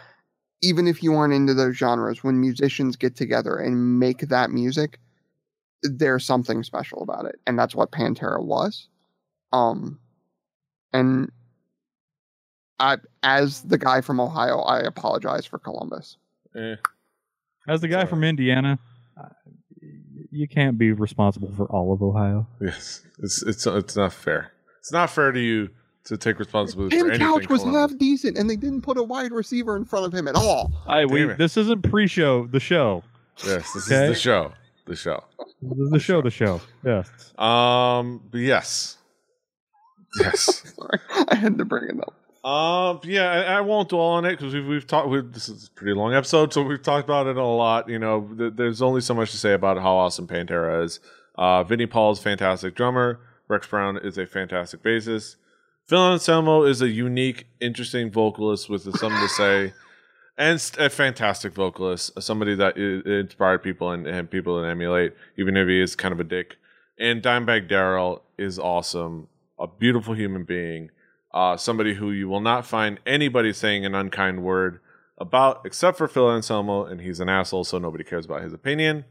even 0.63 0.87
if 0.87 1.03
you 1.03 1.13
aren't 1.13 1.33
into 1.33 1.53
those 1.53 1.75
genres, 1.77 2.23
when 2.23 2.39
musicians 2.39 2.95
get 2.95 3.15
together 3.15 3.57
and 3.57 3.99
make 3.99 4.19
that 4.29 4.49
music, 4.49 4.97
there's 5.83 6.25
something 6.25 6.63
special 6.63 7.03
about 7.03 7.25
it, 7.25 7.35
and 7.45 7.59
that's 7.59 7.75
what 7.75 7.91
Pantera 7.91 8.41
was. 8.43 8.87
Um, 9.51 9.99
and 10.93 11.29
I, 12.79 12.97
as 13.21 13.61
the 13.63 13.77
guy 13.77 14.01
from 14.01 14.19
Ohio, 14.19 14.59
I 14.61 14.79
apologize 14.79 15.45
for 15.45 15.59
Columbus. 15.59 16.17
Eh, 16.55 16.75
As 17.67 17.81
the 17.81 17.87
guy 17.89 17.99
Sorry. 18.01 18.07
from 18.07 18.23
Indiana, 18.23 18.79
uh, 19.21 19.27
you 20.31 20.47
can't 20.47 20.77
be 20.77 20.91
responsible 20.93 21.51
for 21.55 21.65
all 21.65 21.93
of 21.93 22.01
Ohio. 22.01 22.47
yes. 22.61 23.03
It's 23.19 23.43
it's 23.43 23.67
it's 23.67 23.95
not 23.95 24.13
fair. 24.13 24.51
It's 24.79 24.91
not 24.91 25.09
fair 25.09 25.31
to 25.31 25.39
you 25.39 25.69
to 26.05 26.17
take 26.17 26.39
responsibility 26.39 26.95
for 26.97 27.03
Tim 27.03 27.11
anything. 27.11 27.27
Couch 27.27 27.49
was 27.49 27.61
Columbus. 27.61 27.91
half 27.91 27.99
decent, 27.99 28.37
and 28.37 28.49
they 28.49 28.55
didn't 28.55 28.81
put 28.81 28.97
a 28.97 29.03
wide 29.03 29.31
receiver 29.31 29.75
in 29.77 29.85
front 29.85 30.05
of 30.05 30.13
him 30.13 30.27
at 30.27 30.35
all. 30.35 30.71
I 30.87 31.05
we 31.05 31.29
it. 31.29 31.37
this 31.37 31.55
isn't 31.57 31.81
pre-show. 31.89 32.47
The 32.47 32.59
show. 32.59 33.03
Yes, 33.45 33.71
this 33.73 33.91
Okay. 33.91 34.03
is 34.05 34.09
the 34.11 34.19
show. 34.19 34.53
The 34.85 34.95
show. 34.95 35.23
This 35.61 35.77
is 35.79 35.89
the 35.91 35.99
show. 35.99 36.21
The 36.21 36.29
show. 36.29 36.61
Yes. 36.85 37.09
Um. 37.37 38.21
but 38.29 38.39
Yes. 38.39 38.97
Yes. 40.19 40.73
Sorry, 40.75 40.99
I 41.29 41.35
had 41.35 41.57
to 41.57 41.65
bring 41.65 41.89
it 41.89 41.99
up. 42.01 42.13
Um. 42.47 42.99
Yeah. 43.05 43.31
I, 43.31 43.57
I 43.57 43.61
won't 43.61 43.87
dwell 43.89 44.01
on 44.01 44.25
it 44.25 44.31
because 44.37 44.53
we've 44.53 44.65
we've 44.67 44.85
talked. 44.85 45.07
We've, 45.07 45.31
this 45.31 45.47
is 45.47 45.67
a 45.67 45.71
pretty 45.71 45.93
long 45.93 46.13
episode, 46.13 46.51
so 46.53 46.61
we've 46.61 46.81
talked 46.83 47.05
about 47.05 47.27
it 47.27 47.37
a 47.37 47.43
lot. 47.43 47.87
You 47.87 47.97
know, 47.99 48.29
th- 48.37 48.53
there's 48.57 48.81
only 48.81 48.99
so 49.01 49.13
much 49.13 49.31
to 49.31 49.37
say 49.37 49.53
about 49.53 49.77
how 49.81 49.95
awesome 49.95 50.27
Pantera 50.27 50.83
is. 50.83 50.99
Uh, 51.35 51.63
Vinnie 51.63 51.85
Paul's 51.87 52.21
fantastic 52.21 52.75
drummer. 52.75 53.21
Rex 53.47 53.65
Brown 53.67 53.97
is 53.97 54.17
a 54.17 54.25
fantastic 54.25 54.83
bassist. 54.83 55.37
Phil 55.85 56.13
Anselmo 56.13 56.63
is 56.63 56.81
a 56.81 56.89
unique, 56.89 57.47
interesting 57.59 58.09
vocalist 58.09 58.69
with 58.69 58.83
something 58.97 59.19
to 59.19 59.29
say, 59.29 59.73
and 60.37 60.59
a 60.79 60.89
fantastic 60.89 61.53
vocalist. 61.53 62.21
Somebody 62.21 62.55
that 62.55 62.77
inspired 62.77 63.63
people 63.63 63.91
and, 63.91 64.07
and 64.07 64.29
people 64.31 64.61
to 64.61 64.67
emulate, 64.67 65.13
even 65.37 65.57
if 65.57 65.67
he 65.67 65.81
is 65.81 65.95
kind 65.95 66.13
of 66.13 66.19
a 66.19 66.23
dick. 66.23 66.55
And 66.97 67.21
Dimebag 67.21 67.67
Darrell 67.67 68.23
is 68.37 68.57
awesome, 68.57 69.27
a 69.59 69.67
beautiful 69.67 70.13
human 70.13 70.45
being, 70.45 70.89
uh, 71.33 71.57
somebody 71.57 71.95
who 71.95 72.11
you 72.11 72.29
will 72.29 72.39
not 72.39 72.65
find 72.65 72.99
anybody 73.05 73.51
saying 73.51 73.85
an 73.85 73.95
unkind 73.95 74.43
word 74.43 74.79
about, 75.17 75.61
except 75.65 75.97
for 75.97 76.07
Phil 76.07 76.31
Anselmo, 76.31 76.85
and 76.85 77.01
he's 77.01 77.19
an 77.19 77.29
asshole, 77.29 77.63
so 77.63 77.77
nobody 77.77 78.03
cares 78.03 78.25
about 78.25 78.41
his 78.41 78.53
opinion. 78.53 79.05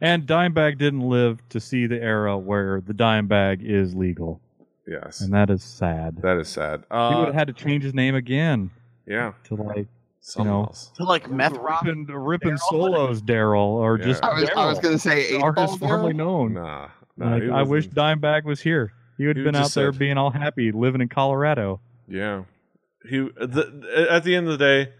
And 0.00 0.26
Dimebag 0.26 0.78
didn't 0.78 1.08
live 1.08 1.46
to 1.50 1.60
see 1.60 1.86
the 1.86 2.00
era 2.00 2.36
where 2.36 2.80
the 2.80 2.94
Dimebag 2.94 3.62
is 3.62 3.94
legal, 3.94 4.40
Yes, 4.86 5.20
and 5.20 5.32
that 5.34 5.50
is 5.50 5.62
sad. 5.62 6.20
that 6.22 6.36
is 6.38 6.48
sad. 6.48 6.84
he 6.90 6.96
would 6.96 6.98
Uh, 6.98 7.24
have 7.26 7.34
had 7.34 7.46
to 7.48 7.52
change 7.52 7.84
his 7.84 7.94
name 7.94 8.14
again 8.14 8.70
yeah, 9.06 9.32
to 9.44 9.54
like 9.54 9.86
someone 10.20 10.52
know, 10.54 10.60
else. 10.64 10.90
To 10.96 11.04
like 11.04 11.30
meth 11.30 11.56
rock. 11.58 11.82
ripping, 11.84 12.06
ripping 12.06 12.48
Darrell? 12.48 12.60
solos, 12.70 13.20
Darrell, 13.22 13.62
or 13.76 13.98
Yeah. 13.98 14.04
just 14.06 14.24
I 14.24 14.40
was, 14.40 14.50
I 14.56 14.66
was 14.66 14.78
going 14.78 14.94
to 14.94 14.98
say 14.98 15.28
eight 15.28 15.42
or 15.42 15.54
formerly 15.78 16.12
known. 16.12 16.54
Nah, 16.54 16.88
nah 17.16 17.34
Like, 17.34 17.42
I 17.50 17.62
wish 17.62 17.88
Dimebag 17.88 18.44
was 18.44 18.60
here. 18.60 18.92
He 19.18 19.26
would 19.26 19.36
have 19.36 19.44
been 19.44 19.54
out 19.54 19.70
there 19.72 19.92
said- 19.92 19.98
being 19.98 20.16
all 20.18 20.30
happy, 20.30 20.72
living 20.72 21.00
in 21.00 21.08
Colorado. 21.08 21.80
Yeah, 22.08 22.44
he. 23.08 23.18
The, 23.18 24.06
at 24.10 24.24
the 24.24 24.34
end 24.34 24.48
of 24.48 24.58
the 24.58 24.64
day, 24.64 24.92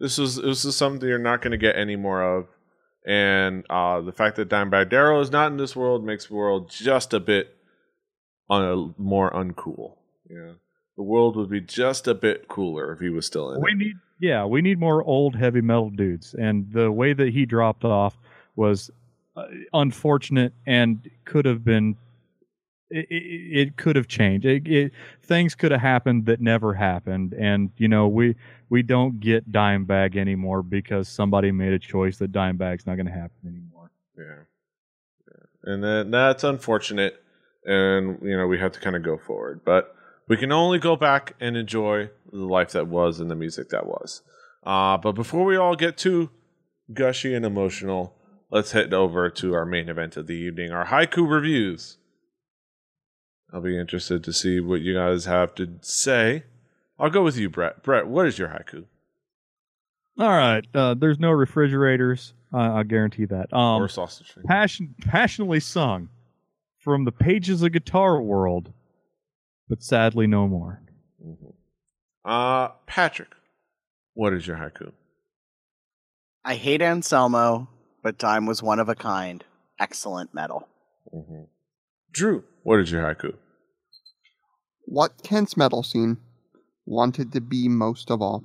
this 0.00 0.18
was 0.18 0.36
this 0.36 0.64
is 0.64 0.74
something 0.76 1.08
you're 1.08 1.18
not 1.18 1.40
going 1.42 1.52
to 1.52 1.56
get 1.58 1.76
any 1.76 1.94
more 1.94 2.22
of, 2.22 2.48
and 3.06 3.64
uh, 3.70 4.00
the 4.00 4.12
fact 4.12 4.36
that 4.36 4.48
Dimebag 4.48 4.88
Darrell 4.90 5.20
is 5.20 5.30
not 5.30 5.52
in 5.52 5.58
this 5.58 5.76
world 5.76 6.04
makes 6.04 6.26
the 6.26 6.34
world 6.34 6.70
just 6.70 7.14
a 7.14 7.20
bit 7.20 7.55
un- 8.50 8.94
more 8.98 9.30
uncool. 9.32 9.94
Yeah, 10.28 10.52
the 10.96 11.02
world 11.02 11.36
would 11.36 11.50
be 11.50 11.60
just 11.60 12.06
a 12.08 12.14
bit 12.14 12.48
cooler 12.48 12.92
if 12.92 13.00
he 13.00 13.08
was 13.10 13.26
still 13.26 13.52
in 13.52 13.60
We 13.60 13.72
it. 13.72 13.76
need, 13.78 13.94
yeah, 14.20 14.44
we 14.44 14.62
need 14.62 14.78
more 14.78 15.02
old 15.04 15.36
heavy 15.36 15.60
metal 15.60 15.90
dudes. 15.90 16.34
And 16.34 16.70
the 16.72 16.90
way 16.90 17.12
that 17.12 17.28
he 17.32 17.46
dropped 17.46 17.84
off 17.84 18.16
was 18.56 18.90
uh, 19.36 19.44
unfortunate 19.72 20.52
and 20.66 21.08
could 21.24 21.44
have 21.44 21.64
been. 21.64 21.96
It, 22.88 23.06
it, 23.10 23.58
it 23.58 23.76
could 23.76 23.96
have 23.96 24.06
changed. 24.06 24.46
It, 24.46 24.64
it, 24.68 24.92
things 25.20 25.56
could 25.56 25.72
have 25.72 25.80
happened 25.80 26.26
that 26.26 26.40
never 26.40 26.72
happened, 26.72 27.32
and 27.32 27.70
you 27.78 27.88
know 27.88 28.06
we 28.06 28.36
we 28.68 28.82
don't 28.84 29.18
get 29.18 29.50
Dimebag 29.50 30.16
anymore 30.16 30.62
because 30.62 31.08
somebody 31.08 31.50
made 31.50 31.72
a 31.72 31.80
choice 31.80 32.18
that 32.18 32.30
Dimebag's 32.30 32.86
not 32.86 32.94
going 32.94 33.06
to 33.06 33.12
happen 33.12 33.36
anymore. 33.44 33.90
Yeah. 34.16 34.44
yeah. 35.28 35.72
And 35.72 35.82
then 35.82 36.12
that's 36.12 36.44
unfortunate. 36.44 37.20
And, 37.66 38.18
you 38.22 38.36
know, 38.36 38.46
we 38.46 38.58
have 38.58 38.72
to 38.72 38.80
kind 38.80 38.96
of 38.96 39.02
go 39.02 39.18
forward. 39.18 39.60
But 39.64 39.94
we 40.28 40.36
can 40.36 40.52
only 40.52 40.78
go 40.78 40.96
back 40.96 41.34
and 41.40 41.56
enjoy 41.56 42.10
the 42.32 42.38
life 42.38 42.72
that 42.72 42.88
was 42.88 43.20
and 43.20 43.30
the 43.30 43.36
music 43.36 43.68
that 43.70 43.86
was. 43.86 44.22
Uh, 44.64 44.96
but 44.96 45.12
before 45.12 45.44
we 45.44 45.56
all 45.56 45.76
get 45.76 45.96
too 45.96 46.30
gushy 46.92 47.34
and 47.34 47.44
emotional, 47.44 48.14
let's 48.50 48.72
head 48.72 48.94
over 48.94 49.30
to 49.30 49.54
our 49.54 49.64
main 49.64 49.88
event 49.88 50.16
of 50.16 50.26
the 50.26 50.34
evening, 50.34 50.72
our 50.72 50.86
haiku 50.86 51.28
reviews. 51.28 51.98
I'll 53.52 53.60
be 53.60 53.78
interested 53.78 54.24
to 54.24 54.32
see 54.32 54.60
what 54.60 54.80
you 54.80 54.94
guys 54.94 55.24
have 55.24 55.54
to 55.56 55.78
say. 55.80 56.44
I'll 56.98 57.10
go 57.10 57.22
with 57.22 57.36
you, 57.36 57.48
Brett. 57.48 57.82
Brett, 57.82 58.06
what 58.08 58.26
is 58.26 58.38
your 58.38 58.48
haiku? 58.48 58.86
All 60.18 60.30
right. 60.30 60.66
Uh, 60.74 60.94
there's 60.94 61.20
no 61.20 61.30
refrigerators. 61.30 62.32
Uh, 62.52 62.74
I 62.74 62.82
guarantee 62.84 63.26
that. 63.26 63.52
Um, 63.52 63.82
or 63.82 63.88
sausage 63.88 64.32
passion, 64.46 64.94
passionately 65.00 65.60
sung 65.60 66.08
from 66.86 67.04
the 67.04 67.10
pages 67.10 67.64
of 67.64 67.72
Guitar 67.72 68.22
World, 68.22 68.72
but 69.68 69.82
sadly 69.82 70.28
no 70.28 70.46
more. 70.46 70.80
Mhm. 71.20 71.52
Uh, 72.24 72.68
Patrick, 72.86 73.34
what 74.14 74.32
is 74.32 74.46
your 74.46 74.56
haiku? 74.58 74.92
I 76.44 76.54
hate 76.54 76.80
Anselmo, 76.80 77.68
but 78.04 78.18
Dime 78.18 78.46
was 78.46 78.62
one 78.62 78.78
of 78.78 78.88
a 78.88 78.94
kind. 78.94 79.44
Excellent 79.80 80.32
metal. 80.32 80.68
Mm-hmm. 81.12 81.46
Drew, 82.12 82.44
what 82.62 82.78
is 82.78 82.92
your 82.92 83.02
haiku? 83.02 83.34
What 84.84 85.24
Kent's 85.24 85.56
metal 85.56 85.82
scene 85.82 86.18
wanted 86.84 87.32
to 87.32 87.40
be 87.40 87.66
most 87.66 88.12
of 88.12 88.22
all? 88.22 88.44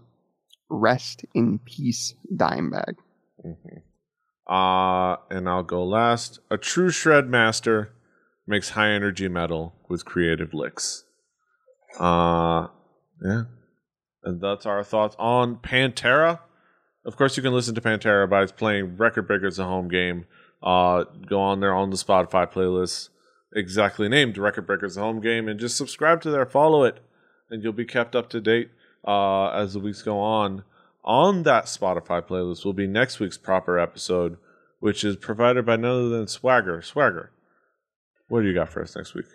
Rest 0.67 1.25
in 1.35 1.59
peace, 1.59 2.15
Dimebag. 2.35 2.95
Mm-hmm. 3.45 4.51
Uh, 4.51 5.17
and 5.29 5.47
I'll 5.47 5.61
go 5.61 5.85
last. 5.85 6.39
A 6.49 6.57
true 6.57 6.89
shred 6.89 7.29
master 7.29 7.93
makes 8.51 8.69
high 8.69 8.91
energy 8.91 9.27
metal 9.27 9.73
with 9.89 10.05
creative 10.05 10.53
licks. 10.53 11.05
Uh, 11.99 12.67
yeah. 13.23 13.43
And 14.23 14.39
that's 14.39 14.67
our 14.67 14.83
thoughts 14.83 15.15
on 15.17 15.55
Pantera. 15.55 16.39
Of 17.03 17.15
course, 17.15 17.35
you 17.35 17.41
can 17.41 17.53
listen 17.53 17.73
to 17.73 17.81
Pantera 17.81 18.29
by 18.29 18.45
playing 18.45 18.97
Record 18.97 19.25
Breakers, 19.25 19.57
a 19.57 19.63
home 19.63 19.87
game. 19.87 20.25
Uh, 20.61 21.05
go 21.25 21.41
on 21.41 21.59
there 21.59 21.73
on 21.73 21.89
the 21.89 21.95
Spotify 21.95 22.45
playlist, 22.51 23.09
exactly 23.55 24.07
named 24.07 24.37
Record 24.37 24.67
Breakers, 24.67 24.97
a 24.97 25.01
home 25.01 25.19
game, 25.19 25.47
and 25.47 25.59
just 25.59 25.75
subscribe 25.75 26.21
to 26.21 26.29
there, 26.29 26.45
follow 26.45 26.83
it, 26.83 26.99
and 27.49 27.63
you'll 27.63 27.73
be 27.73 27.85
kept 27.85 28.15
up 28.15 28.29
to 28.29 28.39
date 28.39 28.69
uh, 29.07 29.49
as 29.49 29.73
the 29.73 29.79
weeks 29.79 30.03
go 30.03 30.19
on. 30.19 30.63
On 31.03 31.41
that 31.43 31.65
Spotify 31.65 32.21
playlist 32.21 32.63
will 32.63 32.73
be 32.73 32.85
next 32.85 33.19
week's 33.19 33.39
proper 33.39 33.79
episode, 33.79 34.37
which 34.79 35.03
is 35.03 35.15
provided 35.15 35.65
by 35.65 35.77
none 35.77 35.91
other 35.91 36.09
than 36.09 36.27
Swagger. 36.27 36.83
Swagger, 36.83 37.31
what 38.32 38.43
do 38.43 38.47
you 38.47 38.53
got 38.53 38.69
for 38.69 38.82
us 38.82 38.95
next 38.95 39.13
week? 39.13 39.25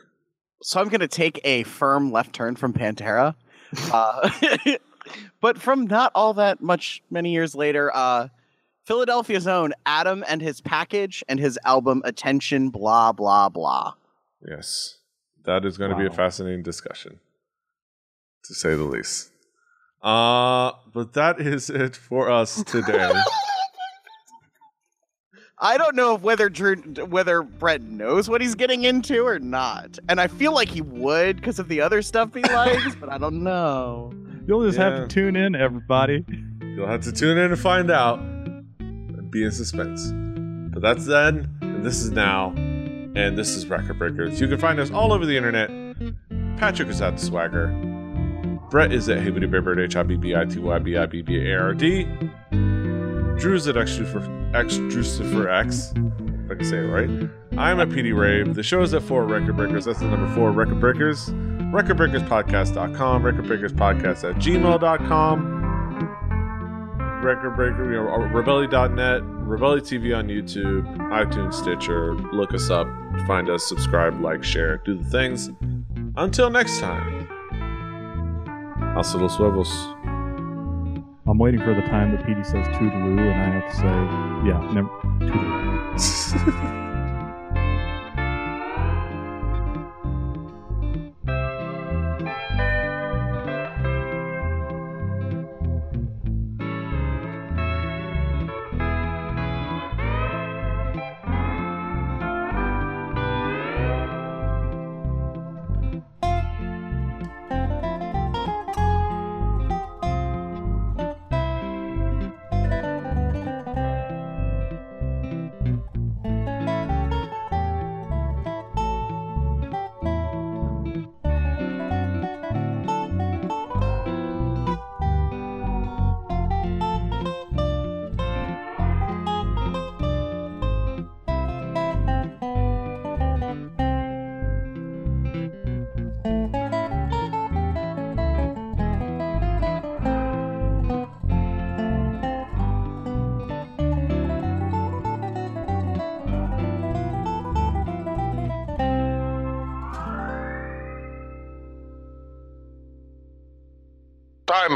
So 0.63 0.81
I'm 0.81 0.89
going 0.89 1.01
to 1.01 1.09
take 1.09 1.39
a 1.45 1.65
firm 1.65 2.11
left 2.11 2.33
turn 2.33 2.57
from 2.57 2.73
Pantera. 2.73 3.35
Uh, 3.93 4.31
but 5.41 5.59
from 5.61 5.89
not 5.89 6.13
all 6.15 6.33
that 6.35 6.63
much 6.63 7.03
many 7.11 7.33
years 7.33 7.53
later, 7.53 7.91
uh, 7.93 8.29
Philadelphia's 8.85 9.49
own 9.49 9.75
Adam 9.85 10.25
and 10.29 10.41
his 10.41 10.61
package 10.61 11.25
and 11.29 11.41
his 11.41 11.59
album 11.65 12.01
Attention, 12.05 12.71
blah, 12.71 13.11
blah, 13.11 13.49
blah. 13.49 13.95
Yes, 14.49 14.99
that 15.45 15.65
is 15.65 15.77
going 15.77 15.91
to 15.91 15.97
be 15.97 16.07
a 16.07 16.13
fascinating 16.13 16.63
discussion, 16.63 17.19
to 18.45 18.55
say 18.55 18.77
the 18.77 18.85
least. 18.85 19.33
Uh, 20.01 20.71
but 20.95 21.13
that 21.15 21.41
is 21.41 21.69
it 21.83 21.97
for 21.97 22.31
us 22.31 22.63
today. 22.63 23.13
I 25.59 25.79
don't 25.79 25.97
know 25.97 26.17
whether 26.17 26.51
Drew, 26.51 26.77
whether 27.07 27.43
Brett 27.43 27.81
knows 27.83 28.29
what 28.29 28.43
he's 28.43 28.55
getting 28.55 28.85
into 28.85 29.23
or 29.27 29.39
not, 29.39 29.99
and 30.09 30.21
I 30.21 30.27
feel 30.27 30.53
like 30.53 30.69
he 30.69 30.83
would 30.83 31.37
because 31.37 31.59
of 31.59 31.69
the 31.69 31.81
other 31.81 32.03
stuff 32.03 32.35
he 32.35 32.43
likes, 32.53 32.95
but 32.97 33.11
I 33.11 33.17
don't 33.17 33.43
know. 33.43 34.13
You'll 34.47 34.65
just 34.65 34.79
Yeah. 34.79 34.91
have 34.91 35.09
to 35.09 35.15
tune 35.15 35.35
in, 35.35 35.55
everybody. 35.55 36.25
You'll 36.61 36.87
have 36.87 37.01
to 37.05 37.13
tune 37.13 37.39
in 37.39 37.51
and 37.53 37.59
find 37.59 37.91
out 37.91 38.19
and 38.19 39.31
be 39.31 39.45
in 39.45 39.51
suspense. 39.51 40.13
But 40.75 40.83
that's 40.83 41.07
then, 41.07 41.49
and 41.63 41.83
this 41.85 42.03
is 42.03 42.11
now, 42.11 42.51
and 42.57 43.39
this 43.39 43.57
is 43.57 43.67
Record 43.67 43.99
Breakers. 43.99 44.39
You 44.39 44.49
can 44.49 44.59
find 44.59 44.79
us 44.79 44.91
all 44.91 45.11
over 45.11 45.25
the 45.25 45.39
internet. 45.39 45.71
Patrick 46.59 46.89
is 46.89 47.01
at 47.01 47.17
the 47.17 47.23
Swagger. 47.25 47.69
Brett 48.71 48.93
is 48.93 49.09
at 49.09 49.19
Hibbity 49.21 49.49
Bibbert, 49.51 49.83
H 49.83 49.97
I 49.97 50.03
B 50.03 50.17
B 50.17 50.37
I 50.37 50.45
T 50.45 50.59
Y 50.59 50.79
B 50.81 50.99
I 50.99 51.07
B 51.07 51.23
B 51.23 51.37
A 51.51 51.57
R 51.59 51.73
D. 51.73 52.07
Drew's 53.39 53.67
at 53.69 53.77
X 53.77 53.99
X 53.99 54.77
for 55.19 55.49
X. 55.49 55.93
If 55.95 56.51
I 56.51 56.55
can 56.55 56.65
say 56.65 56.79
it 56.79 56.89
right. 56.89 57.11
I'm 57.59 57.81
at 57.81 57.89
PD 57.89 58.17
Rave. 58.17 58.55
The 58.55 58.63
show 58.63 58.83
is 58.83 58.95
at 58.95 59.03
4 59.03 59.25
Record 59.25 59.57
Breakers. 59.57 59.85
That's 59.87 59.99
the 59.99 60.07
number 60.07 60.33
4 60.35 60.53
Record 60.53 60.81
Breakers. 60.81 61.29
RecordBreakersPodcast.com. 61.29 63.23
RecordBreakersPodcast 63.23 64.31
at 64.31 64.37
gmail.com. 64.37 65.57
Record 67.23 67.57
Breaker, 67.57 67.85
you 67.91 67.97
know, 67.97 68.07
Rebelli.net, 68.29 69.23
Rebelli 69.23 69.81
TV 69.81 70.17
on 70.17 70.29
YouTube, 70.29 70.85
iTunes, 71.11 71.55
Stitcher. 71.55 72.15
Look 72.15 72.55
us 72.55 72.71
up, 72.71 72.87
find 73.27 73.51
us, 73.51 73.67
subscribe, 73.67 74.21
like, 74.21 74.45
share, 74.45 74.77
do 74.79 74.97
the 74.97 75.11
things. 75.11 75.51
Until 76.17 76.51
next 76.51 76.79
time, 76.79 77.27
hasta 78.95 79.19
los 79.19 79.37
huevos. 79.37 79.96
I'm 81.29 81.39
waiting 81.39 81.61
for 81.61 81.75
the 81.75 81.83
time 81.83 82.13
that 82.13 82.25
PD 82.25 82.47
says 82.47 82.67
toodaloo, 82.77 83.19
and 83.19 83.43
I 83.43 83.49
have 83.51 83.69
to 83.69 83.77
say, 83.77 84.49
yeah, 84.49 84.61
never, 84.73 84.89
toodaloo. 85.19 86.83